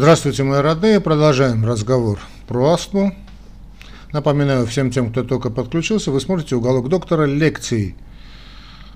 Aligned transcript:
Здравствуйте, 0.00 0.44
мои 0.44 0.60
родные. 0.60 0.98
Продолжаем 0.98 1.66
разговор 1.66 2.20
про 2.48 2.72
астму. 2.72 3.14
Напоминаю 4.14 4.66
всем 4.66 4.90
тем, 4.90 5.10
кто 5.10 5.24
только 5.24 5.50
подключился, 5.50 6.10
вы 6.10 6.22
смотрите 6.22 6.56
«Уголок 6.56 6.88
доктора» 6.88 7.26
лекций. 7.26 7.94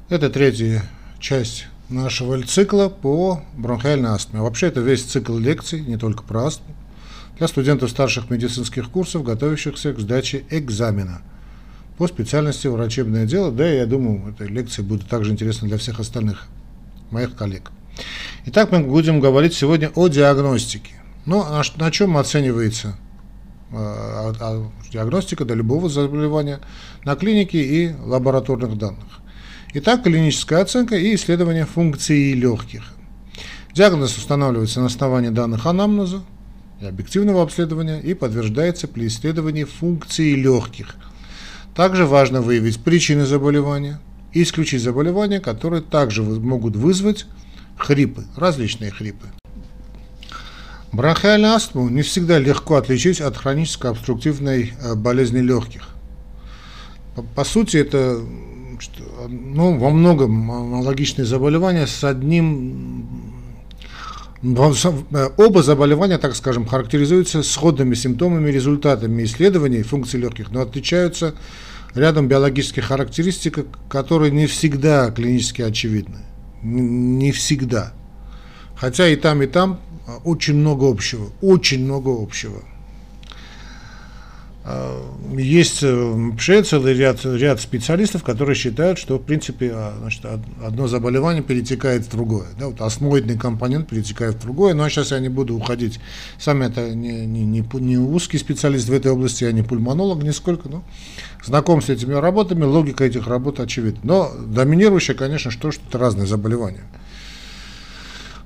Это 0.08 0.30
третья 0.30 0.82
часть 1.20 1.66
нашего 1.90 2.42
цикла 2.42 2.88
по 2.88 3.42
бронхиальной 3.54 4.12
астме. 4.12 4.40
Вообще 4.40 4.68
это 4.68 4.80
весь 4.80 5.02
цикл 5.02 5.36
лекций, 5.36 5.82
не 5.82 5.98
только 5.98 6.22
про 6.22 6.46
астму, 6.46 6.74
для 7.36 7.48
студентов 7.48 7.90
старших 7.90 8.30
медицинских 8.30 8.88
курсов, 8.88 9.24
готовящихся 9.24 9.92
к 9.92 10.00
сдаче 10.00 10.44
экзамена 10.48 11.20
по 11.98 12.08
специальности 12.08 12.66
врачебное 12.66 13.26
дело. 13.26 13.52
Да, 13.52 13.68
я 13.68 13.84
думаю, 13.84 14.30
эта 14.32 14.50
лекция 14.50 14.82
будет 14.82 15.06
также 15.06 15.32
интересна 15.32 15.68
для 15.68 15.76
всех 15.76 16.00
остальных 16.00 16.46
моих 17.10 17.36
коллег. 17.36 17.72
Итак, 18.46 18.72
мы 18.72 18.80
будем 18.80 19.20
говорить 19.20 19.54
сегодня 19.54 19.90
о 19.94 20.08
диагностике. 20.08 20.92
Ну, 21.26 21.42
на, 21.42 21.62
на 21.76 21.90
чем 21.90 22.16
оценивается 22.16 22.96
э, 23.70 23.74
а, 23.76 24.34
а, 24.38 24.70
диагностика 24.92 25.44
до 25.44 25.54
любого 25.54 25.88
заболевания? 25.88 26.60
На 27.04 27.16
клинике 27.16 27.62
и 27.62 27.94
лабораторных 28.04 28.76
данных. 28.76 29.20
Итак, 29.72 30.02
клиническая 30.02 30.62
оценка 30.62 30.96
и 30.96 31.14
исследование 31.14 31.64
функции 31.64 32.34
легких. 32.34 32.94
Диагноз 33.72 34.16
устанавливается 34.16 34.80
на 34.80 34.86
основании 34.86 35.30
данных 35.30 35.66
анамнеза 35.66 36.22
и 36.80 36.86
объективного 36.86 37.42
обследования 37.42 38.00
и 38.00 38.14
подтверждается 38.14 38.86
при 38.86 39.08
исследовании 39.08 39.64
функции 39.64 40.34
легких. 40.34 40.94
Также 41.74 42.06
важно 42.06 42.40
выявить 42.40 42.78
причины 42.84 43.26
заболевания 43.26 44.00
и 44.32 44.42
исключить 44.42 44.82
заболевания, 44.82 45.40
которые 45.40 45.82
также 45.82 46.22
могут 46.22 46.76
вызвать 46.76 47.26
хрипы, 47.78 48.24
различные 48.36 48.90
хрипы. 48.90 49.26
Бронхиальную 50.94 51.54
астму 51.54 51.88
не 51.88 52.02
всегда 52.02 52.38
легко 52.38 52.76
отличить 52.76 53.20
от 53.20 53.36
хронической 53.36 53.90
обструктивной 53.90 54.74
э, 54.80 54.94
болезни 54.94 55.40
легких. 55.40 55.88
По, 57.16 57.22
по 57.22 57.44
сути, 57.44 57.78
это 57.78 58.20
ну, 59.28 59.76
во 59.76 59.90
многом 59.90 60.50
аналогичные 60.50 61.24
заболевания 61.24 61.88
с 61.88 62.04
одним 62.04 63.08
э, 64.42 65.28
Оба 65.36 65.62
заболевания, 65.64 66.18
так 66.18 66.36
скажем, 66.36 66.64
характеризуются 66.64 67.42
сходными 67.42 67.94
симптомами, 67.94 68.50
результатами 68.50 69.24
исследований 69.24 69.82
функций 69.82 70.20
легких, 70.20 70.52
но 70.52 70.60
отличаются 70.60 71.34
рядом 71.96 72.28
биологических 72.28 72.84
характеристик, 72.84 73.66
которые 73.88 74.30
не 74.30 74.46
всегда 74.46 75.10
клинически 75.10 75.62
очевидны 75.62 76.20
не 76.64 77.30
всегда. 77.32 77.92
Хотя 78.76 79.08
и 79.08 79.16
там, 79.16 79.42
и 79.42 79.46
там 79.46 79.80
а, 80.06 80.16
очень 80.24 80.54
много 80.54 80.88
общего, 80.90 81.28
очень 81.40 81.84
много 81.84 82.10
общего. 82.10 82.62
Есть 85.36 85.82
вообще 85.82 86.60
э, 86.60 86.62
целый 86.62 86.94
ряд, 86.94 87.22
ряд 87.22 87.60
специалистов, 87.60 88.24
которые 88.24 88.54
считают, 88.54 88.98
что 88.98 89.18
в 89.18 89.22
принципе 89.22 89.70
а, 89.74 89.94
значит, 90.00 90.24
одно 90.64 90.86
заболевание 90.86 91.42
перетекает 91.42 92.06
в 92.06 92.10
другое. 92.10 92.46
Да, 92.58 92.68
вот 92.68 92.80
осмоидный 92.80 93.36
компонент 93.36 93.88
перетекает 93.88 94.36
в 94.36 94.40
другое, 94.40 94.72
но 94.72 94.88
сейчас 94.88 95.10
я 95.10 95.18
не 95.18 95.28
буду 95.28 95.54
уходить. 95.54 96.00
Сам 96.38 96.62
это 96.62 96.94
не, 96.94 97.26
не, 97.26 97.44
не, 97.44 97.62
не 97.80 97.98
узкий 97.98 98.38
специалист 98.38 98.88
в 98.88 98.92
этой 98.94 99.12
области, 99.12 99.44
я 99.44 99.52
не 99.52 99.62
пульмонолог 99.62 100.22
нисколько, 100.22 100.70
но 100.70 100.82
знаком 101.44 101.82
с 101.82 101.90
этими 101.90 102.14
работами, 102.14 102.64
логика 102.64 103.04
этих 103.04 103.26
работ 103.26 103.60
очевидна. 103.60 104.00
Но 104.02 104.32
доминирующее, 104.46 105.14
конечно, 105.14 105.50
что, 105.50 105.72
что 105.72 105.82
это 105.86 105.98
разные 105.98 106.26
заболевания. 106.26 106.84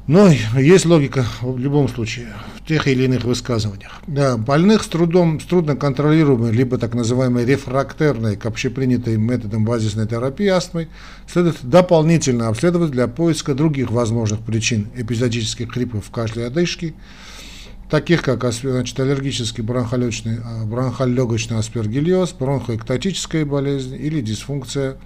Но 0.09 0.31
есть 0.59 0.87
логика 0.87 1.27
в 1.42 1.59
любом 1.59 1.87
случае 1.87 2.28
в 2.56 2.67
тех 2.67 2.89
или 2.89 3.05
иных 3.05 3.25
высказываниях. 3.25 4.01
Да, 4.06 4.39
больных 4.39 4.83
с 4.83 4.87
трудом, 4.87 5.39
с 5.39 5.45
трудно 5.45 5.77
контролируемой, 5.77 6.50
либо 6.50 6.78
так 6.78 6.95
называемой 6.95 7.45
рефрактерной 7.45 8.37
к 8.37 8.47
общепринятой 8.47 9.19
методом 9.19 9.66
базисной 9.66 10.09
терапии 10.09 10.47
астмой 10.47 10.88
следует 11.31 11.59
дополнительно 11.62 12.49
обследовать 12.49 12.91
для 12.91 13.06
поиска 13.06 13.55
других 13.55 13.91
возможных 13.91 14.41
причин 14.41 14.88
эпизодических 14.97 15.71
хрипов, 15.71 16.11
кашля 16.11 16.44
и 16.44 16.47
одышки, 16.47 16.94
таких 17.91 18.22
как 18.22 18.50
значит, 18.50 18.99
аллергический 18.99 19.62
бронхолегочный, 19.62 20.38
а, 20.43 20.65
бронхолегочный 20.65 21.59
аспергиллез, 21.59 22.32
бронхоэктатическая 22.32 23.44
болезнь 23.44 23.94
или 23.94 24.22
дисфункция, 24.22 24.97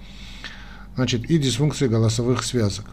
значит, 0.95 1.29
и 1.29 1.37
дисфункция 1.37 1.89
голосовых 1.89 2.41
связок. 2.45 2.85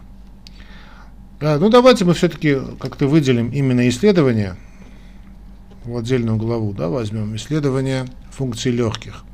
А, 1.43 1.59
ну 1.59 1.71
давайте 1.71 2.05
мы 2.05 2.13
все-таки 2.13 2.59
как-то 2.79 3.07
выделим 3.07 3.49
именно 3.49 3.89
исследование 3.89 4.57
в 5.85 5.97
отдельную 5.97 6.37
главу, 6.37 6.75
да, 6.75 6.89
возьмем 6.89 7.35
исследование 7.37 8.05
функций 8.31 8.73
легких. 8.73 9.25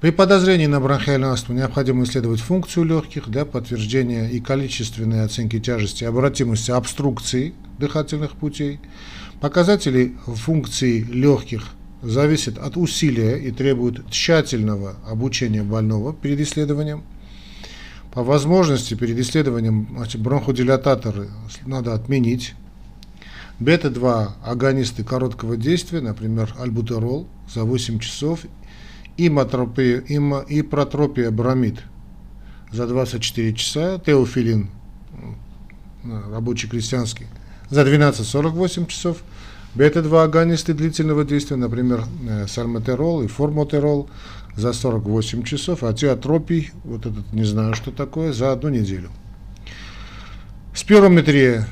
При 0.00 0.10
подозрении 0.10 0.66
на 0.66 0.80
бронхиальную 0.80 1.32
астму 1.32 1.54
необходимо 1.54 2.02
исследовать 2.02 2.40
функцию 2.40 2.84
легких 2.84 3.28
для 3.28 3.44
подтверждения 3.44 4.28
и 4.28 4.40
количественной 4.40 5.24
оценки 5.24 5.60
тяжести 5.60 6.02
обратимости 6.02 6.72
обструкции 6.72 7.54
дыхательных 7.78 8.32
путей. 8.32 8.80
Показатели 9.40 10.16
функций 10.26 11.02
легких 11.02 11.68
зависят 12.02 12.58
от 12.58 12.76
усилия 12.76 13.36
и 13.36 13.52
требуют 13.52 14.08
тщательного 14.10 14.96
обучения 15.08 15.62
больного 15.62 16.12
перед 16.12 16.40
исследованием. 16.40 17.04
По 18.12 18.22
возможности 18.22 18.94
перед 18.94 19.18
исследованием 19.18 19.86
бронходилататоры 20.18 21.28
надо 21.66 21.94
отменить. 21.94 22.54
Бета-2 23.60 24.30
агонисты 24.44 25.02
короткого 25.02 25.56
действия, 25.56 26.00
например, 26.00 26.54
альбутерол 26.58 27.26
за 27.52 27.64
8 27.64 27.98
часов 27.98 28.40
имотропия,имо, 29.16 30.40
и 30.40 30.62
протропия 30.62 31.30
бромид 31.30 31.82
за 32.70 32.86
24 32.86 33.54
часа, 33.54 33.98
теофилин, 33.98 34.70
рабочий 36.30 36.68
крестьянский, 36.68 37.26
за 37.68 37.82
12-48 37.82 38.86
часов, 38.86 39.22
бета-2 39.74 40.22
агонисты 40.22 40.72
длительного 40.72 41.24
действия, 41.24 41.56
например, 41.56 42.04
э, 42.28 42.46
сальметерол 42.46 43.22
и 43.22 43.26
формотерол 43.26 44.08
за 44.58 44.72
48 44.72 45.44
часов, 45.44 45.84
а 45.84 45.92
теотропий, 45.92 46.72
вот 46.82 47.06
этот 47.06 47.32
не 47.32 47.44
знаю, 47.44 47.74
что 47.74 47.92
такое, 47.92 48.32
за 48.32 48.52
одну 48.52 48.70
неделю. 48.70 49.10
Спирометрия 50.74 51.66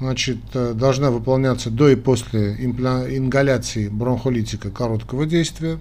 значит, 0.00 0.38
э, 0.54 0.72
должна 0.74 1.10
выполняться 1.10 1.70
до 1.70 1.88
и 1.88 1.94
после 1.94 2.54
ингаляции 2.54 3.88
бронхолитика 3.88 4.70
короткого 4.70 5.24
действия. 5.24 5.78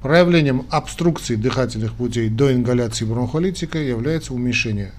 Проявлением 0.00 0.66
обструкции 0.70 1.36
дыхательных 1.36 1.92
путей 1.92 2.30
до 2.30 2.52
ингаляции 2.54 3.04
бронхолитика 3.04 3.78
является 3.78 4.32
уменьшение 4.32 4.92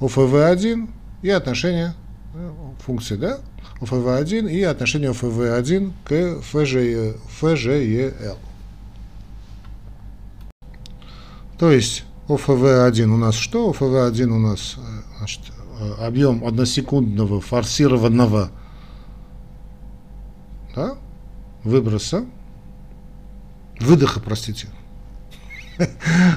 ОФВ1 0.00 0.88
и 1.22 1.30
отношение 1.30 1.94
э, 2.34 2.50
функции 2.84 3.14
да, 3.14 3.38
ОФВ1 3.80 4.50
и 4.50 4.62
отношение 4.64 5.10
ОФВ1 5.12 5.92
к 6.04 6.40
ФЖЕ, 6.42 7.14
ФЖЕЛ. 7.38 8.38
То 11.58 11.72
есть 11.72 12.04
ОФВ1 12.28 13.04
у 13.04 13.16
нас 13.16 13.34
что? 13.34 13.70
ОФВ1 13.70 14.26
у 14.28 14.38
нас 14.38 14.76
э, 14.76 14.80
значит, 15.18 15.40
э, 15.80 15.92
объем 16.06 16.44
односекундного 16.44 17.40
форсированного 17.40 18.50
да, 20.76 20.96
выброса 21.64 22.24
выдоха, 23.80 24.20
простите, 24.20 24.68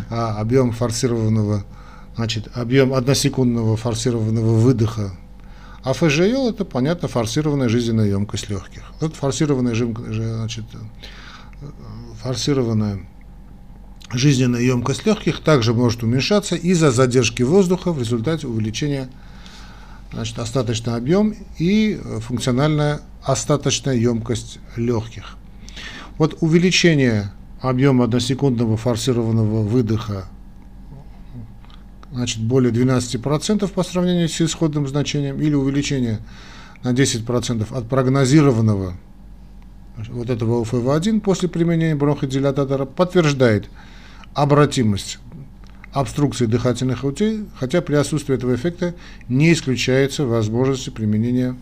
а 0.10 0.40
объем 0.40 0.72
форсированного, 0.72 1.66
значит, 2.16 2.50
объем 2.56 2.94
односекундного 2.94 3.78
форсированного 3.78 4.56
выдоха. 4.60 5.12
А 5.84 5.94
ФЖЛ 5.94 6.50
это, 6.50 6.64
понятно, 6.64 7.08
форсированная 7.08 7.68
жизненная 7.68 8.08
емкость 8.08 8.50
легких. 8.50 8.84
Вот 9.00 9.16
форсированная, 9.16 9.74
значит, 9.74 10.66
форсированная 12.22 13.08
жизненная 14.14 14.62
емкость 14.62 15.06
легких 15.06 15.42
также 15.42 15.74
может 15.74 16.04
уменьшаться 16.04 16.56
из-за 16.56 16.92
задержки 16.92 17.44
воздуха 17.44 17.92
в 17.92 18.00
результате 18.00 18.48
увеличения 18.48 19.10
значит, 20.12 20.38
остаточный 20.40 20.96
объем 20.96 21.36
и 21.58 22.00
функциональная 22.20 23.02
остаточная 23.24 23.96
емкость 23.96 24.60
легких. 24.76 25.38
Вот 26.18 26.38
увеличение 26.42 27.32
объема 27.62 28.06
односекундного 28.06 28.78
форсированного 28.78 29.62
выдоха 29.62 30.26
значит, 32.12 32.42
более 32.42 32.74
12% 32.74 33.68
по 33.70 33.84
сравнению 33.84 34.28
с 34.28 34.42
исходным 34.42 34.88
значением 34.88 35.42
или 35.42 35.54
увеличение 35.54 36.20
на 36.84 36.90
10% 36.92 37.74
от 37.76 37.88
прогнозированного 37.88 38.98
вот 40.10 40.30
этого 40.30 40.64
ОФВ1 40.64 41.22
после 41.22 41.48
применения 41.48 41.96
бронходилататора 41.96 42.86
подтверждает 42.86 43.70
обратимость 44.34 45.20
обструкции 45.92 46.46
дыхательных 46.46 47.02
путей, 47.02 47.46
хотя 47.58 47.82
при 47.82 47.96
отсутствии 47.96 48.36
этого 48.36 48.56
эффекта 48.56 48.96
не 49.28 49.52
исключается 49.52 50.26
возможность 50.26 50.94
применения 50.94 51.56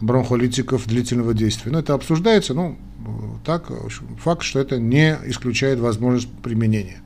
бронхолитиков 0.00 0.86
длительного 0.86 1.34
действия. 1.34 1.72
Но 1.72 1.80
это 1.80 1.94
обсуждается, 1.94 2.54
ну, 2.54 2.76
так, 3.44 3.70
факт, 4.22 4.42
что 4.42 4.60
это 4.60 4.78
не 4.78 5.18
исключает 5.26 5.78
возможность 5.78 6.28
применения. 6.42 7.00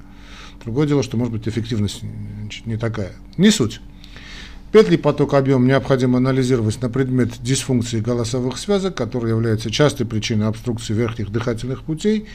Другое 0.64 0.86
дело, 0.86 1.02
что 1.02 1.16
может 1.16 1.32
быть 1.32 1.48
эффективность 1.48 2.02
не 2.66 2.76
такая. 2.76 3.12
Не 3.36 3.50
суть. 3.50 3.80
Петли 4.72 4.96
поток 4.96 5.34
объем 5.34 5.66
необходимо 5.66 6.16
анализировать 6.16 6.80
на 6.80 6.88
предмет 6.88 7.34
дисфункции 7.42 8.00
голосовых 8.00 8.56
связок, 8.56 8.94
которые 8.94 9.34
являются 9.34 9.70
частой 9.70 10.06
причиной 10.06 10.48
обструкции 10.48 10.94
верхних 10.94 11.30
дыхательных 11.30 11.82
путей, 11.82 12.26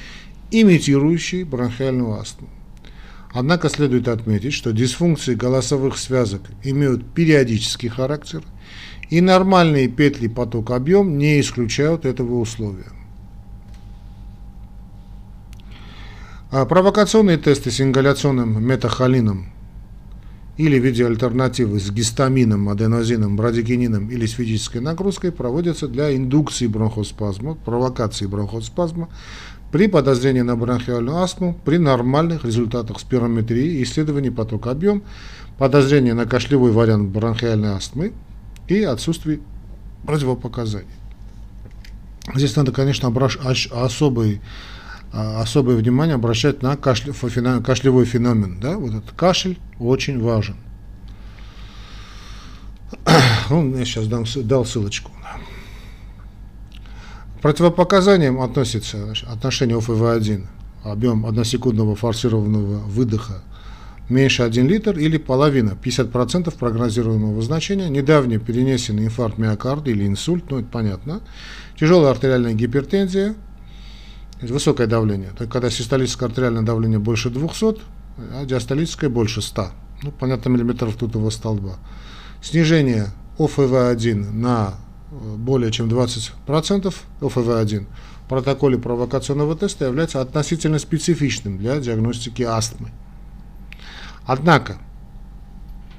имитирующей 0.51 1.43
бронхиальную 1.43 2.19
астму. 2.19 2.47
Однако 3.33 3.69
следует 3.69 4.07
отметить, 4.07 4.53
что 4.53 4.71
дисфункции 4.71 5.35
голосовых 5.35 5.97
связок 5.97 6.41
имеют 6.63 7.13
периодический 7.13 7.89
характер, 7.89 8.43
и 9.09 9.21
нормальные 9.21 9.87
петли 9.87 10.27
поток 10.27 10.71
объем 10.71 11.17
не 11.17 11.39
исключают 11.39 12.05
этого 12.05 12.39
условия. 12.39 12.91
А 16.49 16.65
провокационные 16.65 17.37
тесты 17.37 17.71
с 17.71 17.81
ингаляционным 17.81 18.63
метахолином 18.65 19.51
или 20.55 20.79
в 20.79 20.83
виде 20.83 21.05
альтернативы 21.05 21.79
с 21.79 21.91
гистамином, 21.91 22.69
аденозином, 22.69 23.35
брадикинином 23.35 24.09
или 24.09 24.25
с 24.25 24.31
физической 24.31 24.79
нагрузкой 24.79 25.31
проводятся 25.31 25.87
для 25.87 26.15
индукции 26.15 26.67
бронхоспазма, 26.67 27.55
провокации 27.55 28.25
бронхоспазма 28.25 29.09
при 29.71 29.87
подозрении 29.87 30.41
на 30.41 30.55
бронхиальную 30.55 31.17
астму, 31.17 31.57
при 31.65 31.77
нормальных 31.77 32.45
результатах 32.45 32.99
спирометрии 32.99 33.79
и 33.79 33.83
исследований 33.83 34.29
потока 34.29 34.71
объем, 34.71 35.03
подозрение 35.57 36.13
на 36.13 36.25
кашлевой 36.25 36.71
вариант 36.71 37.09
бронхиальной 37.09 37.71
астмы 37.71 38.13
и 38.67 38.83
отсутствие 38.83 39.39
противопоказаний. 40.05 40.87
Здесь 42.35 42.55
надо, 42.55 42.71
конечно, 42.71 43.13
особый 43.71 44.41
а, 45.13 45.41
особое 45.41 45.77
внимание 45.77 46.15
обращать 46.15 46.61
на 46.61 46.75
кашле, 46.75 47.13
кашлевой 47.63 48.05
феномен. 48.05 48.59
Да? 48.59 48.77
Вот 48.77 48.93
этот 48.93 49.11
кашель 49.11 49.57
очень 49.79 50.21
важен. 50.21 50.57
Ну, 53.49 53.77
я 53.77 53.85
сейчас 53.85 54.07
дам, 54.07 54.25
дал 54.43 54.65
ссылочку. 54.65 55.11
Противопоказаниям 57.47 58.41
относится 58.41 59.13
отношение 59.25 59.77
ОФВ-1, 59.77 60.47
объем 60.83 61.25
односекундного 61.25 61.95
форсированного 61.95 62.79
выдоха 62.79 63.41
меньше 64.09 64.43
1 64.43 64.67
литр 64.67 64.99
или 64.99 65.15
половина, 65.17 65.77
50% 65.81 66.53
прогнозируемого 66.57 67.41
значения, 67.41 67.87
недавний 67.87 68.37
перенесенный 68.37 69.05
инфаркт 69.05 69.37
миокарда 69.37 69.89
или 69.91 70.05
инсульт, 70.05 70.43
ну 70.51 70.59
это 70.59 70.67
понятно, 70.67 71.21
тяжелая 71.79 72.11
артериальная 72.11 72.51
гипертензия– 72.51 73.33
высокое 74.41 74.87
давление. 74.87 75.29
То 75.29 75.43
есть, 75.45 75.53
когда 75.53 75.69
систолическое 75.69 76.27
артериальное 76.27 76.63
давление 76.63 76.99
больше 76.99 77.29
200, 77.29 77.77
а 78.33 78.43
диастолическое 78.43 79.09
больше 79.09 79.41
100. 79.41 79.67
Ну, 80.03 80.11
понятно, 80.11 80.49
миллиметров 80.49 80.97
тутового 80.97 81.29
столба. 81.29 81.77
Снижение 82.41 83.07
ОФВ1 83.37 84.33
на 84.33 84.73
более 85.11 85.71
чем 85.71 85.87
20% 85.87 86.93
ОФВ1 87.21 87.85
в 88.25 88.29
протоколе 88.29 88.77
провокационного 88.77 89.55
теста 89.55 89.85
является 89.85 90.21
относительно 90.21 90.79
специфичным 90.79 91.57
для 91.57 91.79
диагностики 91.79 92.43
астмы. 92.43 92.89
Однако, 94.25 94.77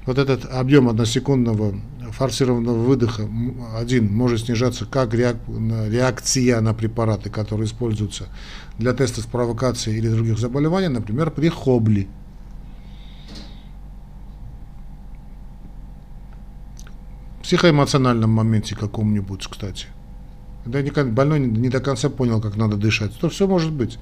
вот 0.05 0.19
этот 0.19 0.45
объем 0.45 0.89
односекундного 0.89 1.75
форсированного 2.11 2.79
выдоха 2.79 3.29
один 3.77 4.13
может 4.13 4.41
снижаться 4.47 4.85
как 4.87 5.15
реакция 5.15 6.61
на 6.61 6.75
препараты, 6.75 7.31
которые 7.31 7.67
используются 7.67 8.29
для 8.79 8.93
теста 8.93 9.23
с 9.23 9.27
провокацией 9.27 9.99
или 9.99 10.09
других 10.09 10.39
заболеваний, 10.39 10.89
например, 10.89 11.31
при 11.31 11.49
хобли. 11.49 12.09
Психоэмоциональном 17.49 18.29
моменте 18.29 18.77
каком-нибудь, 18.77 19.47
кстати. 19.49 19.87
Да 20.67 20.83
никогда 20.83 21.11
больной 21.11 21.41
не 21.41 21.71
до 21.71 21.81
конца 21.81 22.11
понял, 22.11 22.43
как 22.43 22.57
надо 22.57 22.77
дышать. 22.77 23.19
То 23.19 23.31
все 23.31 23.47
может 23.47 23.73
быть. 23.73 23.99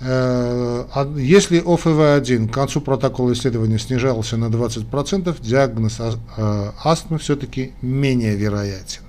Э, 0.00 0.84
а 0.94 1.12
если 1.16 1.60
ОФВ-1 1.60 2.48
к 2.48 2.54
концу 2.54 2.80
протокола 2.80 3.32
исследования 3.32 3.76
снижался 3.80 4.36
на 4.36 4.44
20%, 4.44 5.36
диагноз 5.42 5.98
э, 5.98 6.70
астмы 6.84 7.18
все-таки 7.18 7.72
менее 7.82 8.36
вероятен. 8.36 9.02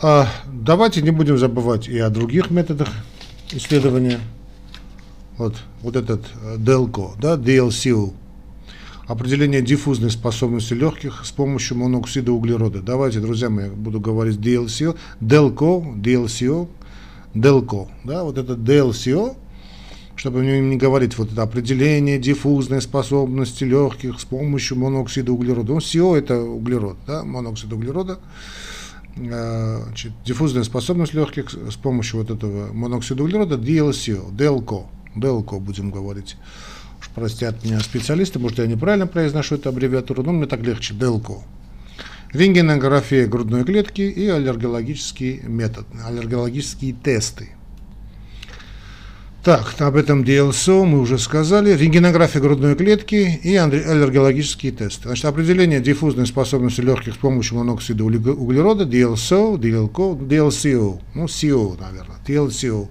А, 0.00 0.26
давайте 0.52 1.02
не 1.02 1.12
будем 1.12 1.38
забывать 1.38 1.86
и 1.86 2.00
о 2.00 2.10
других 2.10 2.50
методах 2.50 2.88
исследования. 3.52 4.18
Вот, 5.38 5.54
вот 5.82 5.94
этот 5.94 6.24
DELCO, 6.56 7.12
э, 7.14 7.20
да, 7.20 7.36
DLCO, 7.36 8.12
определение 9.06 9.62
диффузной 9.62 10.10
способности 10.10 10.74
легких 10.74 11.24
с 11.24 11.32
помощью 11.32 11.78
моноксида 11.78 12.32
углерода. 12.32 12.80
Давайте, 12.80 13.20
друзья 13.20 13.50
мои, 13.50 13.68
буду 13.70 14.00
говорить 14.00 14.36
DLCO, 14.36 14.96
DELCO, 15.20 16.00
DLCO, 16.00 16.68
Delco, 17.34 17.88
да, 18.04 18.24
вот 18.24 18.38
это 18.38 18.54
DLCO, 18.54 19.36
чтобы 20.16 20.44
не 20.44 20.76
говорить 20.76 21.16
вот 21.16 21.32
это 21.32 21.42
определение 21.42 22.18
диффузной 22.18 22.82
способности 22.82 23.64
легких 23.64 24.20
с 24.20 24.24
помощью 24.24 24.78
моноксида 24.78 25.32
углерода. 25.32 25.72
Ну, 25.72 25.78
CO 25.78 26.16
это 26.16 26.40
углерод, 26.40 26.98
да, 27.06 27.24
моноксид 27.24 27.72
углерода. 27.72 28.20
Э, 29.16 29.82
значит, 29.86 30.12
диффузная 30.24 30.64
способность 30.64 31.14
легких 31.14 31.50
с 31.50 31.76
помощью 31.76 32.20
вот 32.20 32.30
этого 32.30 32.72
моноксида 32.72 33.22
углерода 33.22 33.56
DLCO, 33.56 34.30
DELCO, 34.34 34.86
DELCO 35.16 35.58
будем 35.58 35.90
говорить. 35.90 36.36
Уж 37.02 37.08
простят 37.10 37.62
меня 37.64 37.80
специалисты, 37.80 38.38
может 38.38 38.58
я 38.58 38.66
неправильно 38.66 39.06
произношу 39.06 39.56
эту 39.56 39.68
аббревиатуру, 39.68 40.22
но 40.22 40.32
мне 40.32 40.46
так 40.46 40.62
легче, 40.62 40.94
DELCO 40.94 41.42
рентгенография 42.32 43.26
грудной 43.26 43.64
клетки 43.64 44.02
и 44.02 44.26
аллергологический 44.28 45.40
метод, 45.42 45.86
аллергологические 46.04 46.94
тесты. 46.94 47.50
Так, 49.44 49.74
об 49.80 49.96
этом 49.96 50.22
DLSO 50.22 50.84
мы 50.84 51.00
уже 51.00 51.18
сказали. 51.18 51.76
Рентгенография 51.76 52.40
грудной 52.40 52.76
клетки 52.76 53.40
и 53.42 53.56
аллергологические 53.56 54.70
тесты. 54.70 55.08
Значит, 55.08 55.24
определение 55.24 55.80
диффузной 55.80 56.28
способности 56.28 56.80
легких 56.80 57.14
с 57.14 57.16
помощью 57.16 57.58
моноксида 57.58 58.04
углерода 58.04 58.84
DLSO, 58.84 59.58
DLCO, 59.58 60.16
DLCO, 60.16 61.00
ну 61.14 61.24
CO, 61.24 61.76
наверное, 61.80 62.18
DLCO, 62.24 62.86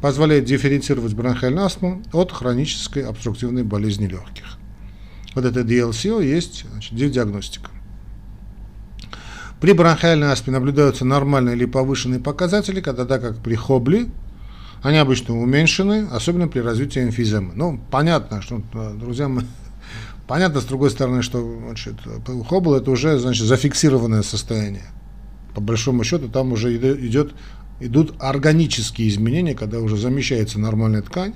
позволяет 0.00 0.44
дифференцировать 0.44 1.14
бронхиальную 1.14 1.66
астму 1.66 2.02
от 2.12 2.32
хронической 2.32 3.04
обструктивной 3.04 3.64
болезни 3.64 4.06
легких. 4.06 4.58
Вот 5.34 5.44
это 5.44 5.60
DLCO 5.60 6.24
есть 6.24 6.64
значит, 6.70 6.94
диагностика. 6.94 7.70
При 9.60 9.72
бронхиальной 9.72 10.28
астме 10.28 10.54
наблюдаются 10.54 11.04
нормальные 11.04 11.54
или 11.54 11.66
повышенные 11.66 12.18
показатели, 12.18 12.80
тогда 12.80 13.18
как 13.18 13.38
при 13.38 13.54
хобли 13.54 14.10
они 14.82 14.96
обычно 14.96 15.38
уменьшены, 15.38 16.08
особенно 16.10 16.48
при 16.48 16.60
развитии 16.60 17.02
эмфиземы. 17.02 17.52
Ну, 17.54 17.78
понятно, 17.90 18.40
что, 18.40 18.62
друзья, 18.94 19.28
мы, 19.28 19.44
понятно, 20.26 20.60
с 20.60 20.64
другой 20.64 20.90
стороны, 20.90 21.22
что 21.22 21.58
значит, 21.66 21.96
хобл 22.48 22.74
это 22.74 22.90
уже 22.90 23.18
значит, 23.18 23.46
зафиксированное 23.46 24.22
состояние. 24.22 24.86
По 25.54 25.60
большому 25.60 26.04
счету 26.04 26.28
там 26.28 26.52
уже 26.52 26.74
идет, 26.74 27.34
идут 27.80 28.14
органические 28.18 29.08
изменения, 29.08 29.54
когда 29.54 29.80
уже 29.80 29.96
замещается 29.96 30.60
нормальная 30.60 31.02
ткань, 31.02 31.34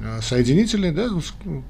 Э, 0.00 0.20
соединительный, 0.22 0.92
да, 0.92 1.08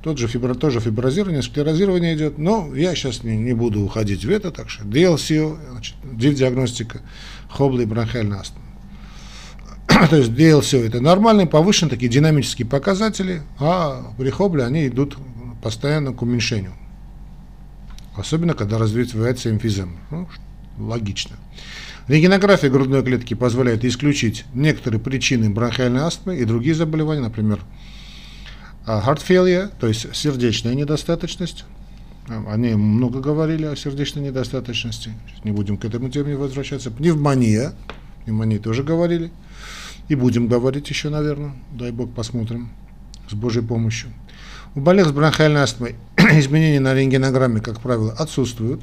тот 0.03 0.19
же 0.19 0.29
фибро, 0.29 0.55
тоже 0.55 0.81
фиброзирование, 0.81 1.43
склерозирование 1.43 2.15
идет, 2.15 2.37
но 2.37 2.75
я 2.75 2.95
сейчас 2.95 3.23
не, 3.23 3.39
не 3.39 3.55
буду 3.55 3.81
уходить 3.81 4.25
в 4.25 4.31
это, 4.31 4.51
так 4.51 4.69
что 4.69 4.85
DLCO, 4.85 5.57
значит, 5.71 5.95
диагностика 6.05 7.01
хобли 7.49 7.85
и 7.85 7.87
бронхиальной 7.87 8.39
астмы. 8.39 8.61
То 10.11 10.17
есть 10.17 10.31
DLCO 10.31 10.87
это 10.87 11.01
нормальные, 11.01 11.47
повышенные 11.47 11.91
такие 11.91 12.11
динамические 12.11 12.69
показатели, 12.69 13.43
а 13.59 14.13
при 14.19 14.29
хобле 14.29 14.65
они 14.65 14.89
идут 14.89 15.17
постоянно 15.63 16.13
к 16.13 16.21
уменьшению. 16.21 16.73
Особенно, 18.15 18.53
когда 18.53 18.79
развивается 18.79 19.51
эмфизема. 19.51 19.97
Ну, 20.11 20.29
логично. 20.77 21.37
Рентгенография 22.09 22.71
грудной 22.71 23.03
клетки 23.03 23.35
позволяет 23.35 23.85
исключить 23.85 24.47
некоторые 24.55 24.99
причины 24.99 25.51
бронхиальной 25.51 26.01
астмы 26.01 26.39
и 26.39 26.45
другие 26.47 26.75
заболевания, 26.75 27.21
например, 27.21 27.61
а 28.87 29.03
heart 29.07 29.23
failure, 29.23 29.71
то 29.79 29.87
есть 29.87 30.17
сердечная 30.17 30.75
недостаточность. 30.75 31.67
Они 32.49 32.75
много 32.75 33.21
говорили 33.21 33.67
о 33.67 33.77
сердечной 33.77 34.25
недостаточности. 34.25 35.13
Не 35.45 35.53
будем 35.53 35.77
к 35.77 35.85
этому 35.85 36.09
теме 36.09 36.37
возвращаться. 36.37 36.91
Пневмония. 36.91 37.75
Пневмонии 38.25 38.59
тоже 38.59 38.83
говорили. 38.83 39.31
И 40.09 40.15
будем 40.15 40.47
говорить 40.49 40.89
еще, 40.89 41.11
наверное. 41.11 41.53
Дай 41.73 41.91
бог 41.91 42.13
посмотрим. 42.15 42.71
с 43.29 43.35
Божьей 43.35 43.63
помощью. 43.63 44.11
У 44.75 44.81
больных 44.81 45.09
с 45.09 45.13
бронхиальной 45.13 45.61
астмой 45.63 45.97
изменения 46.17 46.81
на 46.81 46.95
рентгенограмме, 46.95 47.61
как 47.61 47.81
правило, 47.81 48.13
отсутствуют. 48.13 48.81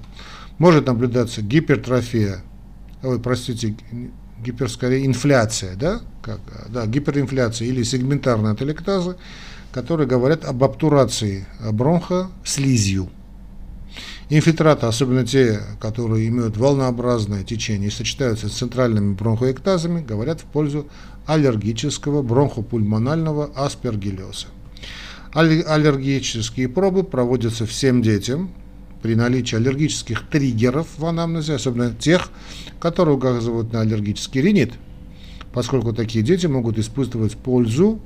Может 0.60 0.88
наблюдаться 0.88 1.42
гипертрофия, 1.42 2.44
ой, 3.06 3.20
простите, 3.20 3.76
гипер, 4.44 4.70
скорее, 4.70 5.06
инфляция, 5.06 5.76
да, 5.76 6.02
как, 6.22 6.40
да, 6.70 6.86
гиперинфляция 6.86 7.68
или 7.68 7.84
сегментарная 7.84 8.54
ателектаза, 8.54 9.18
которые 9.72 10.08
говорят 10.08 10.46
об 10.46 10.64
обтурации 10.64 11.46
бронха 11.72 12.30
слизью. 12.44 13.10
Инфильтраты, 14.30 14.88
особенно 14.88 15.26
те, 15.26 15.62
которые 15.80 16.28
имеют 16.28 16.58
волнообразное 16.58 17.44
течение 17.44 17.90
и 17.90 17.92
сочетаются 17.92 18.50
с 18.50 18.54
центральными 18.54 19.14
бронхоэктазами, 19.14 20.02
говорят 20.02 20.42
в 20.42 20.46
пользу 20.46 20.88
аллергического 21.28 22.24
бронхопульмонального 22.24 23.52
аспергиллеза. 23.56 24.48
Аллергические 25.34 26.70
пробы 26.70 27.04
проводятся 27.04 27.66
всем 27.66 28.02
детям 28.02 28.52
при 29.06 29.14
наличии 29.14 29.56
аллергических 29.56 30.28
триггеров 30.30 30.88
в 30.98 31.06
анамнезе, 31.06 31.54
особенно 31.54 31.94
тех, 31.94 32.32
которые 32.80 33.16
указывают 33.16 33.72
на 33.72 33.82
аллергический 33.82 34.42
ринит, 34.42 34.74
поскольку 35.54 35.94
такие 35.94 36.26
дети 36.26 36.48
могут 36.48 36.80
испытывать 36.80 37.38
пользу 37.38 38.02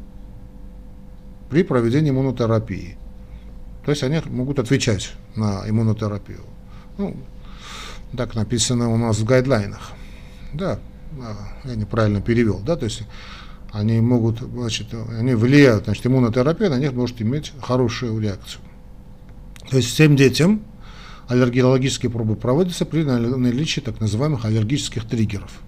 при 1.49 1.63
проведении 1.63 2.09
иммунотерапии. 2.09 2.97
То 3.85 3.91
есть 3.91 4.03
они 4.03 4.21
могут 4.25 4.59
отвечать 4.59 5.13
на 5.37 5.63
иммунотерапию. 5.69 6.41
Ну, 6.97 7.15
так 8.17 8.35
написано 8.35 8.89
у 8.89 8.97
нас 8.97 9.19
в 9.19 9.23
гайдлайнах. 9.23 9.93
Да, 10.51 10.79
я 11.63 11.75
неправильно 11.75 12.19
перевел, 12.19 12.59
да, 12.59 12.75
то 12.75 12.83
есть 12.83 13.03
они 13.71 14.01
могут, 14.01 14.39
значит, 14.39 14.87
они 15.17 15.33
влияют, 15.33 15.85
значит, 15.85 16.05
иммунотерапия 16.05 16.69
на 16.69 16.77
них 16.77 16.91
может 16.91 17.21
иметь 17.21 17.53
хорошую 17.61 18.19
реакцию. 18.19 18.61
То 19.69 19.77
есть 19.77 19.87
всем 19.93 20.17
детям 20.17 20.65
аллергологические 21.29 22.09
пробы 22.09 22.35
проводятся 22.35 22.85
при 22.85 23.03
наличии 23.03 23.79
так 23.79 24.01
называемых 24.01 24.45
аллергических 24.45 25.05
триггеров. 25.05 25.61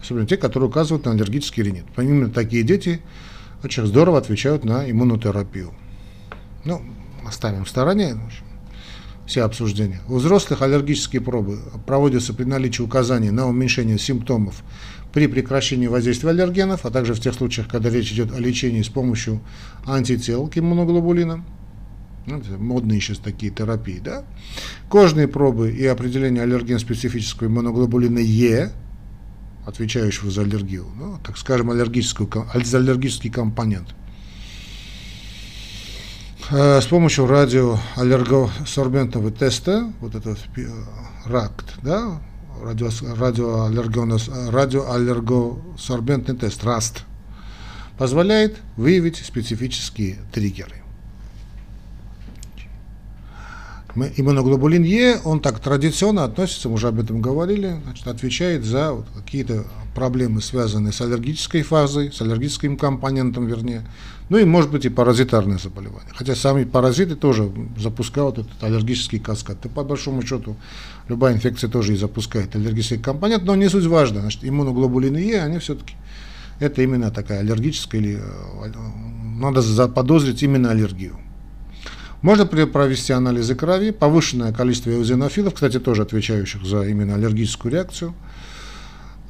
Особенно 0.00 0.26
те, 0.26 0.38
которые 0.38 0.70
указывают 0.70 1.04
на 1.04 1.12
аллергический 1.12 1.62
ринит. 1.62 1.84
Именно 1.98 2.30
такие 2.30 2.62
дети 2.62 3.02
очень 3.62 3.86
здорово 3.86 4.18
отвечают 4.18 4.64
на 4.64 4.90
иммунотерапию. 4.90 5.74
Ну, 6.64 6.82
оставим 7.26 7.66
в 7.66 7.68
стороне 7.68 8.18
все 9.26 9.42
обсуждения. 9.42 10.00
У 10.08 10.16
взрослых 10.16 10.62
аллергические 10.62 11.20
пробы 11.20 11.58
проводятся 11.86 12.32
при 12.32 12.44
наличии 12.44 12.82
указаний 12.82 13.30
на 13.30 13.46
уменьшение 13.46 13.98
симптомов 13.98 14.64
при 15.12 15.26
прекращении 15.26 15.88
воздействия 15.88 16.30
аллергенов, 16.30 16.86
а 16.86 16.90
также 16.90 17.12
в 17.12 17.20
тех 17.20 17.34
случаях, 17.34 17.68
когда 17.68 17.90
речь 17.90 18.12
идет 18.12 18.32
о 18.32 18.38
лечении 18.38 18.80
с 18.80 18.88
помощью 18.88 19.40
антител 19.84 20.48
к 20.48 20.56
иммуноглобулинам. 20.56 21.44
Ну, 22.26 22.42
модные 22.58 23.00
сейчас 23.00 23.18
такие 23.18 23.52
терапии, 23.52 23.98
да? 23.98 24.24
Кожные 24.88 25.26
пробы 25.26 25.72
и 25.72 25.86
определение 25.86 26.42
аллерген-специфического 26.42 27.46
иммуноглобулина 27.46 28.18
Е, 28.18 28.72
отвечающего 29.66 30.30
за 30.30 30.42
аллергию, 30.42 30.86
ну, 30.96 31.18
так 31.24 31.38
скажем, 31.38 31.70
аллергическую, 31.70 32.28
аллергический 32.52 33.30
компонент. 33.30 33.94
Э, 36.50 36.80
с 36.80 36.86
помощью 36.86 37.26
радиоаллергосорбентного 37.26 39.30
теста, 39.30 39.92
вот 40.00 40.16
этот 40.16 40.38
э, 40.56 40.66
РАКТ, 41.26 41.74
да, 41.82 42.20
радио, 42.62 42.90
радиоаллергосорбентный 44.50 46.36
тест, 46.36 46.64
РАСТ, 46.64 47.04
позволяет 47.96 48.58
выявить 48.76 49.18
специфические 49.18 50.18
триггеры. 50.32 50.79
Иммуноглобулин 53.94 54.82
Е, 54.82 55.18
он 55.24 55.40
так 55.40 55.60
традиционно 55.60 56.24
относится, 56.24 56.68
мы 56.68 56.74
уже 56.74 56.88
об 56.88 57.00
этом 57.00 57.20
говорили, 57.20 57.76
значит, 57.84 58.06
отвечает 58.06 58.64
за 58.64 58.92
вот 58.92 59.06
какие-то 59.14 59.64
проблемы, 59.94 60.40
связанные 60.40 60.92
с 60.92 61.00
аллергической 61.00 61.62
фазой, 61.62 62.12
с 62.12 62.20
аллергическим 62.20 62.76
компонентом, 62.76 63.46
вернее, 63.46 63.84
ну 64.28 64.38
и, 64.38 64.44
может 64.44 64.70
быть, 64.70 64.84
и 64.84 64.88
паразитарные 64.88 65.58
заболевания. 65.58 66.10
Хотя 66.14 66.36
сами 66.36 66.62
паразиты 66.62 67.16
тоже 67.16 67.50
запускают 67.76 68.38
этот 68.38 68.62
аллергический 68.62 69.18
каскад. 69.18 69.66
И 69.66 69.68
по 69.68 69.82
большому 69.82 70.22
счету 70.22 70.56
любая 71.08 71.34
инфекция 71.34 71.68
тоже 71.68 71.94
и 71.94 71.96
запускает 71.96 72.54
аллергический 72.54 73.02
компонент, 73.02 73.44
но 73.44 73.56
не 73.56 73.68
суть 73.68 73.86
важно. 73.86 74.20
Значит, 74.20 74.44
иммуноглобулины 74.44 75.18
Е, 75.18 75.42
они 75.42 75.58
все-таки, 75.58 75.94
это 76.60 76.80
именно 76.82 77.10
такая 77.10 77.40
аллергическая, 77.40 78.00
или 78.00 78.20
э, 78.20 78.72
надо 79.40 79.62
заподозрить 79.62 80.44
именно 80.44 80.70
аллергию. 80.70 81.16
Можно 82.22 82.44
провести 82.44 83.14
анализы 83.14 83.54
крови, 83.54 83.92
повышенное 83.92 84.52
количество 84.52 84.90
эозинофилов, 84.90 85.54
кстати, 85.54 85.80
тоже 85.80 86.02
отвечающих 86.02 86.64
за 86.64 86.82
именно 86.82 87.14
аллергическую 87.14 87.72
реакцию. 87.72 88.14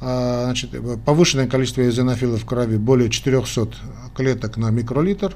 А, 0.01 0.45
значит, 0.45 0.71
повышенное 1.05 1.47
количество 1.47 1.81
эозинофилов 1.81 2.41
в 2.41 2.45
крови 2.45 2.75
более 2.75 3.09
400 3.09 3.69
клеток 4.13 4.57
на 4.57 4.71
микролитр 4.71 5.35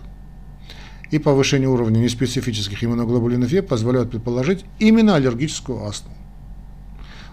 и 1.11 1.19
повышение 1.19 1.69
уровня 1.69 1.99
неспецифических 1.99 2.83
иммуноглобулинов 2.83 3.49
Е 3.51 3.61
позволяют 3.61 4.11
предположить 4.11 4.65
именно 4.79 5.15
аллергическую 5.15 5.85
астму. 5.85 6.13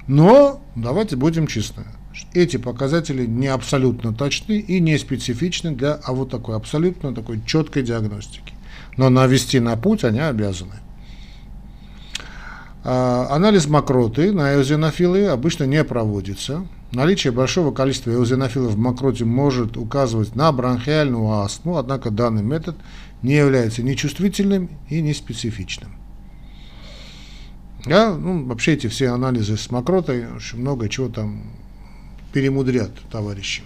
Но 0.06 0.62
давайте 0.76 1.16
будем 1.16 1.48
честны. 1.48 1.84
Эти 2.32 2.58
показатели 2.58 3.26
не 3.26 3.48
абсолютно 3.48 4.12
точны 4.12 4.58
и 4.60 4.78
не 4.78 4.98
специфичны 4.98 5.72
для 5.72 5.94
а 5.94 6.12
вот 6.12 6.30
такой 6.30 6.54
абсолютно 6.54 7.14
такой 7.14 7.40
четкой 7.44 7.82
диагностики 7.82 8.52
но 8.96 9.08
навести 9.08 9.60
на 9.60 9.76
путь 9.76 10.04
они 10.04 10.20
обязаны. 10.20 10.74
А, 12.84 13.28
анализ 13.30 13.68
мокроты 13.68 14.32
на 14.32 14.54
эозинофилы 14.54 15.26
обычно 15.26 15.64
не 15.64 15.82
проводится. 15.84 16.66
Наличие 16.90 17.32
большого 17.32 17.72
количества 17.72 18.10
эозинофилов 18.10 18.72
в 18.72 18.78
мокроте 18.78 19.24
может 19.24 19.76
указывать 19.76 20.34
на 20.34 20.52
бронхиальную 20.52 21.40
астму, 21.40 21.78
однако 21.78 22.10
данный 22.10 22.42
метод 22.42 22.76
не 23.22 23.34
является 23.34 23.82
ни 23.82 23.94
чувствительным 23.94 24.68
и 24.88 25.00
не 25.00 25.14
специфичным. 25.14 25.92
Да, 27.86 28.14
ну, 28.14 28.44
вообще 28.46 28.74
эти 28.74 28.88
все 28.88 29.08
анализы 29.08 29.56
с 29.56 29.70
мокротой, 29.70 30.26
очень 30.32 30.58
много 30.58 30.88
чего 30.88 31.08
там 31.08 31.44
перемудрят 32.32 32.90
товарищи. 33.10 33.62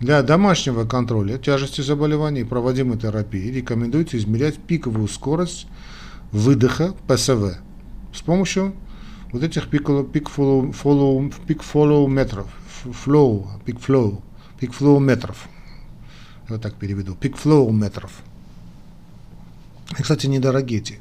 Для 0.00 0.22
домашнего 0.22 0.84
контроля 0.86 1.36
тяжести 1.36 1.82
заболеваний 1.82 2.40
и 2.40 2.44
проводимой 2.44 2.98
терапии 2.98 3.52
рекомендуется 3.52 4.16
измерять 4.16 4.56
пиковую 4.56 5.08
скорость 5.08 5.66
выдоха 6.32 6.94
ПСВ 7.06 7.58
с 8.14 8.22
помощью 8.22 8.74
вот 9.30 9.42
этих 9.42 9.68
пикфлоуметров, 9.68 12.46
flow, 13.04 13.46
пик-флоу, 13.66 14.22
пикфлоуметров. 14.58 15.36
Я 16.48 16.54
вот 16.54 16.62
так 16.62 16.76
переведу, 16.76 17.14
пикфлоуметров. 17.14 18.10
И, 19.98 20.02
кстати, 20.02 20.28
недорогие 20.28 20.80
эти. 20.80 20.98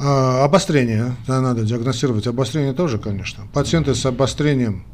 А, 0.00 0.42
обострение, 0.44 1.14
да, 1.28 1.40
надо 1.40 1.62
диагностировать 1.62 2.26
обострение 2.26 2.72
тоже, 2.72 2.98
конечно. 2.98 3.46
Пациенты 3.52 3.94
с 3.94 4.04
обострением 4.04 4.84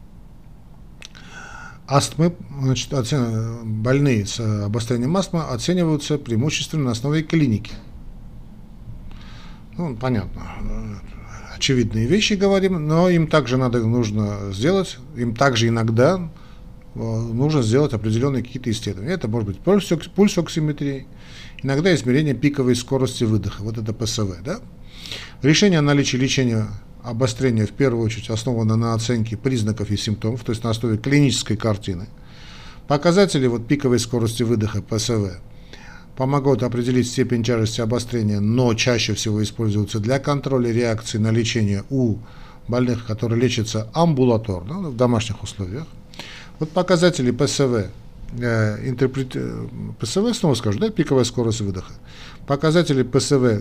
Астмы, 1.87 2.35
значит, 2.61 2.93
оцен... 2.93 3.83
больные 3.83 4.27
с 4.27 4.41
обострением 4.41 5.17
астмы 5.17 5.43
оцениваются 5.43 6.19
преимущественно 6.19 6.85
на 6.85 6.91
основе 6.93 7.23
клиники. 7.23 7.73
Ну, 9.77 9.95
понятно, 9.95 10.43
очевидные 11.55 12.07
вещи 12.07 12.33
говорим, 12.33 12.87
но 12.87 13.09
им 13.09 13.29
также 13.29 13.57
надо, 13.57 13.87
нужно 13.87 14.53
сделать, 14.53 14.99
им 15.17 15.35
также 15.35 15.69
иногда 15.69 16.31
э, 16.95 16.99
нужно 16.99 17.63
сделать 17.63 17.93
определенные 17.93 18.43
какие-то 18.43 18.71
исследования. 18.71 19.13
Это 19.13 19.29
может 19.29 19.49
быть 19.49 19.59
пульсоксиметрия, 19.61 21.07
иногда 21.63 21.95
измерение 21.95 22.35
пиковой 22.35 22.75
скорости 22.75 23.25
выдоха, 23.25 23.63
вот 23.63 23.79
это 23.79 23.93
ПСВ. 23.93 24.43
Да? 24.43 24.61
Решение 25.43 25.79
о 25.79 25.83
наличии 25.83 26.17
лечения 26.17 26.67
обострение 27.07 27.67
в 27.67 27.73
первую 27.73 28.05
очередь 28.05 28.31
основано 28.31 28.77
на 28.77 28.93
оценке 28.95 29.37
признаков 29.37 29.91
и 29.91 29.97
симптомов, 29.97 30.43
то 30.43 30.51
есть 30.51 30.65
на 30.65 30.71
основе 30.71 30.99
клинической 30.99 31.57
картины. 31.57 32.09
Показатели 32.89 33.47
вот, 33.47 33.67
пиковой 33.67 34.01
скорости 34.01 34.43
выдоха 34.43 34.83
ПСВ 34.83 35.39
помогают 36.17 36.63
определить 36.63 37.09
степень 37.09 37.45
тяжести 37.45 37.81
обострения, 37.81 38.41
но 38.41 38.75
чаще 38.75 39.15
всего 39.15 39.43
используются 39.43 40.01
для 40.01 40.19
контроля 40.19 40.73
реакции 40.73 41.19
на 41.19 41.31
лечение 41.31 41.85
у 41.91 42.17
больных, 42.69 43.07
которые 43.07 43.41
лечатся 43.41 43.89
амбулаторно, 43.93 44.81
ну, 44.81 44.91
в 44.91 44.97
домашних 44.97 45.43
условиях. 45.43 45.87
Вот 46.59 46.71
показатели 46.71 47.31
ПСВ, 47.31 47.91
э, 48.39 48.89
интерпрет... 48.89 49.37
Э, 49.37 49.67
ПСВ, 50.01 50.35
снова 50.35 50.55
скажу, 50.55 50.79
да, 50.79 50.91
пиковая 50.91 51.25
скорость 51.25 51.61
выдоха. 51.61 51.93
Показатели 52.47 53.03
ПСВ 53.03 53.45
э, 53.45 53.61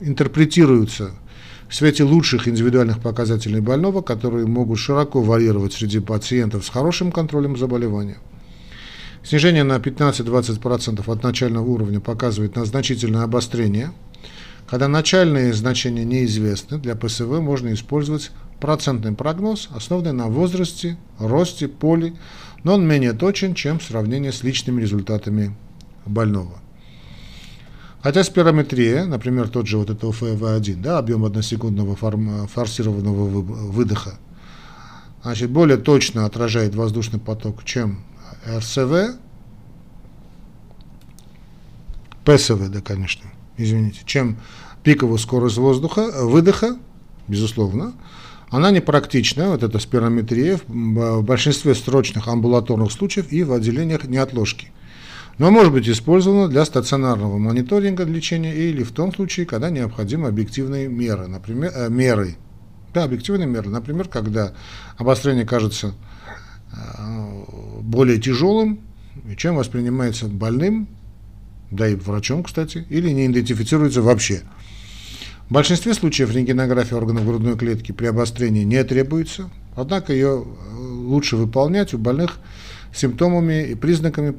интерпретируются 0.00 1.12
в 1.68 1.74
свете 1.74 2.04
лучших 2.04 2.48
индивидуальных 2.48 3.00
показателей 3.00 3.60
больного, 3.60 4.02
которые 4.02 4.46
могут 4.46 4.78
широко 4.78 5.20
варьировать 5.20 5.72
среди 5.72 6.00
пациентов 6.00 6.64
с 6.64 6.68
хорошим 6.68 7.10
контролем 7.10 7.56
заболевания. 7.56 8.18
Снижение 9.24 9.64
на 9.64 9.78
15-20% 9.78 11.02
от 11.10 11.22
начального 11.24 11.64
уровня 11.64 11.98
показывает 11.98 12.54
на 12.54 12.64
значительное 12.64 13.24
обострение. 13.24 13.90
Когда 14.68 14.86
начальные 14.86 15.52
значения 15.52 16.04
неизвестны, 16.04 16.78
для 16.78 16.94
ПСВ 16.94 17.40
можно 17.40 17.72
использовать 17.72 18.30
процентный 18.60 19.12
прогноз, 19.12 19.68
основанный 19.74 20.12
на 20.12 20.26
возрасте, 20.26 20.96
росте, 21.18 21.66
поле, 21.66 22.14
но 22.62 22.74
он 22.74 22.86
менее 22.86 23.12
точен, 23.12 23.54
чем 23.54 23.80
в 23.80 23.84
сравнении 23.84 24.30
с 24.30 24.44
личными 24.44 24.80
результатами 24.80 25.56
больного. 26.04 26.60
Хотя 28.06 28.22
спирометрия, 28.22 29.04
например, 29.04 29.48
тот 29.48 29.66
же 29.66 29.78
вот 29.78 29.90
это 29.90 30.06
ФВ1, 30.06 30.80
да, 30.80 30.98
объем 30.98 31.24
односекундного 31.24 31.96
форсированного 32.46 33.24
выдоха, 33.24 34.20
значит, 35.24 35.50
более 35.50 35.76
точно 35.76 36.24
отражает 36.24 36.76
воздушный 36.76 37.18
поток, 37.18 37.64
чем 37.64 38.04
РСВ, 38.48 39.16
ПСВ, 42.24 42.68
да, 42.68 42.80
конечно, 42.80 43.28
извините, 43.56 44.02
чем 44.04 44.36
пиковую 44.84 45.18
скорость 45.18 45.56
воздуха, 45.56 46.08
выдоха, 46.26 46.78
безусловно, 47.26 47.92
она 48.50 48.70
непрактична, 48.70 49.48
вот 49.48 49.64
эта 49.64 49.80
спирометрия, 49.80 50.60
в 50.68 51.22
большинстве 51.22 51.74
срочных 51.74 52.28
амбулаторных 52.28 52.92
случаев 52.92 53.32
и 53.32 53.42
в 53.42 53.52
отделениях 53.52 54.04
неотложки. 54.04 54.70
Но 55.38 55.50
может 55.50 55.72
быть 55.72 55.88
использована 55.88 56.48
для 56.48 56.64
стационарного 56.64 57.38
мониторинга 57.38 58.04
лечения 58.04 58.54
или 58.54 58.82
в 58.82 58.92
том 58.92 59.14
случае, 59.14 59.46
когда 59.46 59.70
необходимы 59.70 60.28
объективные 60.28 60.88
меры, 60.88 61.26
например, 61.26 61.72
э, 61.74 61.88
меры. 61.90 62.36
Да, 62.94 63.04
объективные 63.04 63.46
меры, 63.46 63.68
например, 63.68 64.08
когда 64.08 64.54
обострение 64.96 65.44
кажется 65.44 65.94
Э, 66.72 67.80
более 67.80 68.20
тяжелым, 68.20 68.80
чем 69.36 69.56
воспринимается 69.56 70.26
больным, 70.26 70.88
да 71.70 71.88
и 71.88 71.94
врачом, 71.94 72.42
кстати, 72.42 72.86
или 72.90 73.10
не 73.10 73.26
идентифицируется 73.26 74.02
вообще. 74.02 74.42
В 75.48 75.52
большинстве 75.52 75.94
случаев 75.94 76.34
рентгенография 76.34 76.96
органов 76.96 77.24
грудной 77.24 77.56
клетки 77.56 77.92
при 77.92 78.06
обострении 78.06 78.64
не 78.64 78.82
требуется, 78.82 79.50
однако 79.74 80.12
ее 80.12 80.44
э, 80.44 80.76
лучше 80.76 81.36
выполнять 81.36 81.94
у 81.94 81.98
больных 81.98 82.38
симптомами 82.96 83.66
и 83.66 83.74
признаками 83.74 84.30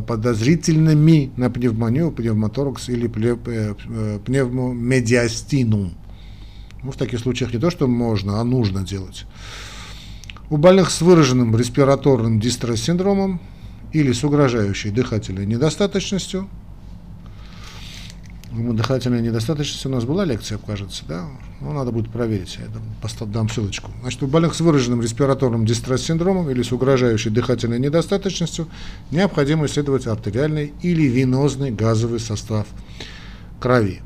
подозрительными 0.00 1.32
на 1.36 1.50
пневмонию, 1.50 2.12
пневмоторакс 2.12 2.88
или 2.88 3.10
э, 3.46 4.18
пневмомедиастину. 4.24 5.90
Ну, 6.82 6.90
в 6.90 6.96
таких 6.96 7.20
случаях 7.20 7.52
не 7.52 7.58
то, 7.58 7.70
что 7.70 7.86
можно, 7.86 8.40
а 8.40 8.44
нужно 8.44 8.82
делать. 8.82 9.24
У 10.50 10.58
больных 10.58 10.90
с 10.90 11.00
выраженным 11.00 11.56
респираторным 11.56 12.38
дистресс-синдромом 12.38 13.40
или 13.92 14.12
с 14.12 14.22
угрожающей 14.22 14.90
дыхательной 14.90 15.46
недостаточностью, 15.46 16.48
дыхательная 18.72 19.20
недостаточность 19.20 19.84
у 19.86 19.88
нас 19.88 20.04
была 20.04 20.24
лекция, 20.24 20.58
кажется, 20.58 21.04
да? 21.06 21.26
Ну, 21.60 21.72
надо 21.72 21.92
будет 21.92 22.10
проверить, 22.10 22.58
я 22.58 23.26
дам 23.26 23.48
ссылочку. 23.48 23.90
Значит, 24.02 24.22
у 24.22 24.26
больных 24.26 24.54
с 24.54 24.60
выраженным 24.60 25.00
респираторным 25.00 25.66
дистресс-синдромом 25.66 26.50
или 26.50 26.62
с 26.62 26.72
угрожающей 26.72 27.30
дыхательной 27.30 27.78
недостаточностью 27.78 28.68
необходимо 29.10 29.66
исследовать 29.66 30.06
артериальный 30.06 30.72
или 30.82 31.02
венозный 31.02 31.70
газовый 31.70 32.20
состав 32.20 32.66
крови. 33.60 34.00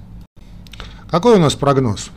Какой 1.11 1.37
у 1.37 1.40
нас 1.40 1.55
прогноз? 1.55 2.11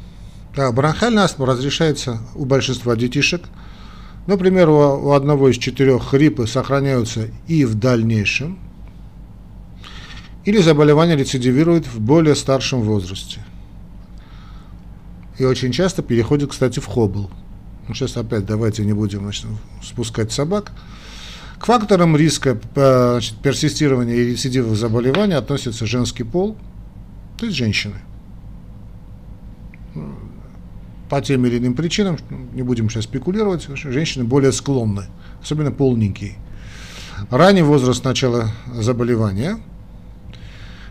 Да, 0.56 0.72
бронхиальная 0.72 1.24
астма 1.24 1.46
разрешается 1.46 2.20
у 2.36 2.46
большинства 2.46 2.96
детишек– 2.96 3.44
Например, 4.28 4.70
у 4.70 5.12
одного 5.12 5.50
из 5.50 5.58
четырех 5.58 6.10
хрипы 6.10 6.46
сохраняются 6.46 7.30
и 7.48 7.66
в 7.66 7.76
дальнейшем, 7.76 8.60
или 10.46 10.58
заболевание 10.60 11.16
рецидивирует 11.16 11.88
в 11.88 12.00
более 12.00 12.36
старшем 12.36 12.82
возрасте. 12.82 13.40
И 15.38 15.46
очень 15.46 15.72
часто 15.72 16.02
переходит, 16.02 16.52
кстати, 16.52 16.80
в 16.80 16.86
хобл. 16.86 17.30
Ну, 17.88 17.94
сейчас 17.94 18.18
опять 18.18 18.46
давайте 18.46 18.86
не 18.86 18.94
будем 18.94 19.22
значит, 19.22 19.46
спускать 19.84 20.32
собак. 20.32 20.72
К 21.60 21.66
факторам 21.66 22.16
риска 22.18 22.60
э, 22.76 23.12
значит, 23.14 23.38
персистирования 23.38 24.16
и 24.16 24.32
рецидивов 24.32 24.78
заболевания 24.78 25.38
относится 25.38 25.86
женский 25.86 26.24
пол, 26.24 26.58
то 27.38 27.46
есть 27.46 27.58
женщины 27.58 27.96
по 31.12 31.22
тем 31.22 31.46
или 31.46 31.58
иным 31.58 31.74
причинам, 31.74 32.18
не 32.54 32.62
будем 32.62 32.90
сейчас 32.90 33.04
спекулировать, 33.04 33.68
женщины 33.76 34.24
более 34.24 34.54
склонны, 34.54 35.08
особенно 35.44 35.70
полненькие. 35.70 36.38
Ранний 37.30 37.64
возраст 37.64 38.06
начала 38.06 38.50
заболевания, 38.74 39.60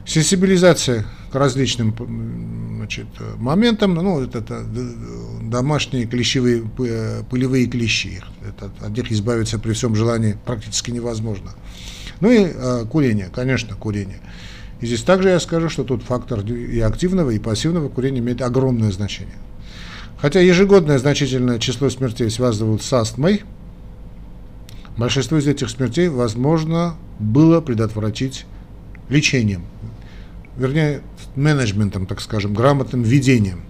сенсибилизация 0.06 1.06
к 1.30 1.34
различным 1.34 1.94
значит, 2.76 3.06
моментам, 3.36 3.94
ну, 3.94 4.20
это, 4.20 4.38
это 4.38 4.64
домашние 5.42 6.06
клещевые, 6.06 6.62
пылевые 7.30 7.66
клещи, 7.66 8.20
это, 8.46 8.70
от 8.84 8.96
них 8.96 9.12
избавиться 9.12 9.58
при 9.58 9.72
всем 9.72 9.94
желании 9.94 10.36
практически 10.44 10.90
невозможно. 10.90 11.52
Ну 12.20 12.30
и 12.30 12.52
э, 12.52 12.84
курение, 12.90 13.30
конечно, 13.32 13.74
курение. 13.74 14.20
И 14.80 14.86
здесь 14.86 15.02
также 15.02 15.28
я 15.28 15.40
скажу, 15.40 15.68
что 15.68 15.84
тут 15.84 16.02
фактор 16.02 16.40
и 16.40 16.80
активного, 16.80 17.30
и 17.30 17.38
пассивного 17.38 17.88
курения 17.88 18.20
имеет 18.20 18.42
огромное 18.42 18.90
значение. 18.90 19.36
Хотя 20.18 20.40
ежегодное 20.40 20.98
значительное 20.98 21.58
число 21.58 21.88
смертей 21.90 22.30
связывают 22.30 22.82
с 22.82 22.92
астмой, 22.92 23.42
большинство 24.96 25.38
из 25.38 25.46
этих 25.46 25.70
смертей 25.70 26.08
возможно 26.08 26.96
было 27.18 27.60
предотвратить 27.60 28.46
лечением, 29.08 29.64
вернее, 30.60 31.00
менеджментом, 31.34 32.06
так 32.06 32.20
скажем, 32.20 32.54
грамотным 32.54 33.02
ведением. 33.02 33.62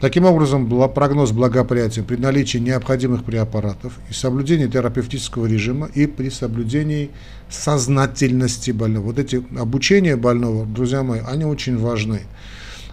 Таким 0.00 0.26
образом, 0.26 0.68
прогноз 0.92 1.32
благоприятия 1.32 2.02
при 2.02 2.16
наличии 2.16 2.58
необходимых 2.58 3.24
препаратов 3.24 3.98
и 4.10 4.12
соблюдении 4.12 4.66
терапевтического 4.66 5.46
режима 5.46 5.86
и 5.86 6.06
при 6.06 6.28
соблюдении 6.28 7.10
сознательности 7.48 8.72
больного. 8.72 9.06
Вот 9.06 9.18
эти 9.18 9.42
обучения 9.58 10.16
больного, 10.16 10.66
друзья 10.66 11.02
мои, 11.02 11.20
они 11.26 11.46
очень 11.46 11.78
важны. 11.78 12.22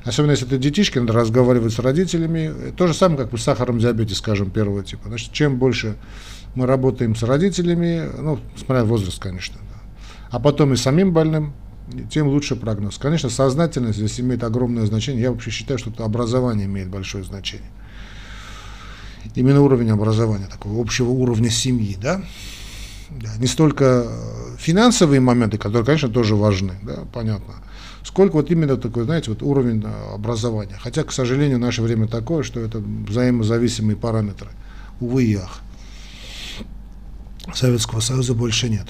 Особенно 0.05 0.31
если 0.31 0.47
это 0.47 0.57
детишки, 0.57 0.97
надо 0.97 1.13
разговаривать 1.13 1.73
с 1.73 1.79
родителями. 1.79 2.71
То 2.77 2.87
же 2.87 2.93
самое, 2.93 3.19
как 3.19 3.31
при 3.31 3.37
сахарном 3.37 3.79
диабете, 3.79 4.15
скажем, 4.15 4.49
первого 4.49 4.83
типа. 4.83 5.09
Значит, 5.09 5.33
чем 5.33 5.57
больше 5.57 5.95
мы 6.55 6.65
работаем 6.65 7.15
с 7.15 7.23
родителями, 7.23 8.03
ну, 8.17 8.39
смотря 8.55 8.85
возраст, 8.85 9.21
конечно, 9.21 9.57
да, 9.59 9.81
а 10.29 10.39
потом 10.39 10.73
и 10.73 10.77
самим 10.77 11.11
больным, 11.11 11.53
тем 12.09 12.27
лучше 12.27 12.55
прогноз. 12.55 12.97
Конечно, 12.97 13.29
сознательность 13.29 13.97
здесь 13.97 14.19
имеет 14.19 14.43
огромное 14.43 14.85
значение. 14.85 15.23
Я 15.23 15.31
вообще 15.31 15.51
считаю, 15.51 15.77
что 15.77 15.89
это 15.89 16.05
образование 16.05 16.65
имеет 16.65 16.89
большое 16.89 17.23
значение. 17.23 17.69
Именно 19.35 19.61
уровень 19.61 19.89
образования, 19.89 20.47
такого 20.47 20.81
общего 20.81 21.09
уровня 21.09 21.49
семьи, 21.49 21.97
да. 22.01 22.21
да 23.09 23.29
не 23.37 23.47
столько 23.47 24.07
финансовые 24.57 25.21
моменты, 25.21 25.57
которые, 25.57 25.85
конечно, 25.85 26.09
тоже 26.09 26.35
важны, 26.35 26.73
да, 26.83 27.05
понятно, 27.13 27.55
сколько 28.03 28.33
вот 28.33 28.51
именно 28.51 28.77
такой, 28.77 29.05
знаете, 29.05 29.31
вот 29.31 29.41
уровень 29.41 29.83
образования. 30.13 30.77
Хотя, 30.79 31.03
к 31.03 31.11
сожалению, 31.11 31.59
наше 31.59 31.81
время 31.81 32.07
такое, 32.07 32.43
что 32.43 32.59
это 32.59 32.79
взаимозависимые 32.79 33.95
параметры. 33.95 34.49
Увы 34.99 35.23
и 35.23 35.35
ах. 35.35 35.61
Советского 37.53 37.99
Союза 37.99 38.33
больше 38.33 38.69
нет. 38.69 38.87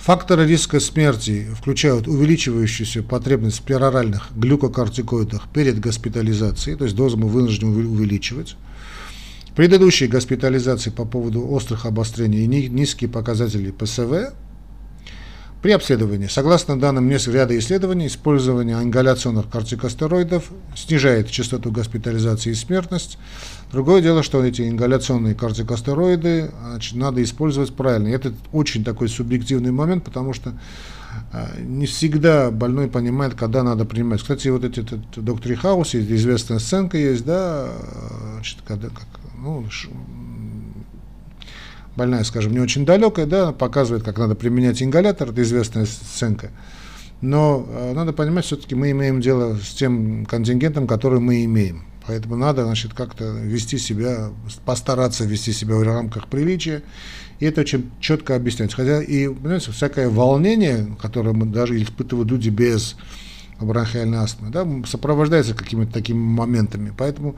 Факторы 0.00 0.46
риска 0.46 0.80
смерти 0.80 1.46
включают 1.54 2.08
увеличивающуюся 2.08 3.02
потребность 3.02 3.58
в 3.58 3.62
пероральных 3.64 4.30
глюкокортикоидах 4.34 5.48
перед 5.52 5.78
госпитализацией, 5.78 6.78
то 6.78 6.84
есть 6.84 6.96
дозу 6.96 7.18
мы 7.18 7.28
вынуждены 7.28 7.86
увеличивать. 7.86 8.56
Предыдущие 9.54 10.08
госпитализации 10.08 10.88
по 10.88 11.04
поводу 11.04 11.46
острых 11.46 11.84
обострений 11.84 12.44
и 12.44 12.68
низкие 12.68 13.10
показатели 13.10 13.70
ПСВ 13.72 14.32
при 15.62 15.72
обследовании, 15.72 16.26
согласно 16.26 16.80
данным 16.80 17.08
нескольких 17.08 17.34
ряда 17.34 17.58
исследований, 17.58 18.06
использование 18.06 18.76
ингаляционных 18.82 19.48
кортикостероидов 19.50 20.50
снижает 20.74 21.30
частоту 21.30 21.70
госпитализации 21.70 22.50
и 22.50 22.54
смертность. 22.54 23.18
Другое 23.70 24.00
дело, 24.00 24.22
что 24.22 24.42
эти 24.42 24.62
ингаляционные 24.62 25.34
кортикостероиды 25.34 26.50
значит, 26.62 26.96
надо 26.96 27.22
использовать 27.22 27.74
правильно. 27.74 28.08
И 28.08 28.12
это 28.12 28.32
очень 28.52 28.84
такой 28.84 29.10
субъективный 29.10 29.70
момент, 29.70 30.02
потому 30.02 30.32
что 30.32 30.54
э, 31.32 31.62
не 31.62 31.84
всегда 31.84 32.50
больной 32.50 32.88
понимает, 32.88 33.34
когда 33.34 33.62
надо 33.62 33.84
принимать. 33.84 34.22
Кстати, 34.22 34.48
вот 34.48 34.64
эти 34.64 34.80
этот, 34.80 35.00
доктор 35.16 35.54
Хаус, 35.56 35.94
известная 35.94 36.58
сценка 36.58 36.96
есть, 36.96 37.26
да, 37.26 37.68
значит, 38.34 38.58
когда, 38.66 38.88
как, 38.88 39.06
ну, 39.36 39.66
больная, 42.00 42.24
скажем, 42.24 42.52
не 42.52 42.60
очень 42.60 42.86
далекая, 42.86 43.26
да, 43.26 43.52
показывает, 43.52 44.02
как 44.02 44.16
надо 44.16 44.34
применять 44.34 44.82
ингалятор, 44.82 45.28
это 45.28 45.42
известная 45.42 45.84
сценка. 45.84 46.50
Но 47.20 47.66
э, 47.68 47.92
надо 47.92 48.14
понимать, 48.14 48.46
все-таки 48.46 48.74
мы 48.74 48.92
имеем 48.92 49.20
дело 49.20 49.58
с 49.62 49.74
тем 49.74 50.24
контингентом, 50.24 50.86
который 50.86 51.20
мы 51.20 51.44
имеем. 51.44 51.84
Поэтому 52.06 52.36
надо, 52.36 52.64
значит, 52.64 52.94
как-то 52.94 53.24
вести 53.24 53.76
себя, 53.76 54.30
постараться 54.64 55.26
вести 55.26 55.52
себя 55.52 55.74
в 55.74 55.82
рамках 55.82 56.28
приличия. 56.28 56.82
И 57.38 57.44
это 57.44 57.60
очень 57.60 57.90
четко 58.00 58.34
объясняется. 58.34 58.78
Хотя 58.78 59.02
и, 59.02 59.28
понимаете, 59.28 59.70
всякое 59.70 60.08
волнение, 60.08 60.96
которое 61.02 61.34
мы 61.34 61.44
даже 61.44 61.80
испытывают 61.82 62.30
люди 62.30 62.48
без 62.48 62.96
бронхиальной 63.60 64.20
астмы, 64.20 64.48
да, 64.48 64.66
сопровождается 64.86 65.52
какими-то 65.52 65.92
такими 65.92 66.16
моментами. 66.16 66.94
Поэтому 66.96 67.36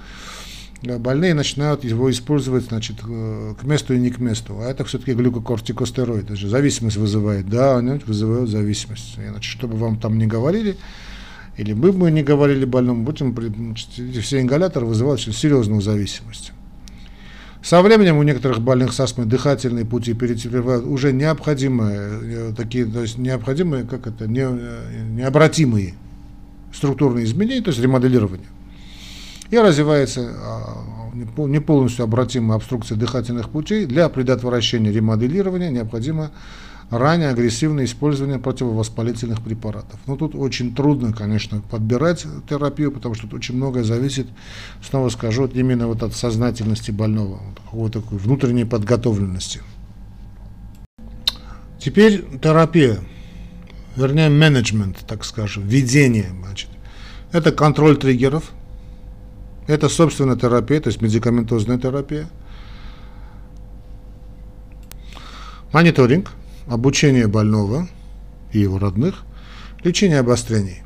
э, 0.82 0.98
больные 0.98 1.34
начинают 1.34 1.84
его 1.84 2.10
использовать 2.10 2.64
значит, 2.64 2.96
э, 3.06 3.54
к 3.60 3.64
месту 3.64 3.94
и 3.94 3.98
не 3.98 4.10
к 4.10 4.18
месту. 4.18 4.58
А 4.60 4.70
это 4.70 4.84
все-таки 4.84 5.14
глюкокортикостероид. 5.14 6.24
Это 6.24 6.36
же 6.36 6.48
зависимость 6.48 6.96
вызывает. 6.96 7.48
Да, 7.48 7.78
они 7.78 8.00
вызывают 8.06 8.50
зависимость. 8.50 9.18
Иначе, 9.18 9.50
чтобы 9.50 9.76
вам 9.76 9.98
там 9.98 10.18
не 10.18 10.26
говорили, 10.26 10.76
или 11.56 11.72
мы 11.72 11.92
бы 11.92 12.10
не 12.10 12.22
говорили 12.22 12.64
больному, 12.64 13.04
будем, 13.04 13.34
значит, 13.34 13.88
все 14.24 14.40
ингаляторы 14.40 14.86
вызывают 14.86 15.20
серьезную 15.20 15.82
зависимость. 15.82 16.52
Со 17.62 17.80
временем 17.80 18.16
у 18.16 18.22
некоторых 18.24 18.60
больных 18.60 18.92
с 18.92 18.98
астмой 18.98 19.26
дыхательные 19.26 19.84
пути 19.84 20.14
перетерпевают 20.14 20.84
уже 20.84 21.12
необходимые, 21.12 22.00
э, 22.22 22.52
такие, 22.56 22.86
то 22.86 23.02
есть 23.02 23.18
необходимые, 23.18 23.84
как 23.84 24.08
это, 24.08 24.26
не, 24.26 24.46
необратимые 25.14 25.94
структурные 26.72 27.24
изменения, 27.24 27.62
то 27.62 27.70
есть 27.70 27.80
ремоделирование. 27.80 28.48
И 29.52 29.58
развивается 29.58 30.34
а, 30.34 30.84
не 31.12 31.60
полностью 31.60 32.04
обратимая 32.04 32.56
обструкция 32.56 32.96
дыхательных 32.96 33.50
путей. 33.50 33.86
Для 33.86 34.08
предотвращения 34.08 34.90
ремоделирования 34.90 35.70
необходимо 35.70 36.32
ранее 36.90 37.28
агрессивное 37.28 37.84
использование 37.84 38.38
противовоспалительных 38.38 39.40
препаратов. 39.40 40.00
Но 40.06 40.16
тут 40.16 40.34
очень 40.34 40.74
трудно, 40.74 41.12
конечно, 41.12 41.62
подбирать 41.70 42.26
терапию, 42.48 42.90
потому 42.90 43.14
что 43.14 43.28
тут 43.28 43.34
очень 43.34 43.54
многое 43.54 43.84
зависит, 43.84 44.26
снова 44.82 45.10
скажу, 45.10 45.46
именно 45.46 45.86
вот 45.86 46.02
от 46.02 46.14
сознательности 46.14 46.90
больного, 46.90 47.38
вот 47.72 47.92
такой 47.92 48.18
внутренней 48.18 48.64
подготовленности. 48.64 49.60
Теперь 51.78 52.24
терапия 52.42 52.98
вернее, 53.96 54.28
менеджмент, 54.28 54.98
так 55.06 55.24
скажем, 55.24 55.66
ведение, 55.66 56.30
значит. 56.40 56.68
Это 57.32 57.52
контроль 57.52 57.96
триггеров, 57.96 58.52
это, 59.66 59.88
собственно, 59.88 60.36
терапия, 60.36 60.80
то 60.80 60.88
есть 60.88 61.00
медикаментозная 61.00 61.78
терапия, 61.78 62.28
мониторинг, 65.72 66.30
обучение 66.66 67.26
больного 67.26 67.88
и 68.52 68.60
его 68.60 68.78
родных, 68.78 69.24
лечение 69.84 70.18
обострений. 70.18 70.82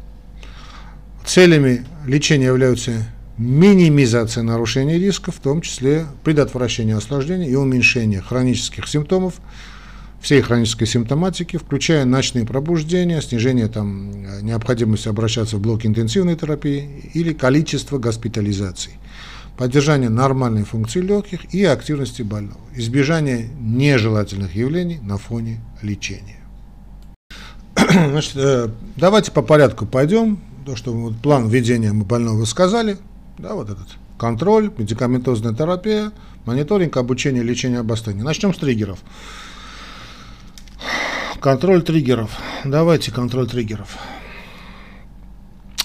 Целями 1.24 1.84
лечения 2.06 2.46
являются 2.46 2.92
минимизация 3.36 4.42
нарушений 4.42 4.98
риска, 4.98 5.32
в 5.32 5.40
том 5.40 5.60
числе 5.60 6.06
предотвращение 6.24 6.96
осложнений 6.96 7.48
и 7.48 7.54
уменьшение 7.56 8.20
хронических 8.20 8.86
симптомов, 8.88 9.34
всей 10.26 10.42
хронической 10.42 10.88
симптоматики, 10.88 11.56
включая 11.56 12.04
ночные 12.04 12.44
пробуждения, 12.44 13.22
снижение 13.22 13.68
там, 13.68 14.10
необходимости 14.44 15.06
обращаться 15.06 15.56
в 15.56 15.60
блок 15.60 15.86
интенсивной 15.86 16.34
терапии 16.34 17.12
или 17.14 17.32
количество 17.32 17.98
госпитализаций, 17.98 18.94
поддержание 19.56 20.10
нормальной 20.10 20.64
функции 20.64 21.00
легких 21.00 21.54
и 21.54 21.62
активности 21.62 22.22
больного, 22.22 22.58
избежание 22.74 23.48
нежелательных 23.60 24.56
явлений 24.56 24.98
на 25.00 25.16
фоне 25.16 25.60
лечения. 25.80 26.40
Значит, 27.76 28.32
э, 28.34 28.70
давайте 28.96 29.30
по 29.30 29.42
порядку 29.42 29.86
пойдем. 29.86 30.40
То, 30.64 30.74
что 30.74 30.92
вот 30.92 31.16
план 31.18 31.48
введения 31.48 31.92
мы 31.92 32.04
больного 32.04 32.46
сказали, 32.46 32.96
да, 33.38 33.54
вот 33.54 33.70
этот 33.70 33.86
контроль, 34.18 34.72
медикаментозная 34.76 35.54
терапия, 35.54 36.10
мониторинг, 36.46 36.96
обучение, 36.96 37.44
лечение, 37.44 37.78
обострение. 37.78 38.24
Начнем 38.24 38.52
с 38.52 38.58
триггеров. 38.58 38.98
Контроль 41.46 41.84
триггеров. 41.84 42.40
Давайте 42.64 43.12
контроль 43.12 43.48
триггеров. 43.48 43.98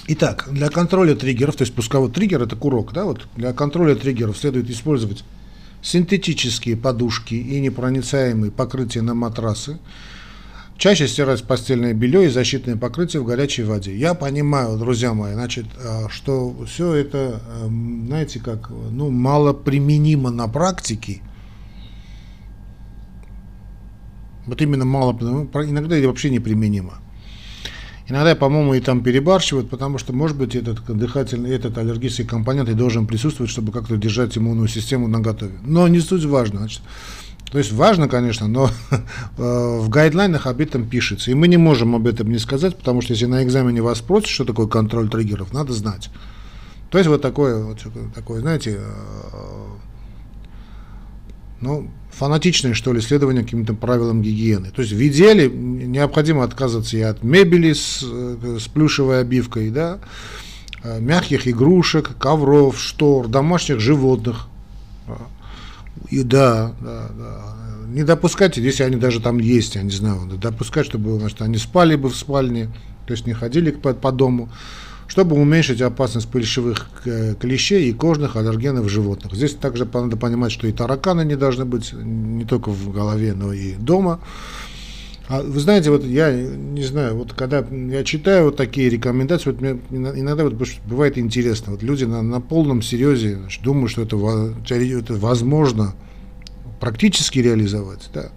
Итак, 0.08 0.47
для 0.50 0.69
контроля 0.69 1.13
триггеров, 1.13 1.56
то 1.56 1.62
есть 1.62 1.76
пусковой 1.76 2.10
триггер 2.10 2.41
это 2.41 2.56
курок, 2.56 2.93
да, 2.93 3.06
вот 3.06 3.28
для 3.36 3.54
контроля 3.54 3.93
триггеров 3.93 4.39
следует 4.39 4.71
использовать 4.71 5.24
синтетические 5.84 6.78
подушки 6.78 7.36
и 7.36 7.60
непроницаемые 7.60 8.52
покрытия 8.52 9.04
на 9.04 9.13
матрасы. 9.13 9.78
Чаще 10.78 11.08
стирать 11.08 11.43
постельное 11.43 11.93
белье 11.93 12.26
и 12.26 12.30
защитное 12.30 12.76
покрытие 12.76 13.21
в 13.21 13.26
горячей 13.26 13.62
воде. 13.62 13.95
Я 13.95 14.15
понимаю, 14.15 14.80
друзья 14.80 15.13
мои, 15.13 15.34
значит, 15.34 15.67
а, 15.78 16.10
что 16.10 16.56
все 16.65 16.95
это, 16.95 17.39
эм, 17.62 18.08
знаете, 18.08 18.39
как, 18.39 18.71
ну, 18.71 19.12
мало 19.12 19.54
применимо 19.54 20.32
на 20.32 20.47
практике, 20.47 21.21
Вот 24.52 24.62
именно 24.62 24.84
мало, 24.84 25.18
ну, 25.22 25.50
иногда 25.64 25.96
это 25.96 26.10
вообще 26.10 26.30
неприменимо. 26.30 26.96
Иногда, 28.10 28.36
по-моему, 28.36 28.74
и 28.74 28.82
там 28.82 29.02
перебарщивают, 29.02 29.70
потому 29.70 29.98
что, 29.98 30.12
может 30.12 30.36
быть, 30.36 30.58
этот 30.58 30.86
дыхательный, 30.86 31.52
этот 31.52 31.78
аллергический 31.78 32.26
компонент 32.26 32.68
и 32.68 32.74
должен 32.74 33.08
присутствовать, 33.08 33.50
чтобы 33.50 33.72
как-то 33.72 33.96
держать 33.96 34.38
иммунную 34.38 34.68
систему 34.68 35.08
на 35.08 35.22
готове. 35.22 35.54
Но 35.64 35.88
не 35.88 36.02
суть 36.02 36.26
важно. 36.26 36.60
Значит, 36.60 36.82
то 37.50 37.60
есть 37.60 37.72
важно, 37.72 38.10
конечно, 38.10 38.50
но 38.50 38.70
э, 39.38 39.78
в 39.80 39.88
гайдлайнах 39.88 40.46
об 40.46 40.60
этом 40.60 40.86
пишется. 40.86 41.32
И 41.32 41.34
мы 41.34 41.48
не 41.48 41.56
можем 41.56 41.96
об 41.96 42.06
этом 42.06 42.30
не 42.30 42.38
сказать, 42.38 42.76
потому 42.76 43.00
что 43.00 43.14
если 43.14 43.28
на 43.28 43.46
экзамене 43.46 43.82
вас 43.82 44.00
спросят, 44.00 44.28
что 44.28 44.44
такое 44.44 44.68
контроль 44.68 45.08
триггеров, 45.08 45.54
надо 45.54 45.72
знать. 45.72 46.10
То 46.90 46.98
есть 46.98 47.10
вот 47.10 47.22
такое, 47.22 47.64
вот 47.64 47.78
такое 48.14 48.42
знаете, 48.42 48.82
э, 48.82 49.32
ну, 51.62 51.90
фанатичное, 52.12 52.74
что 52.74 52.93
ли, 52.93 53.02
следование 53.02 53.43
каким-то 53.43 53.74
правилам 53.74 54.21
гигиены. 54.21 54.71
То 54.71 54.82
есть 54.82 54.93
в 54.93 55.08
идеале 55.08 55.50
необходимо 55.50 56.43
отказываться 56.43 56.97
и 56.97 57.02
от 57.02 57.24
мебели 57.24 57.74
с, 57.74 58.04
э, 58.04 58.58
с 58.60 58.67
плюшевой 58.67 59.21
обивкой, 59.21 59.69
да, 59.69 60.00
э, 60.84 61.00
мягких 61.00 61.47
игрушек, 61.47 62.17
ковров, 62.17 62.80
штор, 62.80 63.28
домашних 63.28 63.80
животных. 63.80 64.47
И 66.10 66.24
да, 66.24 66.74
да, 66.82 67.10
да. 67.17 67.56
Не 67.88 68.04
допускать, 68.04 68.58
если 68.58 68.84
они 68.84 68.95
даже 68.95 69.19
там 69.19 69.39
есть, 69.39 69.76
я 69.76 69.84
не 69.84 69.91
знаю, 69.91 70.21
допускать, 70.41 70.86
чтобы 70.86 71.19
значит, 71.19 71.41
они 71.41 71.58
спали 71.58 71.95
бы 71.95 72.10
в 72.10 72.15
спальне, 72.15 72.69
то 73.06 73.13
есть 73.13 73.28
не 73.28 73.34
ходили 73.34 73.71
по, 73.71 73.93
по 73.93 74.12
дому 74.12 74.50
чтобы 75.12 75.36
уменьшить 75.36 75.82
опасность 75.82 76.30
пыльшевых 76.30 76.89
э, 77.04 77.36
клещей 77.38 77.89
и 77.89 77.91
кожных 77.91 78.38
аллергенов 78.38 78.89
животных. 78.89 79.34
Здесь 79.34 79.56
также 79.56 79.86
надо 79.93 80.15
понимать, 80.15 80.54
что 80.54 80.67
и 80.67 80.71
тараканы 80.71 81.26
не 81.26 81.36
должны 81.36 81.65
быть 81.65 81.91
не 81.91 82.45
только 82.45 82.69
в 82.69 82.93
голове, 82.93 83.34
но 83.34 83.52
и 83.52 83.74
дома. 83.74 84.21
А 85.28 85.41
вы 85.41 85.60
знаете, 85.60 85.91
вот 85.91 86.06
я 86.06 86.32
не 86.32 86.84
знаю, 86.84 87.17
вот 87.17 87.34
когда 87.34 87.60
я 87.60 88.06
читаю 88.06 88.45
вот 88.45 88.56
такие 88.56 88.89
рекомендации, 88.89 89.52
вот 89.52 89.60
мне 89.60 89.78
иногда 89.89 90.45
вот 90.45 90.54
бывает 90.86 91.17
интересно, 91.17 91.74
вот 91.74 91.84
люди 91.84 92.06
на, 92.06 92.21
на 92.21 92.39
полном 92.39 92.82
серьезе 92.82 93.38
думают, 93.62 93.91
что 93.91 94.04
это, 94.04 94.15
это 94.69 95.13
возможно 95.15 95.93
практически 96.80 97.39
реализовать, 97.39 98.10
да. 98.13 98.30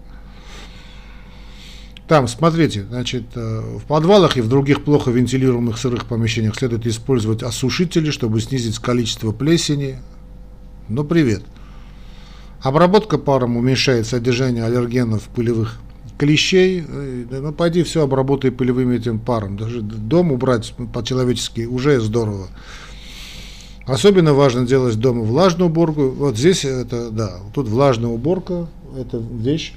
Там, 2.06 2.28
смотрите, 2.28 2.84
значит, 2.84 3.24
э, 3.34 3.78
в 3.78 3.84
подвалах 3.86 4.36
и 4.36 4.42
в 4.42 4.48
других 4.48 4.84
плохо 4.84 5.10
вентилируемых 5.10 5.78
сырых 5.78 6.04
помещениях 6.04 6.54
следует 6.54 6.86
использовать 6.86 7.42
осушители, 7.42 8.10
чтобы 8.10 8.40
снизить 8.42 8.78
количество 8.78 9.32
плесени. 9.32 10.00
Ну, 10.88 11.02
привет. 11.04 11.42
Обработка 12.62 13.16
паром 13.16 13.56
уменьшает 13.56 14.06
содержание 14.06 14.64
аллергенов 14.64 15.22
пылевых 15.34 15.78
клещей. 16.18 16.84
Э, 16.86 17.24
ну, 17.30 17.52
пойди 17.52 17.82
все 17.82 18.02
обработай 18.02 18.52
пылевым 18.52 18.90
этим 18.90 19.18
паром. 19.18 19.56
Даже 19.56 19.80
дом 19.80 20.30
убрать 20.30 20.74
по-человечески 20.92 21.62
уже 21.62 22.00
здорово. 22.00 22.48
Особенно 23.86 24.34
важно 24.34 24.66
делать 24.66 24.96
дома 24.96 25.22
влажную 25.22 25.70
уборку. 25.70 26.10
Вот 26.10 26.36
здесь 26.36 26.66
это, 26.66 27.10
да, 27.10 27.38
тут 27.54 27.66
влажная 27.66 28.10
уборка, 28.10 28.66
это 28.94 29.16
вещь 29.16 29.72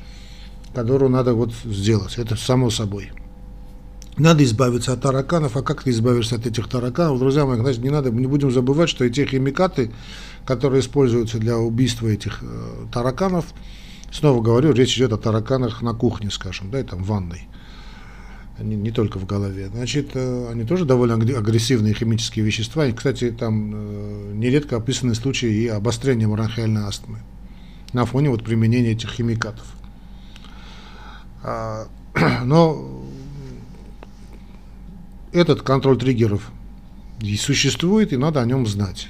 которую 0.74 1.10
надо 1.10 1.34
вот 1.34 1.54
сделать. 1.66 2.18
Это 2.18 2.36
само 2.36 2.70
собой. 2.70 3.12
Надо 4.18 4.44
избавиться 4.44 4.94
от 4.94 5.02
тараканов. 5.02 5.58
А 5.58 5.62
как 5.62 5.84
ты 5.84 5.92
избавишься 5.92 6.36
от 6.36 6.46
этих 6.48 6.68
тараканов? 6.68 7.20
Друзья 7.20 7.46
мои, 7.46 7.60
значит, 7.60 7.84
не 7.84 7.90
надо, 7.90 8.10
не 8.10 8.28
будем 8.28 8.52
забывать, 8.52 8.90
что 8.90 9.06
эти 9.06 9.26
химикаты, 9.26 9.92
которые 10.46 10.82
используются 10.82 11.38
для 11.38 11.58
убийства 11.58 12.08
этих 12.08 12.40
э, 12.42 12.86
тараканов, 12.92 13.46
снова 14.12 14.42
говорю, 14.42 14.74
речь 14.74 14.98
идет 14.98 15.14
о 15.14 15.18
тараканах 15.18 15.82
на 15.82 15.94
кухне, 15.94 16.32
скажем, 16.32 16.72
да, 16.72 16.80
и 16.80 16.84
там 16.84 17.04
в 17.04 17.08
ванной. 17.08 17.48
Не, 18.60 18.76
не 18.76 18.90
только 18.90 19.20
в 19.20 19.28
голове. 19.28 19.70
Значит, 19.72 20.12
э, 20.16 20.50
они 20.52 20.64
тоже 20.64 20.86
довольно 20.86 21.16
агрессивные 21.16 21.94
химические 21.94 22.44
вещества. 22.44 22.88
И, 22.88 22.94
кстати, 22.94 23.30
там 23.30 23.72
э, 23.74 24.32
нередко 24.34 24.78
описаны 24.78 25.14
случаи 25.14 25.50
и 25.50 25.68
обострения 25.68 26.28
бронхиальной 26.28 26.82
астмы 26.82 27.20
на 27.94 28.06
фоне 28.06 28.30
вот 28.30 28.44
применения 28.44 28.92
этих 28.92 29.12
химикатов. 29.12 29.66
А, 31.48 31.88
но 32.44 33.02
этот 35.32 35.62
контроль 35.62 35.98
триггеров 35.98 36.52
и 37.22 37.38
существует, 37.38 38.12
и 38.12 38.18
надо 38.18 38.42
о 38.42 38.46
нем 38.46 38.68
знать. 38.68 39.08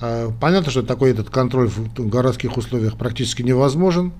А, 0.00 0.32
понятно, 0.40 0.72
что 0.72 0.82
такой 0.82 1.12
этот 1.12 1.30
контроль 1.30 1.68
в 1.68 2.08
городских 2.08 2.56
условиях 2.56 2.98
практически 2.98 3.42
невозможен, 3.42 4.12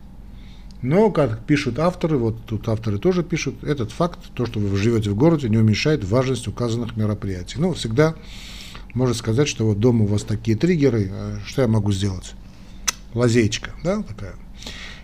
но, 0.83 1.11
как 1.11 1.45
пишут 1.45 1.81
авторы, 1.81 2.17
вот 2.17 2.45
тут 2.47 2.69
авторы 2.69 2.99
тоже 2.99 3.25
пишут, 3.25 3.65
этот 3.65 3.91
факт, 3.91 4.21
то, 4.35 4.47
что 4.47 4.61
вы 4.61 4.77
живете 4.77 5.11
в 5.11 5.17
городе, 5.17 5.49
не 5.49 5.59
уменьшает 5.59 6.05
важность 6.05 6.47
указанных 6.47 6.97
мероприятий. 6.97 7.59
Ну, 7.59 7.73
всегда 7.73 8.15
можно 8.95 9.15
сказать, 9.15 9.49
что 9.49 9.67
вот 9.67 9.81
дома 9.81 10.05
у 10.05 10.07
вас 10.07 10.23
такие 10.23 10.57
триггеры, 10.57 11.11
а 11.13 11.39
что 11.45 11.63
я 11.63 11.69
могу 11.69 11.91
сделать? 11.91 12.35
Лазеечка, 13.15 13.73
да, 13.83 14.03
такая. 14.03 14.35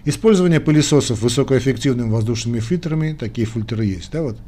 Использование 0.08 0.58
пылесосов 0.58 1.20
высокоэффективными 1.20 2.08
воздушными 2.08 2.60
фильтрами, 2.60 3.12
такие 3.12 3.46
фильтры 3.46 3.84
есть, 3.84 4.10
да, 4.10 4.22
вот. 4.22 4.38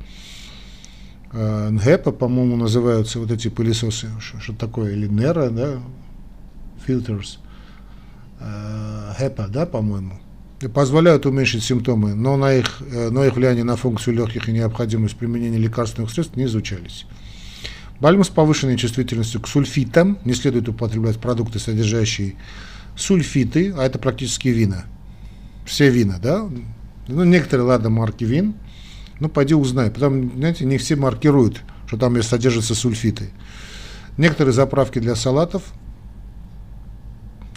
НГЭПа, 1.35 2.13
по-моему, 2.13 2.57
называются 2.57 3.19
вот 3.19 3.31
эти 3.31 3.49
пылесосы, 3.49 4.09
что, 4.19 4.55
такое, 4.55 4.93
или 4.93 5.07
Нера, 5.07 5.51
да, 5.51 5.83
filters, 6.87 7.41
HEPA, 8.41 9.49
да, 9.49 9.67
по-моему, 9.67 10.19
позволяют 10.73 11.27
уменьшить 11.27 11.63
симптомы, 11.63 12.15
но, 12.15 12.39
на 12.39 12.55
их, 12.55 12.81
но 13.11 13.23
их 13.27 13.37
влияние 13.37 13.65
на 13.65 13.77
функцию 13.77 14.15
легких 14.15 14.49
и 14.49 14.53
необходимость 14.53 15.17
применения 15.17 15.59
лекарственных 15.59 16.11
средств 16.11 16.37
не 16.37 16.45
изучались. 16.45 17.05
Больным 18.01 18.25
с 18.25 18.31
повышенной 18.31 18.79
чувствительностью 18.79 19.43
к 19.43 19.47
сульфитам 19.47 20.17
не 20.25 20.33
следует 20.33 20.71
употреблять 20.71 21.19
продукты, 21.19 21.59
содержащие 21.59 22.37
сульфиты, 22.97 23.75
а 23.77 23.85
это 23.85 23.99
практически 23.99 24.49
вина. 24.49 24.87
Все 25.65 25.91
вина, 25.91 26.19
да? 26.23 26.49
Ну, 27.09 27.25
некоторые, 27.25 27.67
ладно, 27.67 27.91
марки 27.91 28.25
вин, 28.25 28.55
ну, 29.19 29.29
пойди 29.29 29.55
узнай. 29.55 29.91
Потому, 29.91 30.31
знаете, 30.37 30.65
не 30.65 30.79
все 30.79 30.97
маркируют, 30.97 31.63
что 31.87 31.97
там 31.97 32.21
содержатся 32.23 32.75
сульфиты. 32.75 33.31
Некоторые 34.17 34.53
заправки 34.53 34.99
для 34.99 35.15
салатов 35.15 35.63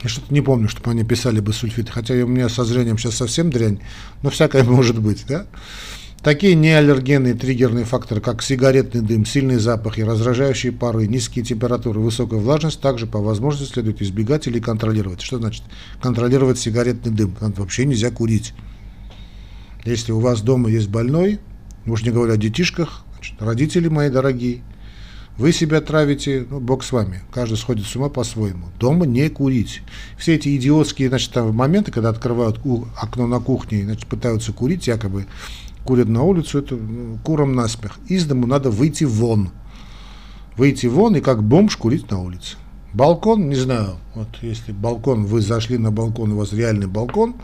я 0.03 0.09
что-то 0.09 0.33
не 0.33 0.41
помню, 0.41 0.67
чтобы 0.67 0.91
они 0.91 1.05
писали 1.05 1.39
бы 1.39 1.53
сульфиты, 1.53 1.91
хотя 1.91 2.13
у 2.15 2.27
меня 2.27 2.49
со 2.49 2.65
зрением 2.65 2.97
сейчас 2.97 3.15
совсем 3.15 3.49
дрянь, 3.49 3.79
но 4.21 4.29
всякое 4.29 4.63
может 4.65 4.99
быть, 4.99 5.25
да? 5.27 5.45
Такие 6.23 6.55
неаллергенные 6.55 7.33
триггерные 7.33 7.83
факторы, 7.83 8.21
как 8.21 8.41
сигаретный 8.41 9.01
дым, 9.01 9.25
сильный 9.25 9.57
запах 9.57 9.97
и 9.97 10.05
раздражающие 10.05 10.71
пары, 10.71 11.05
низкие 11.05 11.43
температуры, 11.43 11.99
высокая 11.99 12.39
влажность, 12.39 12.79
также 12.79 13.07
по 13.07 13.19
возможности 13.19 13.73
следует 13.73 14.01
избегать 14.01 14.47
или 14.47 14.61
контролировать. 14.61 15.19
Что 15.19 15.37
значит 15.37 15.63
контролировать 16.01 16.57
сигаретный 16.57 17.11
дым? 17.11 17.35
Вообще 17.41 17.83
нельзя 17.83 18.09
курить. 18.09 18.53
Если 19.83 20.13
у 20.13 20.19
вас 20.19 20.41
дома 20.41 20.69
есть 20.69 20.87
больной, 20.87 21.41
уж 21.85 22.03
не 22.03 22.11
говоря 22.11 22.35
о 22.35 22.37
детишках, 22.37 23.03
значит, 23.15 23.41
родители 23.41 23.89
мои 23.89 24.09
дорогие, 24.09 24.61
вы 25.37 25.51
себя 25.51 25.81
травите, 25.81 26.47
ну, 26.49 26.61
бог 26.61 26.85
с 26.85 26.93
вами, 26.93 27.23
каждый 27.33 27.57
сходит 27.57 27.85
с 27.85 27.97
ума 27.97 28.07
по-своему. 28.07 28.67
Дома 28.79 29.05
не 29.05 29.27
курить. 29.29 29.81
Все 30.17 30.35
эти 30.35 30.55
идиотские 30.55 31.09
значит, 31.09 31.31
там, 31.31 31.53
моменты, 31.53 31.91
когда 31.91 32.07
открывают 32.09 32.61
окно 32.95 33.27
на 33.27 33.41
кухне 33.41 33.83
значит, 33.83 34.07
пытаются 34.07 34.53
курить, 34.53 34.87
якобы 34.87 35.25
курят 35.85 36.07
на 36.07 36.23
улицу, 36.23 36.59
это 36.59 36.77
куром 37.23 37.53
насмех. 37.53 37.99
Из 38.07 38.25
дому 38.25 38.47
надо 38.47 38.69
выйти 38.69 39.03
вон. 39.03 39.49
Выйти 40.57 40.87
вон 40.87 41.15
и 41.15 41.21
как 41.21 41.43
бомж 41.43 41.75
курить 41.77 42.09
на 42.11 42.21
улице. 42.21 42.57
Балкон, 42.93 43.49
не 43.49 43.55
знаю, 43.55 43.95
вот 44.13 44.27
если 44.41 44.71
балкон, 44.71 45.25
вы 45.25 45.41
зашли 45.41 45.79
на 45.79 45.91
балкон, 45.91 46.33
у 46.33 46.37
вас 46.37 46.53
реальный 46.53 46.85
балкон, 46.85 47.35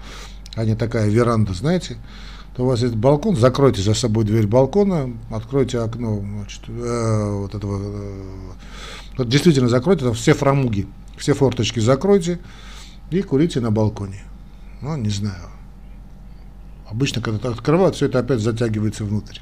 а 0.55 0.63
не 0.63 0.75
такая 0.75 1.09
веранда, 1.09 1.53
знаете, 1.53 1.97
то 2.55 2.63
у 2.63 2.67
вас 2.67 2.83
есть 2.83 2.95
балкон, 2.95 3.35
закройте 3.35 3.81
за 3.81 3.95
собой 3.95 4.25
дверь 4.25 4.45
балкона, 4.45 5.11
откройте 5.31 5.79
окно 5.79 6.19
значит, 6.19 6.61
э, 6.67 7.31
вот 7.39 7.55
этого, 7.55 7.79
э, 7.81 8.23
вот 9.17 9.27
действительно 9.27 9.69
закройте, 9.69 10.05
там 10.05 10.13
все 10.13 10.35
фрамуги, 10.35 10.85
все 11.17 11.33
форточки 11.33 11.79
закройте 11.79 12.39
и 13.09 13.21
курите 13.23 13.59
на 13.59 13.71
балконе. 13.71 14.21
Ну, 14.81 14.95
не 14.97 15.09
знаю. 15.09 15.49
Обычно, 16.89 17.21
когда 17.21 17.49
открывают, 17.49 17.95
все 17.95 18.07
это 18.07 18.19
опять 18.19 18.39
затягивается 18.39 19.05
внутрь. 19.05 19.37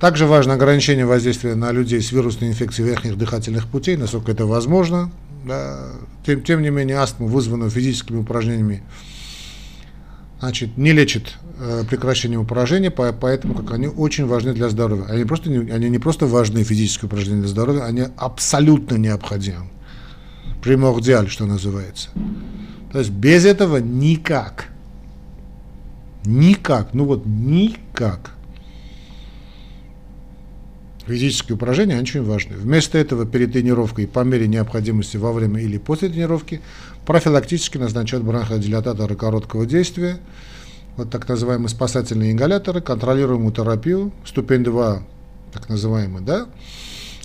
Также 0.00 0.26
важно 0.26 0.54
ограничение 0.54 1.04
воздействия 1.04 1.54
на 1.54 1.72
людей 1.72 2.00
с 2.00 2.10
вирусной 2.10 2.48
инфекцией 2.48 2.88
верхних 2.88 3.18
дыхательных 3.18 3.66
путей, 3.66 3.96
насколько 3.96 4.32
это 4.32 4.46
возможно. 4.46 5.10
Да. 5.46 5.90
Тем, 6.24 6.42
тем 6.42 6.62
не 6.62 6.70
менее, 6.70 6.98
астму, 6.98 7.26
вызванную 7.26 7.70
физическими 7.70 8.18
упражнениями, 8.18 8.82
значит, 10.40 10.78
не 10.78 10.92
лечит 10.92 11.36
э, 11.58 11.84
прекращение 11.88 12.38
упражнений, 12.38 12.88
по, 12.88 13.12
поэтому 13.12 13.54
как 13.54 13.72
они 13.72 13.88
очень 13.88 14.26
важны 14.26 14.54
для 14.54 14.70
здоровья. 14.70 15.04
Они, 15.04 15.24
просто 15.24 15.50
не, 15.50 15.70
они 15.70 15.90
не 15.90 15.98
просто 15.98 16.26
важны 16.26 16.64
физические 16.64 17.08
упражнения 17.08 17.42
для 17.42 17.50
здоровья, 17.50 17.84
они 17.84 18.04
абсолютно 18.16 18.96
необходимы. 18.96 19.70
Примордиаль, 20.62 21.28
что 21.28 21.44
называется. 21.44 22.08
То 22.92 22.98
есть 22.98 23.10
без 23.10 23.44
этого 23.44 23.76
никак. 23.76 24.68
Никак. 26.24 26.92
Ну 26.94 27.04
вот 27.04 27.24
никак. 27.26 28.32
Физические 31.06 31.56
упражнения 31.56 31.98
очень 31.98 32.22
важны. 32.22 32.56
Вместо 32.56 32.98
этого 32.98 33.26
перед 33.26 33.52
тренировкой 33.52 34.06
по 34.06 34.20
мере 34.20 34.46
необходимости 34.46 35.16
во 35.16 35.32
время 35.32 35.60
или 35.60 35.78
после 35.78 36.08
тренировки 36.08 36.60
профилактически 37.06 37.78
назначают 37.78 38.24
бронходилататоры 38.24 39.16
короткого 39.16 39.66
действия, 39.66 40.18
вот 40.96 41.10
так 41.10 41.28
называемые 41.28 41.68
спасательные 41.68 42.32
ингаляторы, 42.32 42.80
контролируемую 42.80 43.52
терапию, 43.52 44.12
ступень 44.24 44.62
2, 44.62 45.02
так 45.52 45.68
называемый, 45.68 46.22
да, 46.22 46.46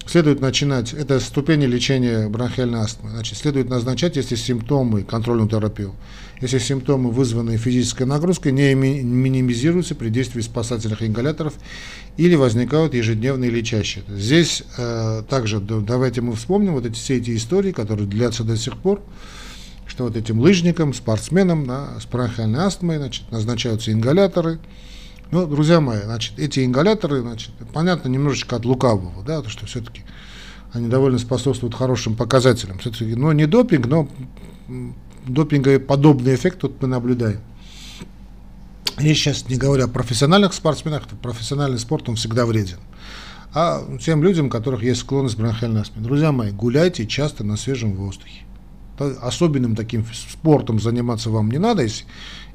следует 0.05 0.39
начинать, 0.39 0.93
это 0.93 1.19
ступени 1.19 1.65
лечения 1.65 2.29
бронхиальной 2.29 2.79
астмы, 2.79 3.09
значит, 3.09 3.37
следует 3.37 3.69
назначать, 3.69 4.15
если 4.15 4.35
симптомы, 4.35 5.03
контрольную 5.03 5.49
терапию, 5.49 5.95
если 6.41 6.59
симптомы, 6.59 7.11
вызванные 7.11 7.57
физической 7.57 8.03
нагрузкой, 8.03 8.51
не 8.51 8.73
минимизируются 8.75 9.95
при 9.95 10.09
действии 10.09 10.41
спасательных 10.41 11.01
ингаляторов 11.01 11.53
или 12.17 12.35
возникают 12.35 12.93
ежедневно 12.93 13.45
или 13.45 13.61
чаще. 13.61 14.03
Здесь 14.07 14.63
э, 14.77 15.23
также 15.29 15.59
давайте 15.59 16.21
мы 16.21 16.33
вспомним 16.35 16.73
вот 16.73 16.85
эти, 16.85 16.93
все 16.93 17.17
эти 17.17 17.35
истории, 17.35 17.71
которые 17.71 18.07
длятся 18.07 18.43
до 18.43 18.57
сих 18.57 18.77
пор, 18.77 19.01
что 19.87 20.05
вот 20.05 20.15
этим 20.15 20.39
лыжникам, 20.39 20.93
спортсменам 20.93 21.65
да, 21.65 21.99
с 21.99 22.05
бронхиальной 22.05 22.59
астмой 22.59 22.97
значит, 22.97 23.31
назначаются 23.31 23.91
ингаляторы, 23.91 24.59
ну, 25.31 25.47
друзья 25.47 25.81
мои, 25.81 26.01
значит, 26.01 26.38
эти 26.38 26.65
ингаляторы, 26.65 27.21
значит, 27.21 27.51
понятно, 27.73 28.09
немножечко 28.09 28.55
от 28.55 28.65
лукавого, 28.65 29.23
да, 29.23 29.41
то, 29.41 29.49
что 29.49 29.65
все-таки 29.65 30.03
они 30.73 30.88
довольно 30.88 31.17
способствуют 31.17 31.73
хорошим 31.73 32.15
показателям. 32.15 32.79
Все-таки, 32.79 33.15
ну, 33.15 33.31
не 33.31 33.45
допинг, 33.45 33.88
но 33.88 34.09
допинговый 35.25 35.79
эффект 36.35 36.59
тут 36.59 36.81
мы 36.81 36.88
наблюдаем. 36.88 37.39
И 38.99 39.13
сейчас 39.13 39.49
не 39.49 39.57
говоря 39.57 39.85
о 39.85 39.88
профессиональных 39.88 40.53
спортсменах, 40.53 41.05
то 41.07 41.15
профессиональный 41.15 41.79
спорт, 41.79 42.07
он 42.07 42.15
всегда 42.15 42.45
вреден. 42.45 42.77
А 43.53 43.83
тем 44.01 44.23
людям, 44.23 44.47
у 44.47 44.49
которых 44.49 44.83
есть 44.83 45.01
склонность 45.01 45.35
к 45.35 45.39
бронхиальной 45.39 45.81
астме. 45.81 46.01
Друзья 46.01 46.31
мои, 46.31 46.51
гуляйте 46.51 47.05
часто 47.05 47.43
на 47.43 47.57
свежем 47.57 47.93
воздухе. 47.95 48.41
Особенным 49.21 49.75
таким 49.75 50.05
спортом 50.13 50.79
заниматься 50.79 51.29
вам 51.29 51.51
не 51.51 51.57
надо, 51.57 51.83
если 51.83 52.05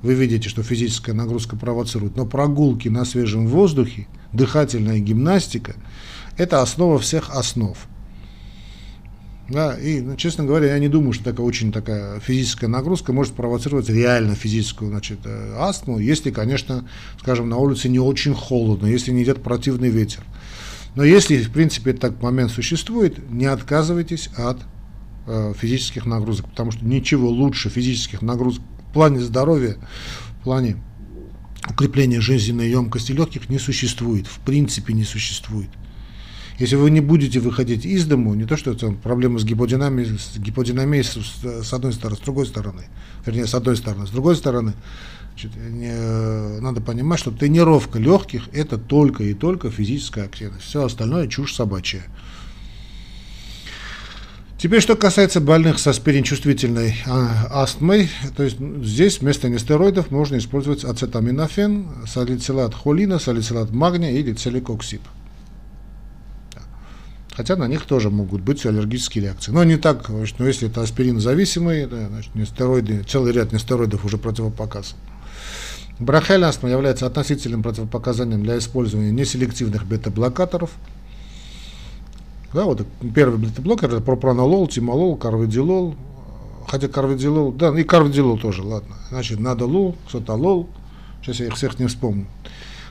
вы 0.03 0.15
видите, 0.15 0.49
что 0.49 0.63
физическая 0.63 1.15
нагрузка 1.15 1.57
провоцирует, 1.57 2.17
но 2.17 2.27
прогулки 2.27 2.89
на 2.89 3.05
свежем 3.05 3.47
воздухе, 3.47 4.07
дыхательная 4.33 4.99
гимнастика– 4.99 5.75
это 6.37 6.63
основа 6.63 6.99
всех 6.99 7.31
основ. 7.31 7.77
Да, 9.51 9.77
и, 9.77 10.01
ну, 10.01 10.15
честно 10.15 10.45
говоря, 10.45 10.69
я 10.69 10.79
не 10.79 10.87
думаю, 10.87 11.13
что 11.13 11.25
такая 11.25 11.45
очень 11.45 11.73
такая 11.73 12.21
физическая 12.21 12.71
нагрузка 12.71 13.13
может 13.13 13.35
провоцировать 13.35 13.89
реально 13.89 14.37
физическую 14.37 14.93
значит, 14.93 15.19
э, 15.25 15.57
астму, 15.59 15.99
если, 15.99 16.31
конечно, 16.31 16.89
скажем, 17.19 17.49
на 17.49 17.57
улице 17.57 17.89
не 17.89 17.99
очень 17.99 18.33
холодно, 18.33 18.87
если 18.87 19.11
не 19.11 19.25
идет 19.25 19.43
противный 19.43 19.91
ветер. 19.91 20.23
Но 20.95 21.03
если, 21.03 21.43
в 21.43 21.51
принципе, 21.51 21.91
этот 21.91 22.23
момент 22.23 22.53
существует, 22.53 23.29
не 23.29 23.47
отказывайтесь 23.47 24.31
от 24.37 24.61
э, 25.27 25.53
физических 25.59 26.07
нагрузок, 26.07 26.49
потому 26.49 26.71
что 26.71 26.85
ничего 26.85 27.29
лучше 27.29 27.71
физических 27.71 28.23
нагрузок 28.23 28.63
в 28.91 28.93
плане 28.93 29.21
здоровья, 29.21 29.77
в 30.41 30.45
плане 30.45 30.77
укрепления 31.69 32.21
жизненной 32.21 32.69
емкости 32.69 33.13
легких 33.13 33.49
не 33.49 33.61
существует, 33.61 34.27
в 34.27 34.41
принципе 34.41 34.93
не 34.93 35.05
существует. 35.05 35.69
Если 36.59 36.75
вы 36.75 36.91
не 36.91 37.01
будете 37.01 37.39
выходить 37.39 37.87
из 37.87 38.05
дому, 38.05 38.35
не 38.35 38.45
то 38.45 38.57
что 38.57 38.75
там 38.75 38.97
проблемы 38.97 39.39
с 39.39 39.45
гиподинамией, 39.45 40.19
с, 40.19 40.37
гиподинамией 40.39 41.05
с, 41.05 41.17
с 41.65 41.73
одной 41.73 41.93
стороны, 41.93 42.17
с 42.17 42.21
другой 42.21 42.47
стороны, 42.47 42.83
вернее, 43.25 43.47
с 43.47 43.55
одной 43.55 43.77
стороны, 43.77 44.07
с 44.07 44.11
другой 44.11 44.35
стороны, 44.37 44.75
значит, 45.31 45.53
не, 45.57 46.61
надо 46.61 46.81
понимать, 46.81 47.21
что 47.21 47.31
тренировка 47.31 47.99
легких– 48.01 48.49
это 48.53 48.77
только 48.77 49.23
и 49.25 49.35
только 49.35 49.71
физическая 49.71 50.25
активность. 50.25 50.65
Все 50.65 50.85
остальное– 50.85 51.27
чушь 51.29 51.55
собачья. 51.55 52.03
Теперь, 54.61 54.83
что 54.83 54.95
касается 54.95 55.41
больных 55.41 55.79
со 55.79 55.89
аспирин-чувствительной 55.89 56.95
а, 57.07 57.63
астмой, 57.63 58.11
то 58.37 58.43
есть 58.43 58.59
здесь 58.83 59.21
вместо 59.21 59.49
нестероидов 59.49 60.11
можно 60.11 60.37
использовать 60.37 60.85
ацетаминофен, 60.85 61.87
салицилат 62.07 62.75
холина, 62.75 63.19
салицилат 63.19 63.71
магния 63.71 64.11
или 64.11 64.35
целикоксип. 64.35 65.01
хотя 67.33 67.57
на 67.57 67.69
них 67.69 67.87
тоже 67.87 68.11
могут 68.11 68.43
быть 68.43 68.67
аллергические 68.67 69.25
реакции. 69.25 69.51
Но 69.51 69.65
не 69.65 69.79
так, 69.79 70.07
значит, 70.09 70.39
но 70.39 70.47
если 70.47 70.69
это 70.69 70.83
аспирин 70.83 71.21
зависимый, 71.21 71.87
значит, 71.87 72.35
нестероиды, 72.35 73.03
целый 73.05 73.33
ряд 73.33 73.53
нестероидов 73.53 74.05
уже 74.05 74.19
противопоказан. 74.19 74.99
Бронхиальная 75.99 76.51
астма 76.51 76.69
является 76.69 77.07
относительным 77.07 77.63
противопоказанием 77.63 78.43
для 78.43 78.59
использования 78.59 79.11
неселективных 79.11 79.87
бета-блокаторов. 79.87 80.71
Да, 82.53 82.65
вот 82.65 82.85
первый 83.15 83.39
бета-блокер 83.39 83.89
это 83.89 84.01
пропранолол, 84.01 84.67
тимолол, 84.67 85.17
карвидилол, 85.17 85.95
хотя 86.67 86.89
карвидилол, 86.89 87.53
да, 87.53 87.79
и 87.79 87.85
карвидилол 87.85 88.39
тоже, 88.39 88.63
ладно. 88.63 88.97
Значит, 89.11 89.39
надолол, 89.39 89.95
сотолол, 90.11 90.69
сейчас 91.23 91.41
я 91.41 91.47
их 91.47 91.55
всех 91.55 91.79
не 91.79 91.87
вспомню. 91.87 92.27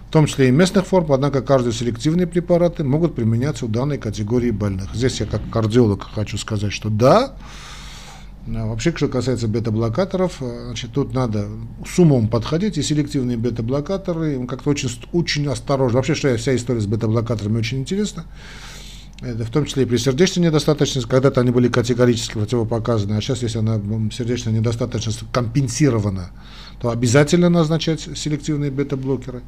В 0.08 0.12
том 0.12 0.26
числе 0.26 0.48
и 0.48 0.52
местных 0.52 0.88
форм, 0.88 1.12
однако 1.12 1.42
каждые 1.42 1.74
селективные 1.74 2.26
препараты 2.26 2.84
могут 2.84 3.16
применяться 3.16 3.66
у 3.66 3.68
данной 3.68 3.98
категории 3.98 4.50
больных. 4.50 4.96
Здесь 4.96 5.20
я 5.20 5.26
как 5.26 5.42
кардиолог 5.52 6.04
хочу 6.04 6.38
сказать, 6.38 6.72
что 6.72 6.90
да, 6.90 7.36
а 8.48 8.66
Вообще, 8.66 8.94
что 8.96 9.08
касается 9.08 9.48
бета-блокаторов, 9.48 10.38
э, 10.42 10.66
значит, 10.68 10.92
тут 10.94 11.14
надо 11.14 11.48
с 11.86 12.00
умом 12.00 12.28
подходить, 12.30 12.78
и 12.78 12.82
селективные 12.82 13.38
бета-блокаторы, 13.38 14.46
как-то 14.48 14.70
очень, 14.70 14.90
очень 15.12 15.48
осторожно. 15.48 15.98
Вообще, 15.98 16.16
что 16.16 16.36
вся 16.38 16.56
история 16.56 16.82
с 16.82 16.88
бета-блокаторами 16.88 17.60
очень 17.60 17.80
интересна. 17.80 18.26
Это 19.22 19.44
в 19.44 19.50
том 19.50 19.66
числе 19.66 19.84
и 19.84 19.86
при 19.86 19.98
сердечной 19.98 20.46
недостаточности, 20.46 21.10
когда-то 21.10 21.42
они 21.42 21.52
были 21.52 21.68
категорически 21.68 22.34
противопоказаны, 22.34 23.16
а 23.16 23.22
сейчас, 23.22 23.44
если 23.44 23.60
она 23.60 23.80
сердечная 24.12 24.54
недостаточность 24.54 25.24
компенсирована, 25.34 26.32
то 26.82 26.90
обязательно 26.90 27.50
назначать 27.50 28.02
селективные 28.18 28.72
бета-блокеры. 28.72 29.42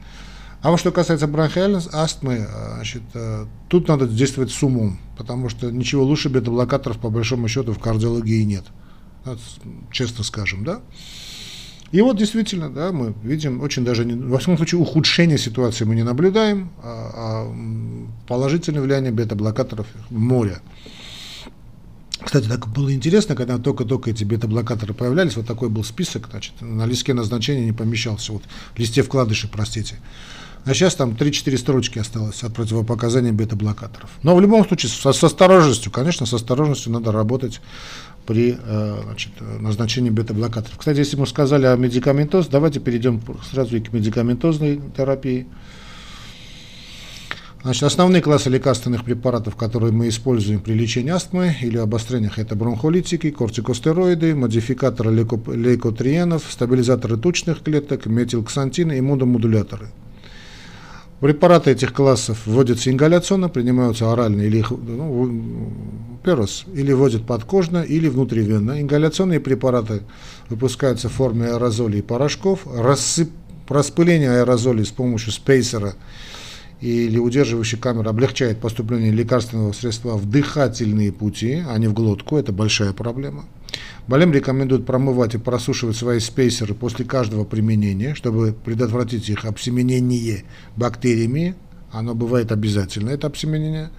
А 0.61 0.71
вот 0.71 0.79
что 0.79 0.91
касается 0.91 1.25
бронхиальной 1.25 1.81
астмы, 1.93 2.45
э, 2.47 2.73
значит, 2.75 3.01
э, 3.13 3.45
тут 3.69 3.87
надо 3.87 4.07
действовать 4.07 4.51
с 4.51 4.61
умом, 4.61 4.99
потому 5.17 5.49
что 5.49 5.71
ничего 5.71 6.03
лучше 6.03 6.29
бета-блокаторов 6.29 6.99
по 6.99 7.09
большому 7.09 7.47
счету 7.47 7.73
в 7.73 7.79
кардиологии 7.79 8.43
нет 8.43 8.65
честно 9.91 10.23
скажем, 10.23 10.63
да. 10.63 10.81
И 11.91 12.01
вот 12.01 12.17
действительно, 12.17 12.69
да, 12.69 12.91
мы 12.91 13.13
видим 13.21 13.61
очень 13.61 13.83
даже, 13.83 14.05
не, 14.05 14.13
во 14.13 14.37
всяком 14.37 14.57
случае, 14.57 14.79
ухудшение 14.79 15.37
ситуации 15.37 15.83
мы 15.83 15.95
не 15.95 16.03
наблюдаем, 16.03 16.71
а, 16.81 17.11
а 17.13 17.55
положительное 18.27 18.81
влияние 18.81 19.11
бета-блокаторов 19.11 19.87
моря. 20.09 20.61
Кстати, 22.23 22.47
так 22.47 22.67
было 22.67 22.93
интересно, 22.93 23.35
когда 23.35 23.57
только-только 23.57 24.11
эти 24.11 24.23
бета-блокаторы 24.23 24.93
появлялись, 24.93 25.35
вот 25.35 25.47
такой 25.47 25.69
был 25.69 25.83
список, 25.83 26.27
значит, 26.29 26.53
на 26.61 26.85
листке 26.85 27.13
назначения 27.13 27.65
не 27.65 27.73
помещался, 27.73 28.31
вот 28.31 28.43
в 28.75 28.79
листе 28.79 29.01
вкладыши, 29.01 29.49
простите. 29.51 29.95
А 30.63 30.75
сейчас 30.75 30.93
там 30.93 31.11
3-4 31.11 31.57
строчки 31.57 31.97
осталось 31.97 32.43
от 32.43 32.53
противопоказаний 32.53 33.31
бета-блокаторов. 33.31 34.11
Но 34.21 34.35
в 34.35 34.41
любом 34.41 34.65
случае, 34.67 34.91
со, 34.91 35.11
с 35.11 35.23
осторожностью, 35.23 35.91
конечно, 35.91 36.27
с 36.27 36.33
осторожностью 36.33 36.91
надо 36.91 37.11
работать 37.11 37.61
при 38.25 38.57
э, 38.57 39.01
значит, 39.03 39.31
назначении 39.59 40.09
бета-блокаторов. 40.09 40.77
Кстати, 40.77 40.99
если 40.99 41.17
мы 41.17 41.27
сказали 41.27 41.65
о 41.65 41.75
медикаментоз, 41.75 42.47
давайте 42.47 42.79
перейдем 42.79 43.21
сразу 43.49 43.77
и 43.77 43.81
к 43.81 43.91
медикаментозной 43.93 44.81
терапии. 44.95 45.47
Значит, 47.63 47.83
основные 47.83 48.23
классы 48.23 48.49
лекарственных 48.49 49.03
препаратов, 49.03 49.55
которые 49.55 49.91
мы 49.91 50.07
используем 50.09 50.61
при 50.61 50.73
лечении 50.73 51.11
астмы 51.11 51.55
или 51.61 51.77
обострениях, 51.77 52.39
это 52.39 52.55
бронхолитики, 52.55 53.29
кортикостероиды, 53.29 54.33
модификаторы 54.33 55.11
лейкотриенов, 55.13 56.43
стабилизаторы 56.49 57.17
тучных 57.17 57.61
клеток, 57.61 58.07
метилксантины, 58.07 58.97
иммуномодуляторы– 58.97 59.89
Препараты 61.21 61.69
этих 61.69 61.93
классов 61.93 62.39
вводятся 62.47 62.89
ингаляционно, 62.89 63.47
принимаются 63.47 64.11
орально 64.11 64.41
или 64.41 64.65
ну, 64.71 65.71
перос, 66.23 66.65
или 66.73 66.91
вводят 66.93 67.27
подкожно, 67.27 67.83
или 67.83 68.07
внутривенно. 68.07 68.81
Ингаляционные 68.81 69.39
препараты 69.39 70.01
выпускаются 70.49 71.09
в 71.09 71.13
форме 71.13 71.45
аэрозолей 71.45 71.99
и 71.99 72.01
порошков. 72.01 72.61
Рассып, 72.65 73.29
распыление 73.69 74.31
аэрозолей 74.31 74.83
с 74.83 74.89
помощью 74.89 75.31
спейсера 75.31 75.93
или 76.81 77.19
удерживающей 77.19 77.77
камеры 77.77 78.09
облегчает 78.09 78.59
поступление 78.59 79.11
лекарственного 79.11 79.71
средства 79.71 80.17
в 80.17 80.29
дыхательные 80.29 81.11
пути, 81.11 81.63
а 81.67 81.77
не 81.77 81.87
в 81.87 81.93
глотку. 81.93 82.37
Это 82.37 82.51
большая 82.51 82.91
проблема. 82.91 83.45
Болем 84.07 84.33
рекомендуют 84.33 84.85
промывать 84.85 85.35
и 85.35 85.37
просушивать 85.37 85.95
свои 85.95 86.19
спейсеры 86.19 86.73
после 86.73 87.05
каждого 87.05 87.45
применения, 87.45 88.15
чтобы 88.15 88.53
предотвратить 88.65 89.29
их 89.29 89.45
обсеменение 89.45 90.43
бактериями. 90.75 91.55
Оно 91.91 92.15
бывает 92.15 92.51
обязательно, 92.51 93.09
это 93.09 93.27
обсеменение. 93.27 93.89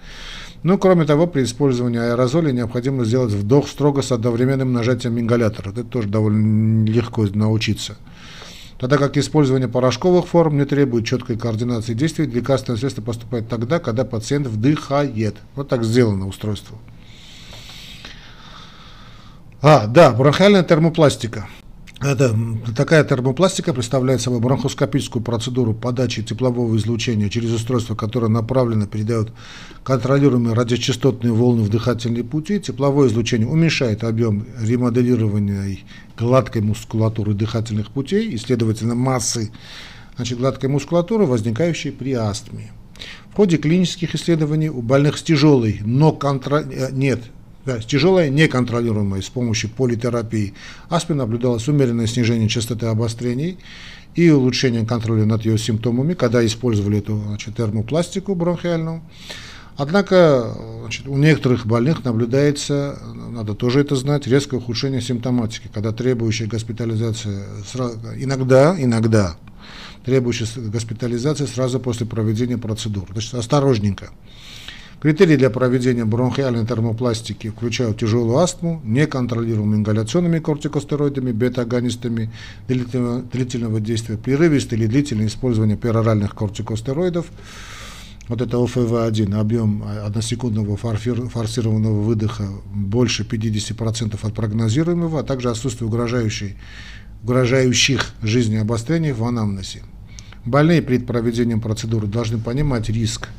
Ну, 0.63 0.77
кроме 0.77 1.05
того, 1.05 1.27
при 1.27 1.43
использовании 1.43 1.99
аэрозоля 1.99 2.51
необходимо 2.51 3.05
сделать 3.05 3.33
вдох 3.33 3.67
строго 3.67 4.01
с 4.01 4.11
одновременным 4.11 4.73
нажатием 4.73 5.19
ингалятора. 5.19 5.71
Это 5.71 5.83
тоже 5.83 6.09
довольно 6.09 6.85
легко 6.85 7.25
научиться. 7.33 7.97
Тогда 8.83 8.97
как 8.97 9.15
использование 9.15 9.69
порошковых 9.69 10.27
форм 10.27 10.57
не 10.57 10.65
требует 10.65 11.05
четкой 11.05 11.37
координации 11.37 11.93
действий, 11.93 12.25
лекарственное 12.25 12.77
средство 12.77 13.01
поступает 13.01 13.47
тогда, 13.47 13.79
когда 13.79 14.03
пациент 14.03 14.47
вдыхает. 14.47 15.37
Вот 15.55 15.69
так 15.69 15.85
сделано 15.85 16.27
устройство. 16.27 16.77
А, 19.61 19.87
да, 19.87 20.11
бронхиальная 20.11 20.63
термопластика. 20.63 21.47
Это, 22.01 22.35
такая 22.75 23.05
термопластика 23.05 23.73
представляет 23.73 24.19
собой 24.19 24.41
бронхоскопическую 24.41 25.23
процедуру 25.23 25.73
подачи 25.73 26.21
теплового 26.21 26.75
излучения 26.75 27.29
через 27.29 27.53
устройство, 27.53 27.95
которое 27.95 28.27
направленно 28.27 28.87
передает 28.87 29.29
контролируемые 29.85 30.53
радиочастотные 30.53 31.31
волны 31.31 31.61
в 31.61 31.69
дыхательные 31.69 32.25
пути. 32.25 32.59
Тепловое 32.59 33.07
излучение 33.07 33.47
уменьшает 33.47 34.03
объем 34.03 34.45
ремоделирования 34.59 35.79
гладкой 36.17 36.61
мускулатуры 36.61 37.33
дыхательных 37.33 37.91
путей 37.91 38.29
и, 38.29 38.37
следовательно, 38.37 38.95
массы 38.95 39.51
значит, 40.15 40.37
гладкой 40.37 40.69
мускулатуры, 40.69 41.25
возникающей 41.25 41.91
при 41.91 42.13
астме. 42.13 42.71
В 43.31 43.35
ходе 43.35 43.57
клинических 43.57 44.13
исследований 44.15 44.69
у 44.69 44.81
больных 44.81 45.17
с 45.17 45.23
тяжелой, 45.23 45.81
но 45.83 46.11
контро... 46.11 46.61
Э, 46.61 46.89
нет, 46.91 47.21
да, 47.65 47.79
тяжелая, 47.79 48.29
неконтролируемая 48.29 49.21
с 49.21 49.29
помощью 49.29 49.69
политерапии 49.69 50.53
астмы 50.89 51.15
наблюдалось 51.15 51.67
умеренное 51.67 52.07
снижение 52.07 52.49
частоты 52.49 52.87
обострений 52.87 53.57
и 54.15 54.29
улучшение 54.29 54.85
контроля 54.85 55.25
над 55.25 55.45
ее 55.45 55.57
симптомами, 55.57 56.13
когда 56.13 56.45
использовали 56.45 56.99
эту 56.99 57.17
значит, 57.17 57.55
термопластику 57.55 58.35
бронхиальную. 58.35 59.01
Однако 59.75 60.55
значит, 60.81 61.07
у 61.07 61.17
некоторых 61.17 61.65
больных 61.65 62.03
наблюдается, 62.05 62.99
надо 63.31 63.55
тоже 63.55 63.81
это 63.81 63.95
знать, 63.95 64.27
резкое 64.27 64.57
ухудшение 64.57 65.01
симптоматики, 65.01 65.69
когда 65.73 65.91
требующая 65.91 66.47
госпитализация 66.47 67.43
иногда, 68.17 68.75
иногда 68.77 69.35
требующая 70.05 70.47
госпитализации 70.69 71.45
сразу 71.45 71.79
после 71.79 72.05
проведения 72.05 72.57
процедур. 72.57 73.07
Значит, 73.11 73.33
осторожненько. 73.33 74.09
Критерии 75.01 75.35
для 75.35 75.49
проведения 75.49 76.05
бронхиальной 76.05 76.65
термопластики 76.65 77.49
включают 77.49 77.99
тяжелую 77.99 78.37
астму, 78.37 78.79
неконтролируемыми 78.85 79.79
ингаляционными 79.79 80.39
кортикостероидами, 80.39 81.33
бета-агонистами 81.33 82.31
длительного, 82.69 83.21
длительного 83.21 83.81
действия, 83.81 84.17
прерывистое 84.17 84.79
или 84.79 84.87
длительное 84.87 85.27
использование 85.27 85.75
пероральных 85.75 86.33
кортикостероидов, 86.33 87.25
вот 88.27 88.41
это 88.41 88.57
ОФВ-1, 88.57 89.35
объем 89.37 89.83
односекундного 89.83 90.77
форсированного 90.77 92.01
выдоха 92.01 92.47
больше 92.73 93.23
50% 93.23 94.17
от 94.21 94.33
прогнозируемого, 94.33 95.19
а 95.19 95.23
также 95.23 95.49
отсутствие 95.49 95.87
угрожающей, 95.87 96.57
угрожающих 97.23 98.11
жизни 98.21 98.55
обострений 98.55 99.11
в 99.11 99.23
анамнезе. 99.23 99.81
Больные 100.45 100.81
перед 100.81 101.05
проведением 101.05 101.61
процедуры 101.61 102.07
должны 102.07 102.37
понимать 102.37 102.89
риск 102.89 103.29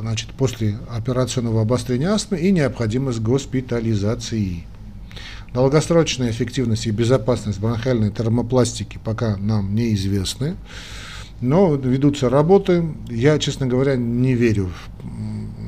значит, 0.00 0.30
после 0.30 0.78
операционного 0.90 1.62
обострения 1.62 2.08
астмы 2.08 2.38
и 2.38 2.50
необходимость 2.50 3.20
госпитализации. 3.20 4.64
Долгосрочная 5.52 6.30
эффективность 6.30 6.86
и 6.86 6.90
безопасность 6.90 7.58
бронхиальной 7.60 8.10
термопластики 8.10 8.98
пока 9.04 9.36
нам 9.36 9.74
неизвестны, 9.74 10.56
но 11.40 11.74
ведутся 11.74 12.28
работы. 12.28 12.84
Я, 13.08 13.38
честно 13.38 13.66
говоря, 13.66 13.96
не 13.96 14.34
верю, 14.34 14.70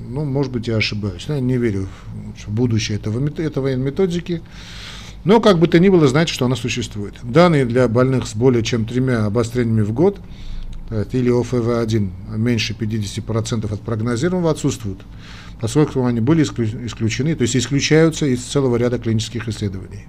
ну, 0.08 0.24
может 0.24 0.52
быть, 0.52 0.68
я 0.68 0.76
ошибаюсь, 0.76 1.24
но 1.28 1.34
я 1.34 1.40
не 1.40 1.56
верю 1.56 1.88
в 2.46 2.50
будущее 2.50 2.98
этого, 2.98 3.28
этого 3.40 3.74
методики. 3.76 4.42
Но, 5.24 5.40
как 5.40 5.58
бы 5.58 5.68
то 5.68 5.78
ни 5.78 5.88
было, 5.88 6.08
знайте, 6.08 6.32
что 6.32 6.46
она 6.46 6.56
существует. 6.56 7.14
Данные 7.22 7.64
для 7.64 7.86
больных 7.88 8.26
с 8.26 8.34
более 8.34 8.62
чем 8.64 8.84
тремя 8.84 9.26
обострениями 9.26 9.82
в 9.82 9.92
год– 9.92 10.20
или 11.12 11.30
ОФВ-1 11.30 12.36
меньше 12.36 12.74
50% 12.78 13.72
от 13.72 13.80
прогнозируемого 13.80 14.50
отсутствуют, 14.50 15.00
поскольку 15.60 16.04
они 16.04 16.20
были 16.20 16.42
исключены, 16.42 17.34
то 17.34 17.42
есть 17.42 17.56
исключаются 17.56 18.26
из 18.26 18.42
целого 18.42 18.76
ряда 18.76 18.98
клинических 18.98 19.48
исследований. 19.48 20.06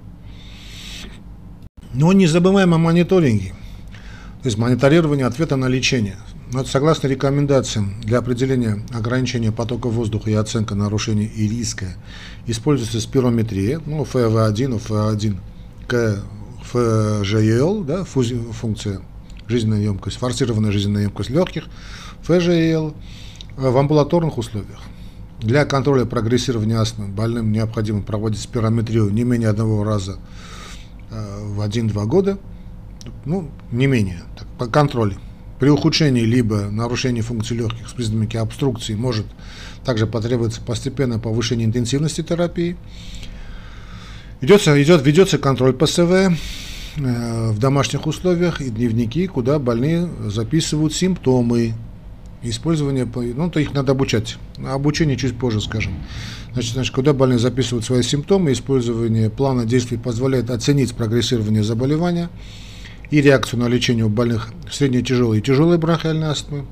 Но 1.92 2.12
не 2.12 2.26
забываем 2.26 2.74
о 2.74 2.78
мониторинге, 2.78 3.54
то 4.44 4.48
есть 4.48 4.58
мониторирование 4.58 5.24
ответа 5.24 5.56
на 5.56 5.68
лечение. 5.68 6.16
Вот 6.52 6.68
согласно 6.68 7.06
рекомендациям 7.06 7.98
для 8.02 8.18
определения 8.18 8.84
ограничения 8.92 9.50
потока 9.50 9.88
воздуха 9.88 10.28
и 10.28 10.34
оценка 10.34 10.74
нарушений 10.74 11.24
и 11.24 11.48
риска 11.48 11.86
используется 12.46 13.00
спирометрия, 13.00 13.80
ну, 13.86 14.04
ФВ1, 14.04 14.82
ФВ1, 14.86 15.38
КФЖЛ, 16.68 17.84
да, 17.84 18.04
функция 18.04 19.00
жизненная 19.46 19.80
емкость, 19.80 20.18
форсированная 20.18 20.72
жизненная 20.72 21.04
емкость 21.04 21.30
легких, 21.30 21.64
ФЖЛ 22.24 22.94
в 23.56 23.76
амбулаторных 23.78 24.36
условиях. 24.36 24.82
Для 25.40 25.64
контроля 25.64 26.04
прогрессирования 26.04 26.78
астмы 26.78 27.08
больным 27.08 27.50
необходимо 27.50 28.02
проводить 28.02 28.42
спирометрию 28.42 29.08
не 29.08 29.24
менее 29.24 29.48
одного 29.48 29.84
раза 29.84 30.18
э, 31.10 31.44
в 31.46 31.62
1-2 31.62 32.04
года, 32.04 32.38
ну, 33.24 33.50
не 33.72 33.86
менее, 33.86 34.22
контролю. 34.58 35.16
При 35.58 35.68
ухудшении 35.68 36.22
либо 36.22 36.68
нарушении 36.70 37.20
функций 37.20 37.56
легких 37.56 37.88
с 37.88 37.92
признаками 37.92 38.42
обструкции 38.42 38.94
может 38.94 39.26
также 39.84 40.06
потребоваться 40.06 40.60
постепенное 40.60 41.18
повышение 41.18 41.66
интенсивности 41.66 42.22
терапии. 42.22 42.76
Идется, 44.40 44.80
идет, 44.82 45.06
ведется 45.06 45.38
контроль 45.38 45.72
ПСВ 45.72 46.10
э, 46.10 46.30
в 46.96 47.58
домашних 47.58 48.06
условиях 48.06 48.60
и 48.60 48.68
дневники, 48.68 49.26
куда 49.26 49.58
больные 49.58 50.08
записывают 50.26 50.92
симптомы 50.92 51.74
использование, 52.42 53.08
ну, 53.36 53.50
то 53.50 53.58
их 53.58 53.72
надо 53.72 53.92
обучать. 53.92 54.36
Обучение 54.66 55.16
чуть 55.16 55.38
позже 55.38 55.60
скажем. 55.60 55.94
Значит, 56.52 56.74
значит, 56.74 56.94
когда 56.94 57.12
больные 57.12 57.38
записывают 57.38 57.84
свои 57.84 58.02
симптомы, 58.02 58.52
использование 58.52 59.30
плана 59.30 59.64
действий 59.64 59.96
позволяет 59.96 60.50
оценить 60.50 60.94
прогрессирование 60.94 61.62
заболевания 61.62 62.28
и 63.14 63.20
реакцию 63.20 63.60
на 63.60 63.68
лечение 63.68 64.04
у 64.04 64.08
больных 64.08 64.48
средней 64.68 65.04
тяжелой 65.04 65.38
и 65.38 65.40
тяжелой 65.40 65.78
бронхиальной 65.78 66.26
астмы. 66.26 66.64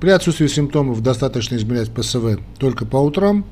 При 0.00 0.10
отсутствии 0.10 0.48
симптомов 0.48 1.00
достаточно 1.04 1.54
измерять 1.54 1.92
ПСВ 1.92 2.40
только 2.58 2.84
по 2.84 2.96
утрам. 2.96 3.44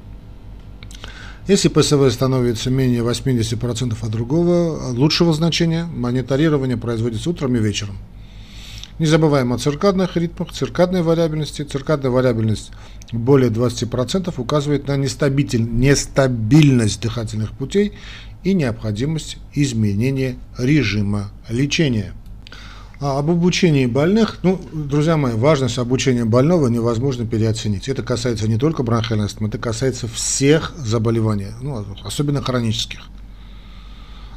Если 1.46 1.68
ПСВ 1.68 2.10
становится 2.10 2.68
менее 2.68 3.02
80% 3.02 3.96
от 4.00 4.10
другого, 4.10 4.90
лучшего 4.90 5.32
значения, 5.32 5.84
мониторирование 5.84 6.76
производится 6.76 7.30
утром 7.30 7.54
и 7.54 7.60
вечером. 7.60 7.96
Не 8.98 9.06
забываем 9.06 9.52
о 9.52 9.58
циркадных 9.58 10.16
ритмах, 10.16 10.50
циркадной 10.50 11.02
вариабельности. 11.02 11.62
Циркадная 11.62 12.10
вариабельность 12.10 12.72
более 13.12 13.50
20% 13.50 14.34
указывает 14.36 14.88
на 14.88 14.96
нестабильность 14.96 17.00
дыхательных 17.00 17.52
путей 17.52 17.92
и 18.42 18.52
необходимость 18.52 19.38
изменения 19.54 20.38
режима 20.58 21.30
лечения. 21.48 22.14
А 23.02 23.18
об 23.18 23.30
обучении 23.30 23.86
больных, 23.86 24.38
ну, 24.44 24.60
друзья 24.72 25.16
мои, 25.16 25.32
важность 25.32 25.76
обучения 25.76 26.24
больного 26.24 26.68
невозможно 26.68 27.26
переоценить. 27.26 27.88
Это 27.88 28.04
касается 28.04 28.46
не 28.46 28.58
только 28.58 28.84
бронхиальной 28.84 29.26
астмы, 29.26 29.48
это 29.48 29.58
касается 29.58 30.06
всех 30.06 30.72
заболеваний, 30.76 31.48
ну, 31.60 31.84
особенно 32.04 32.40
хронических. 32.42 33.00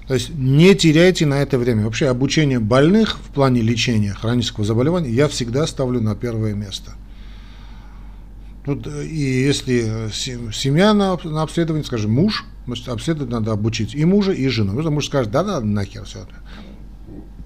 То 0.08 0.16
есть 0.16 0.30
не 0.30 0.74
теряйте 0.74 1.28
на 1.28 1.44
это 1.44 1.60
время. 1.60 1.84
Вообще 1.84 2.08
обучение 2.08 2.58
больных 2.58 3.20
в 3.20 3.34
плане 3.36 3.62
лечения 3.62 4.16
хронического 4.16 4.66
заболевания 4.66 5.12
я 5.12 5.28
всегда 5.28 5.68
ставлю 5.68 6.02
на 6.02 6.16
первое 6.16 6.56
место. 6.56 6.94
Тут, 8.66 8.88
и 8.88 9.44
если 9.44 10.10
семья 10.12 10.96
на, 10.96 11.20
на 11.24 11.44
обследовании, 11.44 11.86
скажем, 11.86 12.14
муж, 12.14 12.46
значит, 12.66 12.90
обследовать 12.90 13.32
надо 13.32 13.52
обучить 13.52 13.94
и 13.94 14.06
мужа, 14.06 14.32
и 14.32 14.48
жену. 14.48 14.76
Потому 14.76 14.96
муж 14.96 15.06
скажет, 15.06 15.32
да, 15.32 15.44
да, 15.44 15.62
нахер 15.62 16.06
все 16.06 16.24
это. 16.24 16.34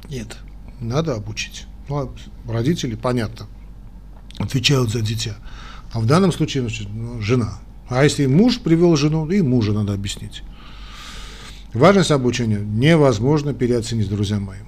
Нет, 0.10 0.38
надо 0.80 1.16
обучить. 1.16 1.66
Ну, 1.88 1.98
а 1.98 2.52
родители, 2.52 2.96
понятно, 2.96 3.48
отвечают 4.38 4.92
за 4.92 5.02
дитя. 5.02 5.36
А 5.92 6.00
в 6.00 6.06
данном 6.06 6.32
случае, 6.32 6.62
значит, 6.62 6.88
ну, 6.94 7.22
жена. 7.22 7.60
А 7.90 8.04
если 8.04 8.28
муж 8.28 8.60
привел 8.60 8.96
жену, 8.96 9.30
и 9.30 9.42
мужа 9.42 9.74
надо 9.74 9.94
объяснить. 9.94 10.44
Важность 11.74 12.12
обучения 12.12 12.60
невозможно 12.60 13.54
переоценить, 13.54 14.10
друзья 14.10 14.40
мои. 14.40 14.60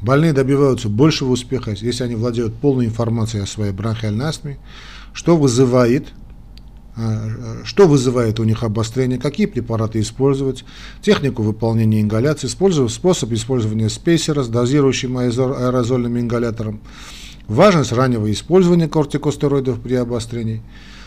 Больные 0.00 0.32
добиваются 0.32 0.88
большего 0.88 1.30
успеха, 1.30 1.72
если 1.72 2.04
они 2.04 2.14
владеют 2.16 2.54
полной 2.56 2.86
информацией 2.86 3.42
о 3.42 3.46
своей 3.46 3.72
бронхиальной 3.72 4.26
астме, 4.26 4.58
что 5.12 5.36
вызывает, 5.36 6.12
что 7.64 7.86
вызывает 7.86 8.40
у 8.40 8.44
них 8.44 8.62
обострение, 8.62 9.18
какие 9.18 9.46
препараты 9.46 10.00
использовать, 10.00 10.64
технику 11.02 11.42
выполнения 11.42 12.00
ингаляции, 12.00 12.46
способ 12.46 13.32
использования 13.32 13.90
спейсера 13.90 14.42
с 14.42 14.48
дозирующим 14.48 15.18
аэрозольным 15.18 16.18
ингалятором, 16.18 16.80
важность 17.48 17.92
раннего 17.92 18.30
использования 18.32 18.88
кортикостероидов 18.88 19.80
при 19.80 19.94
обострении. 19.94 20.62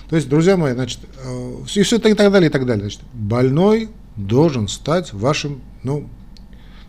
То 0.09 0.15
есть, 0.15 0.27
друзья 0.27 0.57
мои, 0.57 0.73
значит, 0.73 0.99
э, 1.23 1.55
и 1.75 1.83
все 1.83 1.97
и 1.97 1.99
так 1.99 2.31
далее, 2.31 2.49
и 2.49 2.51
так 2.51 2.65
далее. 2.65 2.83
Значит, 2.83 3.01
больной 3.13 3.89
должен 4.15 4.67
стать 4.67 5.13
вашим, 5.13 5.61
ну, 5.83 6.09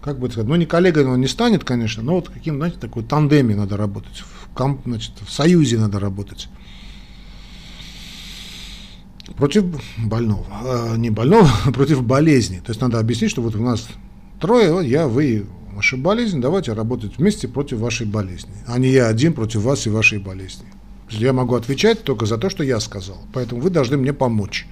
как 0.01 0.19
бы 0.19 0.31
сказать, 0.31 0.49
ну 0.49 0.57
не 0.57 0.67
коллегой 0.67 1.05
он 1.05 1.21
не 1.21 1.27
станет, 1.27 1.65
конечно, 1.65 2.03
но 2.03 2.15
вот 2.15 2.31
каким, 2.31 2.57
знаете, 2.57 2.79
такой 2.81 3.03
тандеме 3.03 3.55
надо 3.55 3.77
работать, 3.77 4.17
в, 4.17 4.55
комп, 4.55 4.81
значит, 4.87 5.13
в 5.21 5.31
союзе 5.31 5.79
надо 5.79 5.99
работать. 6.01 6.49
Против 9.41 9.65
больного, 9.97 10.45
а 10.51 10.97
не 10.99 11.09
больного, 11.09 11.51
а 11.65 11.73
против 11.73 12.03
болезни. 12.03 12.59
То 12.59 12.73
есть 12.73 12.81
надо 12.83 12.99
объяснить, 12.99 13.31
что 13.31 13.41
вот 13.41 13.57
у 13.57 13.63
нас 13.63 13.89
трое, 14.39 14.87
я, 14.87 15.09
вы, 15.09 15.47
ваша 15.73 15.97
болезнь, 15.97 16.43
давайте 16.43 16.75
работать 16.75 17.17
вместе 17.17 17.49
против 17.49 17.79
вашей 17.79 18.07
болезни, 18.07 18.53
а 18.67 18.79
не 18.79 18.91
я 18.91 19.09
один 19.09 19.33
против 19.33 19.63
вас 19.63 19.87
и 19.87 19.91
вашей 19.91 20.19
болезни. 20.19 20.67
Я 21.09 21.33
могу 21.33 21.55
отвечать 21.55 22.05
только 22.05 22.27
за 22.27 22.37
то, 22.37 22.51
что 22.51 22.63
я 22.63 22.81
сказал, 22.81 23.17
поэтому 23.33 23.63
вы 23.63 23.71
должны 23.71 23.97
мне 23.97 24.13
помочь. 24.13 24.67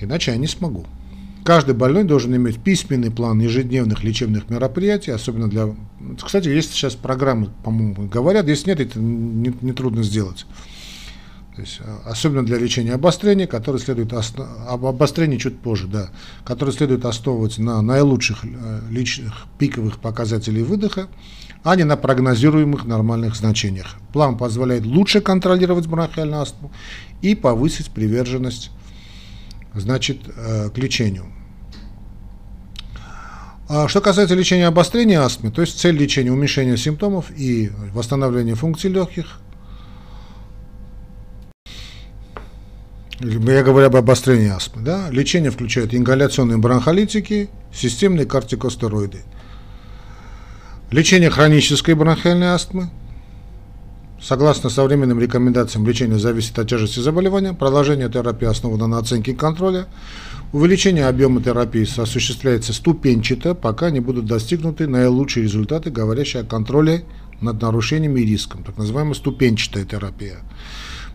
Иначе 0.00 0.30
я 0.30 0.38
не 0.38 0.46
смогу. 0.46 0.86
Каждый 1.44 1.74
больной 1.74 2.04
должен 2.04 2.34
иметь 2.34 2.58
письменный 2.58 3.10
план 3.10 3.40
ежедневных 3.40 4.04
лечебных 4.04 4.48
мероприятий, 4.48 5.10
особенно 5.10 5.50
для... 5.50 5.76
Кстати, 6.20 6.48
есть 6.48 6.72
сейчас 6.72 6.94
программы, 6.94 7.50
по-моему, 7.62 8.08
говорят, 8.08 8.48
если 8.48 8.70
нет, 8.70 8.80
это 8.80 8.98
нетрудно 8.98 9.98
не, 9.98 10.02
не 10.02 10.08
сделать. 10.08 10.46
То 11.56 11.62
есть, 11.62 11.80
а, 11.80 12.02
особенно 12.10 12.44
для 12.44 12.58
лечения 12.58 12.92
обострений, 12.92 13.46
которые 13.46 13.80
следует 13.80 14.12
осно... 14.12 14.46
об 14.68 14.84
обострении 14.84 15.38
чуть 15.38 15.58
позже, 15.58 15.86
да, 15.88 16.10
которые 16.44 16.74
следует 16.74 17.06
основывать 17.06 17.56
на 17.56 17.80
наилучших 17.80 18.44
э, 18.44 18.80
личных 18.90 19.46
пиковых 19.58 19.98
показателей 19.98 20.62
выдоха, 20.62 21.08
а 21.64 21.74
не 21.74 21.84
на 21.84 21.96
прогнозируемых 21.96 22.84
нормальных 22.84 23.36
значениях. 23.36 23.96
План 24.12 24.36
позволяет 24.36 24.84
лучше 24.84 25.22
контролировать 25.22 25.86
бронхиальную 25.86 26.42
астму 26.42 26.70
и 27.22 27.34
повысить 27.34 27.90
приверженность 27.90 28.70
значит, 29.74 30.18
э, 30.36 30.68
к 30.68 30.76
лечению. 30.76 31.24
А 33.68 33.88
что 33.88 34.02
касается 34.02 34.34
лечения 34.34 34.66
обострения 34.66 35.20
астмы, 35.20 35.50
то 35.50 35.62
есть 35.62 35.80
цель 35.80 35.96
лечения 35.96 36.30
уменьшения 36.30 36.76
симптомов 36.76 37.30
и 37.36 37.70
восстановления 37.94 38.54
функций 38.54 38.90
легких. 38.90 39.40
Я 43.20 43.62
говорю 43.62 43.86
об 43.86 43.96
обострении 43.96 44.48
астмы. 44.48 44.82
Да? 44.82 45.08
Лечение 45.10 45.50
включает 45.50 45.94
ингаляционные 45.94 46.58
бронхолитики, 46.58 47.48
системные 47.72 48.26
кортикостероиды. 48.26 49.22
Лечение 50.90 51.30
хронической 51.30 51.94
бронхиальной 51.94 52.48
астмы, 52.48 52.90
Согласно 54.20 54.70
современным 54.70 55.20
рекомендациям, 55.20 55.86
лечение 55.86 56.18
зависит 56.18 56.58
от 56.58 56.68
тяжести 56.68 57.00
заболевания, 57.00 57.52
продолжение 57.52 58.08
терапии 58.08 58.48
основано 58.48 58.86
на 58.86 58.98
оценке 58.98 59.34
контроля, 59.34 59.86
увеличение 60.52 61.06
объема 61.06 61.42
терапии 61.42 61.86
осуществляется 62.00 62.72
ступенчато, 62.72 63.54
пока 63.54 63.90
не 63.90 64.00
будут 64.00 64.24
достигнуты 64.24 64.86
наилучшие 64.86 65.44
результаты, 65.44 65.90
говорящие 65.90 66.42
о 66.42 66.46
контроле 66.46 67.04
над 67.42 67.60
нарушениями 67.60 68.20
и 68.20 68.26
риском, 68.26 68.64
так 68.64 68.78
называемая 68.78 69.14
ступенчатая 69.14 69.84
терапия. 69.84 70.38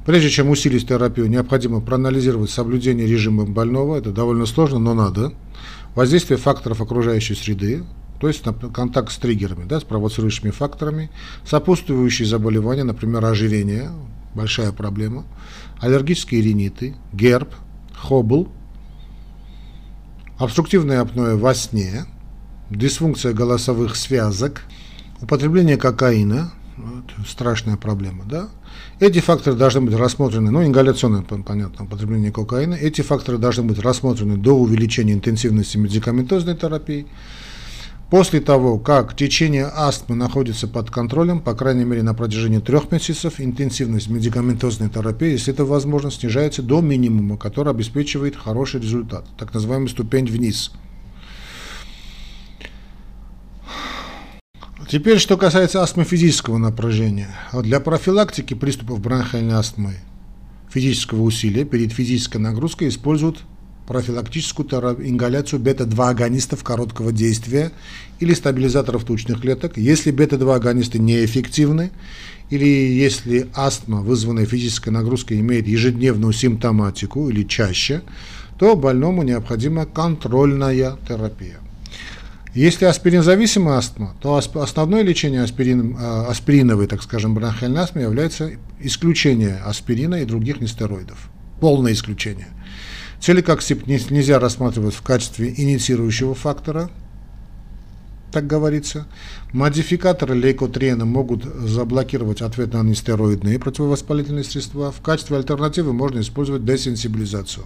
Прежде 0.06 0.30
чем 0.30 0.49
усилить 0.49 0.88
терапию, 0.88 1.30
необходимо 1.30 1.80
проанализировать 1.80 2.49
соблюдение 2.49 3.06
режима 3.06 3.45
больного, 3.45 3.97
это 3.97 4.12
довольно 4.12 4.47
сложно, 4.47 4.80
но 4.80 4.93
надо, 4.95 5.34
воздействие 5.93 6.38
факторов 6.38 6.82
окружающей 6.82 7.36
среды, 7.36 7.84
то 8.20 8.28
есть 8.28 8.43
контакт 8.74 9.12
с 9.12 9.18
триггерами, 9.18 9.66
да, 9.66 9.80
с 9.80 9.84
провоцирующими 9.84 10.49
факторами, 10.49 11.12
сопутствующие 11.45 12.28
заболевания, 12.28 12.84
например, 12.84 13.24
ожирение, 13.26 13.91
большая 14.34 14.72
проблема, 14.72 15.26
аллергические 15.80 16.41
риниты, 16.41 16.95
герб, 17.14 17.54
хоббл, 17.95 18.52
обструктивное 20.38 21.02
апноэ 21.02 21.36
во 21.36 21.54
сне, 21.54 22.06
дисфункция 22.72 23.34
голосовых 23.34 23.95
связок, 23.95 24.64
употребление 25.22 25.78
кокаина, 25.78 26.52
вот, 26.78 27.28
страшная 27.28 27.78
проблема, 27.78 28.24
да. 28.26 28.49
Эти 29.02 29.20
факторы 29.20 29.56
должны 29.56 29.82
быть 29.82 29.95
рассмотрены, 29.95 30.52
ну, 30.52 30.64
ингаляционное, 30.64 31.24
понятно, 31.24 31.86
употребление 31.86 32.32
кокаина, 32.32 32.76
эти 32.76 33.02
факторы 33.02 33.39
должны 33.39 33.64
быть 33.64 33.80
рассмотрены 33.80 34.38
до 34.38 34.56
увеличения 34.56 35.14
интенсивности 35.14 35.76
медикаментозной 35.78 36.56
терапии, 36.56 37.08
После 38.12 38.41
того, 38.41 38.78
как 38.78 39.16
течение 39.16 39.72
астмы 39.74 40.18
находится 40.18 40.68
под 40.68 40.91
контролем, 40.91 41.39
по 41.39 41.56
крайней 41.56 41.86
мере 41.86 42.04
на 42.04 42.14
протяжении 42.14 42.60
трех 42.60 42.91
месяцев, 42.91 43.36
интенсивность 43.39 44.10
медикаментозной 44.10 44.89
терапии, 44.89 45.32
если 45.32 45.54
это 45.54 45.64
возможно, 45.64 46.12
снижается 46.12 46.62
до 46.62 46.82
минимума, 46.82 47.38
который 47.38 47.72
обеспечивает 47.72 48.36
хороший 48.36 48.82
результат, 48.82 49.26
так 49.38 49.54
называемый 49.54 49.88
ступень 49.88 50.26
вниз. 50.26 50.74
Теперь, 54.92 55.20
что 55.20 55.38
касается 55.38 55.82
астмы 55.82 56.04
физического 56.04 56.58
напряжения. 56.58 57.30
Для 57.54 57.80
профилактики 57.80 58.56
приступов 58.56 59.00
бронхиальной 59.00 59.54
астмы 59.54 59.94
физического 60.70 61.22
усилия 61.22 61.64
перед 61.64 61.94
физической 61.94 62.39
нагрузкой 62.39 62.89
используют 62.89 63.44
профилактическую 63.88 64.68
ингаляцию 65.08 65.62
бета-2 65.62 66.10
агонистов 66.10 66.66
короткого 66.66 67.14
действия 67.14 67.72
или 68.20 68.34
стабилизаторов 68.34 69.06
тучных 69.06 69.39
клеток. 69.39 69.78
Если 69.78 70.12
бета-2 70.12 70.54
агонисты 70.54 71.00
неэффективны 71.00 71.92
или 72.50 72.66
если 72.66 73.48
астма, 73.54 74.02
вызванная 74.02 74.46
физической 74.46 74.89
нагрузкой, 74.89 75.39
имеет 75.39 75.70
ежедневную 75.70 76.34
симптоматику 76.34 77.30
или 77.30 77.44
чаще, 77.44 78.02
то 78.60 78.76
больному 78.76 79.24
необходима 79.24 79.86
контрольная 79.86 80.98
терапия. 81.08 81.61
Если 82.54 82.84
аспиринзависимая 82.84 83.78
астма, 83.78 84.14
то 84.20 84.36
основное 84.36 85.04
лечение 85.04 85.41
аспирин, 85.41 85.95
а, 85.97 86.28
аспириновой, 86.28 86.88
так 86.88 87.02
скажем, 87.02 87.34
бронхиальной 87.34 87.82
астмы 87.82 88.02
является 88.02 88.52
исключение 88.82 89.58
аспирина 89.66 90.16
и 90.16 90.26
других 90.26 90.60
нестероидов. 90.60 91.30
Полное 91.62 91.93
исключение. 91.93 92.49
Целикоксип 93.22 93.88
нельзя 93.88 94.39
рассматривать 94.39 94.95
в 94.95 95.02
качестве 95.02 95.54
инициирующего 95.56 96.36
фактора, 96.36 96.89
так 98.32 98.48
говорится. 98.48 99.06
Модификаторы 99.52 100.36
лейкотриена 100.36 101.06
могут 101.06 101.44
заблокировать 101.44 102.42
ответ 102.42 102.74
на 102.74 102.82
нестероидные 102.84 103.60
противовоспалительные 103.60 104.44
средства. 104.44 104.92
В 104.92 105.02
качестве 105.02 105.38
альтернативы 105.38 105.94
можно 105.94 106.22
использовать 106.22 106.66
десенсибилизацию. 106.66 107.66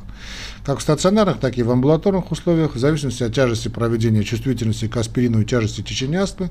Как 0.66 0.80
в 0.80 0.82
стационарных, 0.82 1.40
так 1.40 1.58
и 1.58 1.64
в 1.64 1.72
амбулаторных 1.72 2.32
условиях, 2.32 2.76
в 2.76 2.80
зависимости 2.80 3.24
от 3.24 3.34
тяжести 3.34 3.68
проведения 3.68 4.24
чувствительности 4.24 4.88
к 4.88 4.98
аспирину 4.98 5.42
и 5.42 5.46
тяжести 5.46 5.82
течения 5.82 6.22
астмы, 6.22 6.50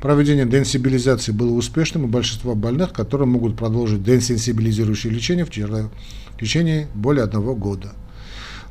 проведение 0.00 0.46
денсибилизации 0.46 1.32
было 1.32 1.52
успешным, 1.52 2.04
и 2.04 2.08
большинство 2.08 2.54
больных, 2.54 2.92
которые 2.92 3.28
могут 3.28 3.56
продолжить 3.56 4.02
денсенсибилизирующее 4.02 5.12
лечение 5.12 5.44
в 5.44 5.50
течение 6.40 6.88
более 6.94 7.24
одного 7.24 7.54
года. 7.54 7.92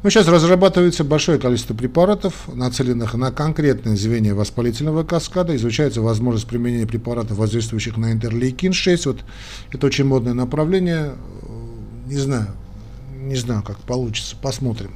Но 0.01 0.09
сейчас 0.09 0.29
разрабатывается 0.29 1.03
большое 1.03 1.39
количество 1.39 1.73
препаратов, 1.73 2.47
нацеленных 2.47 3.15
на 3.15 3.31
конкретные 3.33 3.97
звенья 3.97 4.33
воспалительного 4.33 5.03
каскада. 5.03 5.53
Изучается 5.57 6.01
возможность 6.01 6.47
применения 6.47 6.87
препаратов, 6.87 7.37
воздействующих 7.37 7.97
на 7.97 8.13
интерлейкин-6. 8.13 9.01
Вот 9.05 9.19
это 9.73 9.87
очень 9.87 10.05
модное 10.05 10.33
направление. 10.33 11.15
Не 12.07 12.17
знаю, 12.17 12.47
не 13.13 13.35
знаю, 13.35 13.61
как 13.61 13.77
получится, 13.79 14.37
посмотрим. 14.41 14.91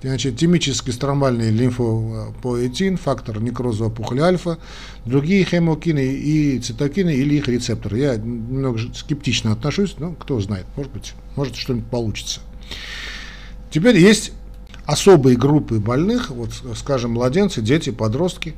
Значит, 0.00 0.36
тимический 0.36 0.92
стромбальный 0.92 1.50
лимфопоэтин, 1.50 2.96
фактор 2.96 3.40
некроза 3.40 3.86
опухоли 3.86 4.20
альфа, 4.20 4.58
другие 5.04 5.44
хемокины 5.44 6.14
и 6.14 6.60
цитокины 6.60 7.10
или 7.10 7.34
их 7.34 7.48
рецепторы. 7.48 7.98
Я 7.98 8.14
немного 8.14 8.78
скептично 8.94 9.50
отношусь, 9.50 9.96
но 9.98 10.12
кто 10.12 10.40
знает, 10.40 10.66
может 10.76 10.92
быть, 10.92 11.14
может 11.34 11.56
что-нибудь 11.56 11.90
получится. 11.90 12.40
Теперь 13.70 13.98
есть 13.98 14.32
особые 14.86 15.36
группы 15.36 15.78
больных, 15.78 16.30
вот, 16.30 16.50
скажем, 16.74 17.12
младенцы, 17.12 17.60
дети, 17.60 17.90
подростки. 17.90 18.54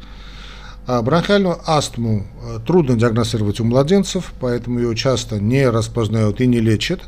А 0.87 1.03
бронхиальную 1.03 1.59
астму 1.67 2.27
э, 2.43 2.59
трудно 2.67 2.97
диагностировать 2.97 3.61
у 3.61 3.65
младенцев, 3.65 4.33
поэтому 4.41 4.81
ее 4.81 4.97
часто 4.97 5.39
не 5.39 5.69
распознают 5.69 6.41
и 6.41 6.47
не 6.47 6.61
лечат. 6.61 7.03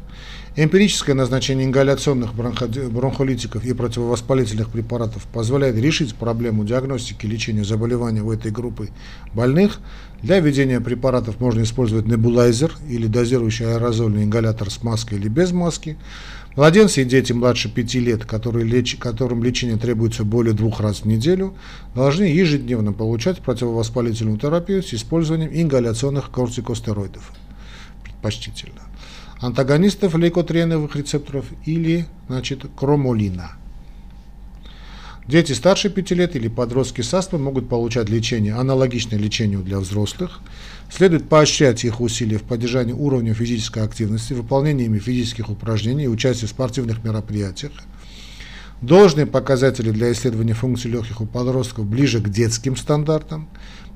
Эмпирическое 0.55 1.15
назначение 1.15 1.67
ингаляционных 1.67 2.35
бронхолитиков 2.35 3.65
и 3.65 3.73
противовоспалительных 3.73 4.69
препаратов 4.69 5.25
позволяет 5.33 5.77
решить 5.77 6.15
проблему 6.15 6.65
диагностики 6.65 7.25
и 7.25 7.29
лечения 7.29 7.65
заболеваний 7.65 8.21
у 8.21 8.31
этой 8.31 8.53
группы 8.53 8.91
больных. 9.33 9.79
Для 10.21 10.41
введения 10.41 10.81
препаратов 10.81 11.41
можно 11.41 11.63
использовать 11.63 12.07
небулайзер 12.07 12.75
или 12.87 13.07
дозирующий 13.07 13.67
аэрозольный 13.67 14.25
ингалятор 14.25 14.71
с 14.71 14.83
маской 14.83 15.15
или 15.15 15.29
без 15.29 15.53
маски. 15.53 15.97
Младенцы 16.55 17.01
и 17.01 17.05
дети 17.05 17.33
младше 17.33 17.73
5 17.73 17.95
лет, 17.95 18.25
которые 18.27 18.67
леч... 18.67 18.97
которым 18.97 19.43
лечение 19.43 19.79
требуется 19.79 20.25
более 20.25 20.53
двух 20.53 20.81
раз 20.81 21.01
в 21.01 21.05
неделю, 21.07 21.55
должны 21.95 22.25
ежедневно 22.25 22.93
получать 22.93 23.39
противовоспалительную 23.41 24.39
терапию 24.39 24.83
с 24.83 24.93
использованием 24.93 25.51
ингаляционных 25.53 26.31
кортикостероидов, 26.31 27.33
предпочтительно, 28.05 28.83
антагонистов 29.41 30.15
лейкотриеновых 30.15 30.95
рецепторов 30.95 31.47
или 31.65 32.07
значит, 32.29 32.67
кромолина– 32.77 33.53
Дети 35.33 35.53
старше 35.53 35.89
5 35.89 36.11
лет 36.11 36.37
или 36.37 36.49
подростки 36.49 37.01
с 37.01 37.15
астмой 37.15 37.41
могут 37.41 37.67
получать 37.67 38.11
лечение, 38.11 38.53
аналогичное 38.53 39.19
лечению 39.19 39.63
для 39.63 39.79
взрослых. 39.79 40.41
Следует 40.91 41.27
поощрять 41.27 41.87
их 41.87 42.03
усилия 42.03 42.37
в 42.37 42.43
поддержании 42.43 42.93
уровня 42.93 43.33
физической 43.33 43.83
активности, 43.83 44.35
выполнениями 44.35 44.99
физических 44.99 45.49
упражнений 45.49 46.05
и 46.05 46.09
участии 46.09 46.45
в 46.45 46.51
спортивных 46.51 47.03
мероприятиях. 47.03 47.73
Должные 48.83 49.25
показатели 49.25 49.91
для 49.91 50.13
исследования 50.13 50.53
функций 50.53 50.91
легких 50.91 51.23
у 51.23 51.25
подростков 51.25 51.87
ближе 51.87 52.21
к 52.21 52.29
детским 52.29 52.77
стандартам. 52.77 53.49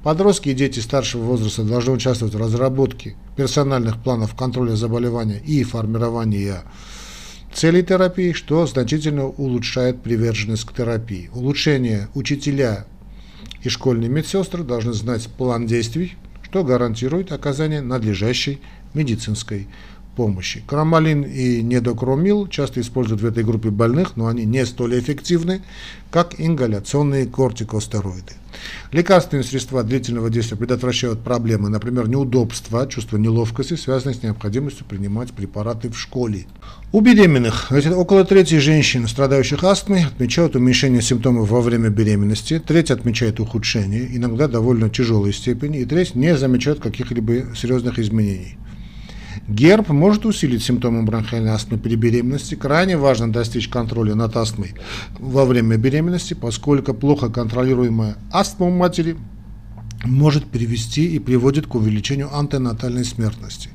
Подростки 0.03 0.49
и 0.49 0.55
дети 0.55 0.81
старшего 0.81 1.25
возраста 1.25 1.65
должны 1.65 1.93
участвовать 1.93 2.35
в 2.35 2.39
разработке 2.39 3.15
персональных 3.37 4.03
планов 4.03 4.35
контроля 4.35 4.75
заболевания 4.75 5.43
и 5.45 5.63
формирования 5.65 6.63
целей 7.57 7.83
терапии, 7.83 8.33
что 8.33 8.67
значительно 8.67 9.27
улучшает 9.27 10.03
приверженность 10.03 10.65
к 10.65 10.75
терапии. 10.75 11.31
Улучшение 11.33 12.09
учителя 12.15 12.85
и 13.63 13.71
школьные 13.71 14.11
медсестры 14.11 14.63
должны 14.63 14.93
знать 14.93 15.27
план 15.29 15.67
действий, 15.67 16.17
что 16.43 16.65
гарантирует 16.65 17.33
оказание 17.33 17.81
надлежащей 17.81 18.61
медицинской 18.93 19.69
помощи. 20.17 20.65
Кромалин 20.67 21.23
и 21.23 21.63
недокромил 21.63 22.49
часто 22.49 22.81
используют 22.81 23.23
в 23.23 23.27
этой 23.27 23.45
группе 23.45 23.71
больных, 23.71 24.17
но 24.17 24.27
они 24.27 24.45
не 24.45 24.67
столь 24.67 24.99
эффективны, 24.99 25.63
как 26.11 26.41
ингаляционные 26.41 27.27
кортикостероиды. 27.27 28.33
Лекарственные 28.91 29.45
средства 29.45 29.83
длительного 29.83 30.31
действия 30.31 30.57
предотвращают 30.57 31.21
проблемы, 31.21 31.69
например, 31.69 32.09
неудобства, 32.09 32.87
чувство 32.87 33.19
неловкости, 33.19 33.75
связанные 33.75 34.15
с 34.15 34.23
необходимостью 34.23 34.87
принимать 34.87 35.33
препараты 35.33 35.91
в 35.91 35.99
школе. 35.99 36.47
У 36.93 37.01
беременных 37.01 37.71
около 37.95 38.25
трети 38.25 38.59
женщин, 38.59 39.07
страдающих 39.07 39.63
астмой, 39.63 40.05
отмечают 40.05 40.57
уменьшение 40.57 41.03
симптомов 41.03 41.51
во 41.51 41.61
время 41.61 41.91
беременности, 41.91 42.59
треть 42.59 42.91
отмечает 42.91 43.41
ухудшение, 43.41 44.09
иногда 44.17 44.49
довольно 44.49 44.89
тяжелой 44.89 45.35
степени, 45.35 45.81
и 45.81 45.85
треть 45.85 46.15
не 46.15 46.35
замечают 46.37 46.81
каких-либо 46.81 47.55
серьезных 47.55 47.99
изменений. 47.99 48.57
Герб 49.49 49.91
может 49.91 50.27
усилить 50.27 50.65
симптомы 50.65 51.05
бронхиальной 51.05 51.53
астмы 51.53 51.79
при 51.79 51.95
беременности. 51.95 52.57
Крайне 52.57 52.97
важно 52.97 53.33
достичь 53.33 53.69
контроля 53.69 54.15
над 54.15 54.37
астмой 54.37 54.75
во 55.19 55.45
время 55.45 55.77
беременности, 55.77 56.35
поскольку 56.35 56.95
плохо 56.95 57.29
контролируемая 57.29 58.17
астма 58.33 58.67
у 58.67 58.71
матери 58.71 59.17
может 60.05 60.47
привести 60.47 61.15
и 61.15 61.19
приводит 61.21 61.67
к 61.69 61.75
увеличению 61.77 62.37
антенатальной 62.37 63.05
смертности 63.05 63.71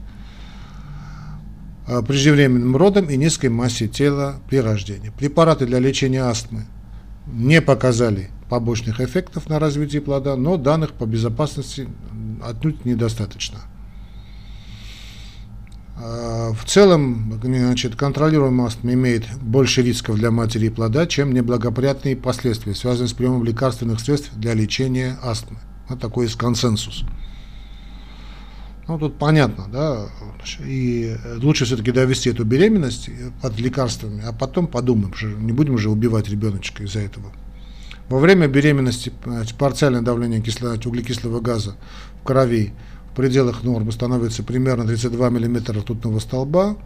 а, 1.88 2.02
преждевременным 2.02 2.76
родом 2.76 3.10
и 3.10 3.16
низкой 3.16 3.50
массе 3.50 3.88
тела 3.88 4.42
при 4.50 4.58
рождении. 4.58 5.12
Препараты 5.18 5.66
для 5.66 5.80
лечения 5.80 6.24
астмы 6.24 6.66
не 7.28 7.62
показали 7.62 8.30
побочных 8.50 9.00
эффектов 9.00 9.48
на 9.48 9.58
развитие 9.58 10.02
плода, 10.02 10.36
но 10.36 10.58
данных 10.58 10.92
по 10.92 11.06
безопасности 11.06 11.88
отнюдь 12.44 12.84
недостаточно. 12.84 13.60
А, 15.98 16.54
в 16.54 16.66
целом, 16.66 17.40
значит, 17.44 17.96
контролируемая 17.96 18.68
астма 18.68 18.94
имеет 18.94 19.26
больше 19.42 19.82
рисков 19.82 20.16
для 20.16 20.32
матери 20.32 20.68
и 20.68 20.70
плода, 20.70 21.06
чем 21.06 21.34
неблагоприятные 21.34 22.16
последствия, 22.16 22.76
связанные 22.76 23.10
с 23.10 23.14
приемом 23.14 23.44
лекарственных 23.44 24.00
средств 24.00 24.32
для 24.36 24.54
лечения 24.54 25.18
астмы. 25.22 25.58
Вот 25.90 26.00
такой 26.00 26.26
есть 26.26 26.38
консенсус. 26.38 27.04
Ну, 28.88 28.98
тут 28.98 29.18
понятно, 29.18 29.68
да, 29.72 30.08
и 30.66 31.16
лучше 31.38 31.66
все-таки 31.66 31.92
довести 31.92 32.30
эту 32.30 32.44
беременность 32.44 33.10
под 33.42 33.58
лекарствами, 33.60 34.24
а 34.26 34.34
потом 34.34 34.68
подумаем, 34.68 35.14
что 35.14 35.28
не 35.28 35.52
будем 35.52 35.78
же 35.78 35.90
убивать 35.90 36.28
ребеночка 36.28 36.84
из-за 36.84 37.00
этого. 37.00 37.32
Во 38.10 38.20
время 38.20 38.48
беременности 38.48 39.14
парциальное 39.58 40.02
давление 40.02 40.42
кисло, 40.42 40.78
углекислого 40.84 41.40
газа 41.40 41.78
в 42.22 42.26
крови 42.26 42.74
в 43.12 43.16
пределах 43.16 43.64
нормы 43.64 43.92
становится 43.92 44.42
примерно 44.42 44.86
32 44.86 45.30
мм 45.30 45.80
ртутного 45.80 46.20
столба. 46.20 46.78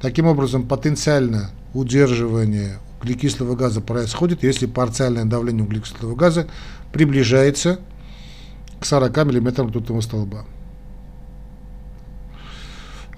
Таким 0.00 0.26
образом, 0.26 0.66
потенциально 0.66 1.50
удерживание 1.74 2.78
углекислого 3.00 3.54
газа 3.56 3.80
происходит, 3.80 4.42
если 4.42 4.66
парциальное 4.66 5.26
давление 5.26 5.64
углекислого 5.64 6.14
газа 6.14 6.48
приближается 6.92 7.78
к 8.80 8.86
40 8.86 9.16
мм 9.16 9.68
ртутного 9.68 10.00
столба. 10.00 10.46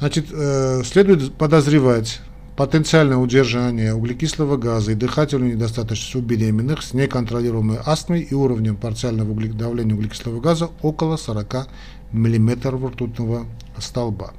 Значит, 0.00 0.26
э, 0.32 0.82
следует 0.84 1.34
подозревать 1.34 2.20
потенциальное 2.56 3.18
удержание 3.18 3.94
углекислого 3.94 4.56
газа 4.56 4.90
и 4.90 4.94
дыхательную 4.96 5.54
недостаточность 5.54 6.16
у 6.16 6.20
беременных 6.20 6.82
с 6.82 6.92
неконтролируемой 6.92 7.78
астмой 7.84 8.22
и 8.22 8.34
уровнем 8.34 8.74
парциального 8.74 9.32
давления 9.52 9.94
углекислого 9.94 10.40
газа 10.40 10.68
около 10.82 11.16
40 11.16 11.68
мм 12.12 12.86
ртутного 12.86 13.46
столба. 13.78 14.32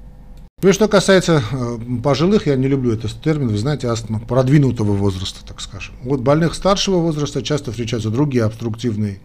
Ну 0.62 0.70
и 0.70 0.74
что 0.74 0.88
касается 0.90 1.42
э, 1.52 1.78
пожилых, 2.04 2.48
я 2.48 2.56
не 2.56 2.68
люблю 2.68 2.92
этот 2.92 3.14
термин, 3.22 3.48
вы 3.48 3.58
знаете, 3.58 3.88
астма 3.88 4.20
продвинутого 4.20 4.92
возраста, 4.92 5.40
так 5.48 5.62
скажем. 5.62 5.96
Вот 6.04 6.20
больных 6.20 6.54
старшего 6.54 6.98
возраста 6.98 7.42
часто 7.42 7.72
встречаются 7.72 8.10
другие 8.10 8.44
обструктивные 8.44 9.22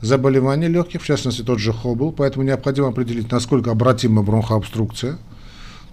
заболевания 0.00 0.68
легких, 0.68 1.02
в 1.02 1.06
частности 1.06 1.42
тот 1.42 1.58
же 1.58 1.74
Хоббл, 1.74 2.12
поэтому 2.12 2.44
необходимо 2.44 2.88
определить, 2.88 3.30
насколько 3.30 3.70
обратима 3.70 4.22
бронхообструкция– 4.22 5.18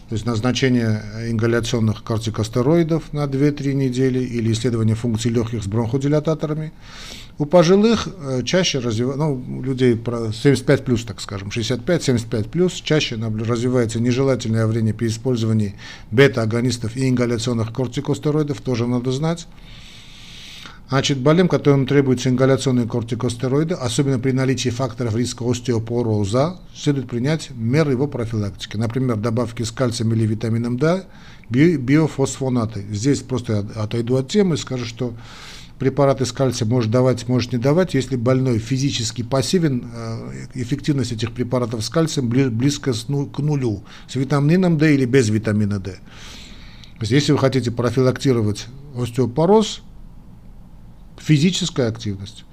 то 0.09 0.13
есть 0.13 0.25
назначение 0.25 1.03
ингаляционных 1.29 2.03
кортикостероидов 2.03 3.11
на 3.11 3.25
2-3 3.25 3.73
недели 3.73 4.19
или 4.19 4.53
исследование 4.53 4.95
функций 4.95 5.31
легких 5.31 5.63
с 5.63 5.67
бронходилататорами. 5.67 6.71
У 7.39 7.45
пожилых 7.45 8.07
э, 8.07 8.41
чаще 8.43 8.79
развивается, 8.79 9.23
ну, 9.23 9.61
людей 9.61 9.95
75 9.95 10.85
плюс, 10.85 11.03
так 11.03 11.21
скажем, 11.21 11.49
65-75 11.49 12.49
плюс, 12.49 12.73
чаще 12.73 13.15
развивается 13.15 13.99
нежелательное 13.99 14.61
явление 14.61 14.93
при 14.93 15.07
использовании 15.07 15.75
бета-агонистов 16.09 16.95
и 16.95 17.07
ингаляционных 17.07 17.73
кортикостероидов, 17.73 18.61
тоже 18.61 18.87
надо 18.87 19.11
знать. 19.11 19.47
Значит, 20.89 21.17
больным, 21.17 21.49
которым 21.49 21.85
требуются 21.85 22.29
ингаляционные 22.29 22.87
кортикостероиды, 22.87 23.73
особенно 23.73 24.19
при 24.19 24.31
наличии 24.31 24.69
факторов 24.69 25.17
риска 25.17 25.43
остеопороза, 25.43 26.61
следует 26.73 27.09
принять 27.09 27.49
меры 27.51 27.91
его 27.91 28.07
профилактики. 28.07 28.77
Например, 28.77 29.17
добавки 29.17 29.63
с 29.63 29.71
кальцием 29.71 30.13
или 30.13 30.25
витамином 30.25 30.77
D, 30.77 31.03
биофосфонаты. 31.49 32.85
Здесь 32.89 33.19
просто 33.19 33.67
отойду 33.75 34.15
от 34.15 34.29
темы 34.29 34.55
и 34.55 34.57
скажу, 34.57 34.85
что 34.85 35.13
препараты 35.77 36.25
с 36.25 36.31
кальцием 36.31 36.69
может 36.69 36.89
давать, 36.89 37.27
может 37.27 37.51
не 37.51 37.59
давать, 37.59 37.93
если 37.93 38.15
больной 38.15 38.57
физически 38.57 39.23
пассивен, 39.23 39.91
э, 39.93 40.45
эффективность 40.53 41.11
этих 41.11 41.33
препаратов 41.33 41.83
с 41.83 41.89
кальцием 41.89 42.29
близко 42.29 42.93
к 42.93 43.39
нулю, 43.39 43.83
с 44.07 44.15
витамином 44.15 44.77
D 44.77 44.95
или 44.95 45.03
без 45.03 45.27
витамина 45.27 45.79
D. 45.79 45.97
Если 47.01 47.33
вы 47.33 47.37
хотите 47.37 47.71
профилактировать 47.71 48.67
остеопороз, 48.95 49.83
физическая 51.27 51.89
активность. 51.89 52.45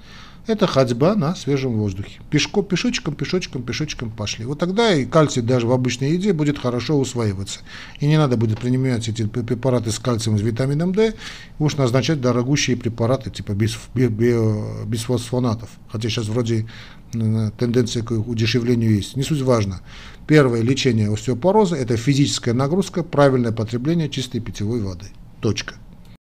Это 0.47 0.67
ходьба 0.67 1.15
на 1.15 1.35
свежем 1.35 1.73
воздухе. 1.73 2.21
Пешко, 2.29 2.63
пешочком, 2.63 3.15
пешочком, 3.15 3.63
пешочком 3.63 4.11
пошли. 4.11 4.45
Вот 4.45 4.59
тогда 4.59 4.93
и 4.93 5.07
кальций 5.07 5.43
даже 5.43 5.67
в 5.67 5.73
обычной 5.73 6.11
еде 6.11 6.35
будет 6.35 6.59
хорошо 6.59 6.99
усваиваться. 6.99 7.61
И 8.01 8.07
не 8.07 8.19
надо 8.19 8.37
будет 8.37 8.59
принимать 8.59 9.09
эти 9.09 9.25
препараты 9.25 9.91
с 9.91 9.99
кальцием, 9.99 10.37
с 10.37 10.43
витамином 10.43 10.93
D, 10.93 11.15
уж 11.59 11.77
назначать 11.77 12.21
дорогущие 12.21 12.77
препараты 12.77 13.31
типа 13.31 13.53
би, 13.53 13.69
би, 13.95 14.37
бисфосфонатов. 14.85 15.71
Хотя 15.89 16.11
сейчас 16.11 16.27
вроде 16.27 16.67
тенденция 17.13 18.03
к 18.03 18.11
удешевлению 18.11 18.95
есть. 18.95 19.17
Не 19.17 19.23
суть 19.23 19.41
важно. 19.41 19.81
Первое 20.27 20.61
лечение 20.61 21.11
остеопороза– 21.11 21.77
это 21.85 21.97
физическая 21.97 22.53
нагрузка, 22.53 23.03
правильное 23.03 23.53
потребление 23.53 24.11
чистой 24.11 24.41
питьевой 24.41 24.83
воды. 24.83 25.07
Точка. 25.41 25.77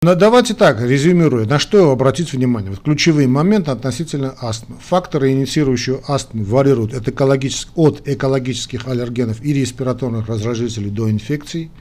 Но 0.07 0.15
давайте 0.15 0.53
так, 0.53 0.79
резюмируя, 0.79 1.45
на 1.45 1.59
что 1.59 1.91
обратить 1.91 2.31
внимание. 2.31 2.69
Вот 2.69 2.79
ключевые 2.79 3.27
моменты 3.27 3.71
относительно 3.71 4.33
астмы. 4.39 4.77
Факторы, 4.79 5.33
инициирующие 5.33 5.99
астму, 6.07 6.45
варьируют 6.45 6.93
от, 6.93 7.09
экологических, 7.09 7.73
от 7.75 8.07
экологических 8.07 8.87
аллергенов 8.87 9.43
и 9.43 9.51
респираторных 9.51 10.29
раздражителей 10.29 10.91
до 10.91 11.11
инфекций, 11.11 11.71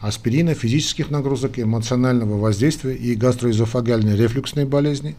аспирина, 0.00 0.54
физических 0.54 1.10
нагрузок, 1.10 1.60
эмоционального 1.60 2.36
воздействия 2.36 2.96
и 2.96 3.14
гастроэзофагальной 3.14 4.16
рефлюксной 4.16 4.64
болезни. 4.64 5.14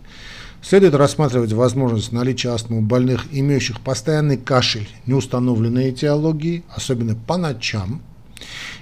Следует 0.62 0.96
рассматривать 0.96 1.54
возможность 1.54 2.12
наличия 2.12 2.50
астмы 2.50 2.80
у 2.80 2.82
больных, 2.82 3.24
имеющих 3.32 3.80
постоянный 3.80 4.36
кашель 4.36 4.90
неустановленной 5.06 5.92
этиологии, 5.92 6.66
особенно 6.76 7.16
по 7.16 7.38
ночам– 7.38 8.02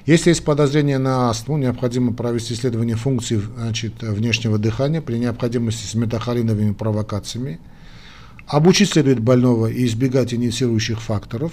если 0.07 0.29
есть 0.29 0.45
подозрение 0.45 0.99
на 0.99 1.29
астму, 1.29 1.57
необходимо 1.57 2.13
провести 2.13 2.53
исследование 2.53 2.95
функций 2.95 3.41
значит, 3.57 4.01
внешнего 4.01 4.57
дыхания 4.57 5.01
при 5.01 5.17
необходимости 5.17 5.85
с 5.85 5.95
метахолиновыми 5.95 6.71
провокациями. 6.71 7.59
Обучить 8.47 8.91
следует 8.91 9.19
больного 9.19 9.67
и 9.67 9.85
избегать 9.85 10.33
инициирующих 10.33 11.01
факторов. 11.01 11.51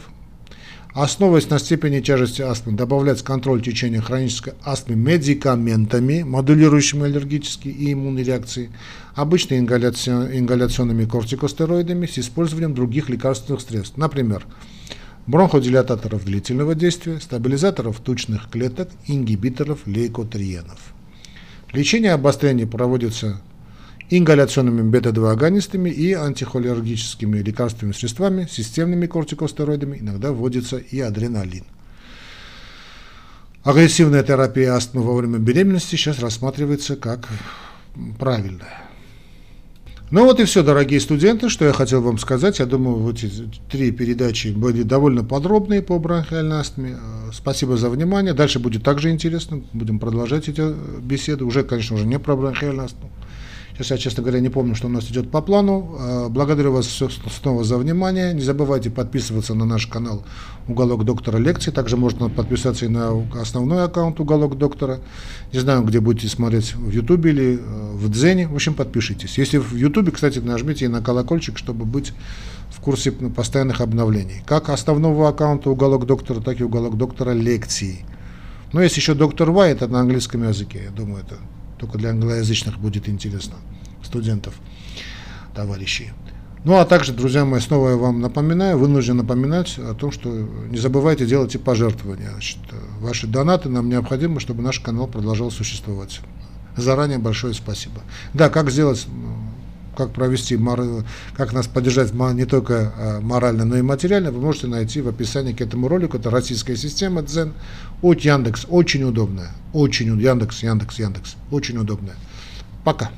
Основываясь 0.94 1.50
на 1.50 1.58
степени 1.58 1.98
тяжести 1.98 2.42
астмы, 2.42 2.74
добавлять 2.74 3.22
контроль 3.22 3.60
течения 3.60 4.00
хронической 4.00 4.52
астмы 4.62 4.94
медикаментами, 4.94 6.22
модулирующими 6.22 7.06
аллергические 7.06 7.74
и 7.74 7.92
иммунные 7.92 8.24
реакции, 8.24 8.70
обычно 9.16 9.58
ингаляционными 9.58 11.04
кортикостероидами 11.06 12.06
с 12.06 12.20
использованием 12.20 12.76
других 12.76 13.08
лекарственных 13.08 13.62
средств, 13.62 13.96
например, 13.96 14.46
бронходилататоров 15.26 16.24
длительного 16.24 16.74
действия, 16.74 17.20
стабилизаторов 17.20 18.00
тучных 18.00 18.50
клеток, 18.50 18.90
ингибиторов 19.06 19.86
лейкотриенов. 19.86 20.94
Лечение 21.72 22.12
обострений 22.12 22.66
проводится 22.66 23.40
ингаляционными 24.10 24.88
бета-2 24.88 25.32
агонистами 25.32 25.90
и 25.90 26.12
антихолергическими 26.12 27.38
лекарственными 27.38 27.94
средствами, 27.94 28.46
системными 28.50 29.06
кортикостероидами, 29.06 29.98
иногда 29.98 30.30
вводится 30.30 30.76
и 30.76 31.00
адреналин. 31.00 31.64
Агрессивная 33.64 34.22
терапия 34.22 34.74
астмы 34.74 35.02
во 35.02 35.16
время 35.16 35.38
беременности 35.38 35.96
сейчас 35.96 36.18
рассматривается 36.18 36.96
как 36.96 37.28
правильная. 38.18 38.83
Ну 40.10 40.24
вот 40.24 40.38
и 40.38 40.44
все, 40.44 40.62
дорогие 40.62 41.00
студенты, 41.00 41.48
что 41.48 41.64
я 41.64 41.72
хотел 41.72 42.02
вам 42.02 42.18
сказать. 42.18 42.58
Я 42.58 42.66
думаю, 42.66 42.98
вот 42.98 43.16
эти 43.24 43.48
три 43.70 43.90
передачи 43.90 44.48
были 44.48 44.82
довольно 44.82 45.24
подробные 45.24 45.82
по 45.82 45.98
бронхиальной 45.98 46.58
астме. 46.58 46.96
Э, 47.00 47.30
спасибо 47.32 47.76
за 47.76 47.88
внимание. 47.88 48.34
Дальше 48.34 48.58
будет 48.58 48.82
также 48.82 49.10
интересно. 49.10 49.62
Будем 49.72 49.98
продолжать 49.98 50.48
эти 50.48 50.60
э, 50.60 50.74
беседы. 51.00 51.44
Уже, 51.44 51.64
конечно, 51.64 51.96
уже 51.96 52.06
не 52.06 52.18
про 52.18 52.36
бронхиальную 52.36 52.84
астму. 52.84 53.10
Сейчас 53.74 53.90
я, 53.90 53.98
честно 53.98 54.22
говоря, 54.22 54.38
не 54.38 54.50
помню, 54.50 54.76
что 54.76 54.86
у 54.86 54.90
нас 54.90 55.10
идет 55.10 55.32
по 55.32 55.42
плану. 55.42 55.96
Э, 55.98 56.28
благодарю 56.28 56.70
вас 56.70 56.86
снова 56.86 57.64
за 57.64 57.76
внимание. 57.76 58.32
Не 58.32 58.40
забывайте 58.40 58.88
подписываться 58.88 59.54
на 59.54 59.64
наш 59.64 59.88
канал 59.88 60.22
«Уголок 60.68 61.04
доктора 61.04 61.38
лекции». 61.38 61.72
Также 61.72 61.96
можно 61.96 62.28
подписаться 62.28 62.84
и 62.84 62.88
на 62.88 63.26
основной 63.34 63.82
аккаунт 63.82 64.20
«Уголок 64.20 64.56
доктора». 64.58 65.00
Не 65.52 65.58
знаю, 65.58 65.82
где 65.82 65.98
будете 65.98 66.28
смотреть, 66.28 66.76
в 66.76 66.90
Ютубе 66.90 67.30
или 67.30 67.58
э, 67.58 67.92
в 67.94 68.08
Дзене. 68.10 68.46
В 68.46 68.54
общем, 68.54 68.74
подпишитесь. 68.74 69.38
Если 69.38 69.58
в 69.58 69.74
Ютубе, 69.74 70.12
кстати, 70.12 70.38
нажмите 70.38 70.84
и 70.84 70.88
на 70.88 71.02
колокольчик, 71.02 71.58
чтобы 71.58 71.84
быть 71.84 72.12
в 72.70 72.78
курсе 72.78 73.10
постоянных 73.10 73.80
обновлений. 73.80 74.42
Как 74.46 74.68
основного 74.68 75.28
аккаунта 75.28 75.70
«Уголок 75.70 76.06
доктора», 76.06 76.40
так 76.40 76.60
и 76.60 76.64
«Уголок 76.64 76.96
доктора 76.96 77.32
лекции». 77.32 78.06
Но 78.72 78.80
есть 78.82 78.96
еще 78.96 79.14
доктор 79.14 79.50
Вай, 79.50 79.72
это 79.72 79.88
на 79.88 79.98
английском 80.00 80.48
языке. 80.48 80.82
Я 80.84 80.90
думаю, 80.90 81.24
это 81.24 81.38
только 81.78 81.98
для 81.98 82.10
англоязычных 82.10 82.78
будет 82.78 83.08
интересно, 83.08 83.56
студентов, 84.02 84.54
товарищей. 85.54 86.12
Ну 86.64 86.78
а 86.78 86.86
также, 86.86 87.12
друзья 87.12 87.44
мои, 87.44 87.60
снова 87.60 87.90
я 87.90 87.96
вам 87.96 88.20
напоминаю, 88.20 88.78
вынужден 88.78 89.18
напоминать 89.18 89.78
о 89.78 89.92
том, 89.92 90.10
что 90.10 90.30
не 90.30 90.78
забывайте 90.78 91.26
делать 91.26 91.54
и 91.54 91.58
пожертвования. 91.58 92.30
Значит, 92.30 92.58
ваши 93.00 93.26
донаты 93.26 93.68
нам 93.68 93.90
необходимы, 93.90 94.40
чтобы 94.40 94.62
наш 94.62 94.80
канал 94.80 95.06
продолжал 95.06 95.50
существовать. 95.50 96.20
Заранее 96.76 97.18
большое 97.18 97.52
спасибо. 97.52 98.00
Да, 98.32 98.48
как 98.48 98.70
сделать, 98.70 99.06
как 99.94 100.12
провести, 100.12 100.58
как 101.36 101.52
нас 101.52 101.66
поддержать 101.66 102.12
не 102.12 102.44
только 102.44 102.92
а, 102.96 103.20
морально, 103.20 103.64
но 103.64 103.76
и 103.76 103.82
материально, 103.82 104.30
вы 104.30 104.40
можете 104.40 104.66
найти 104.66 105.00
в 105.00 105.08
описании 105.08 105.52
к 105.52 105.60
этому 105.60 105.88
ролику. 105.88 106.16
Это 106.16 106.30
российская 106.30 106.76
система 106.76 107.22
Дзен 107.22 107.52
от 108.02 108.20
Яндекс. 108.20 108.66
Очень 108.68 109.04
удобная. 109.04 109.50
Очень 109.72 110.18
Яндекс, 110.18 110.62
Яндекс, 110.62 110.98
Яндекс. 110.98 111.36
Очень 111.50 111.78
удобная. 111.78 112.16
Пока. 112.84 113.10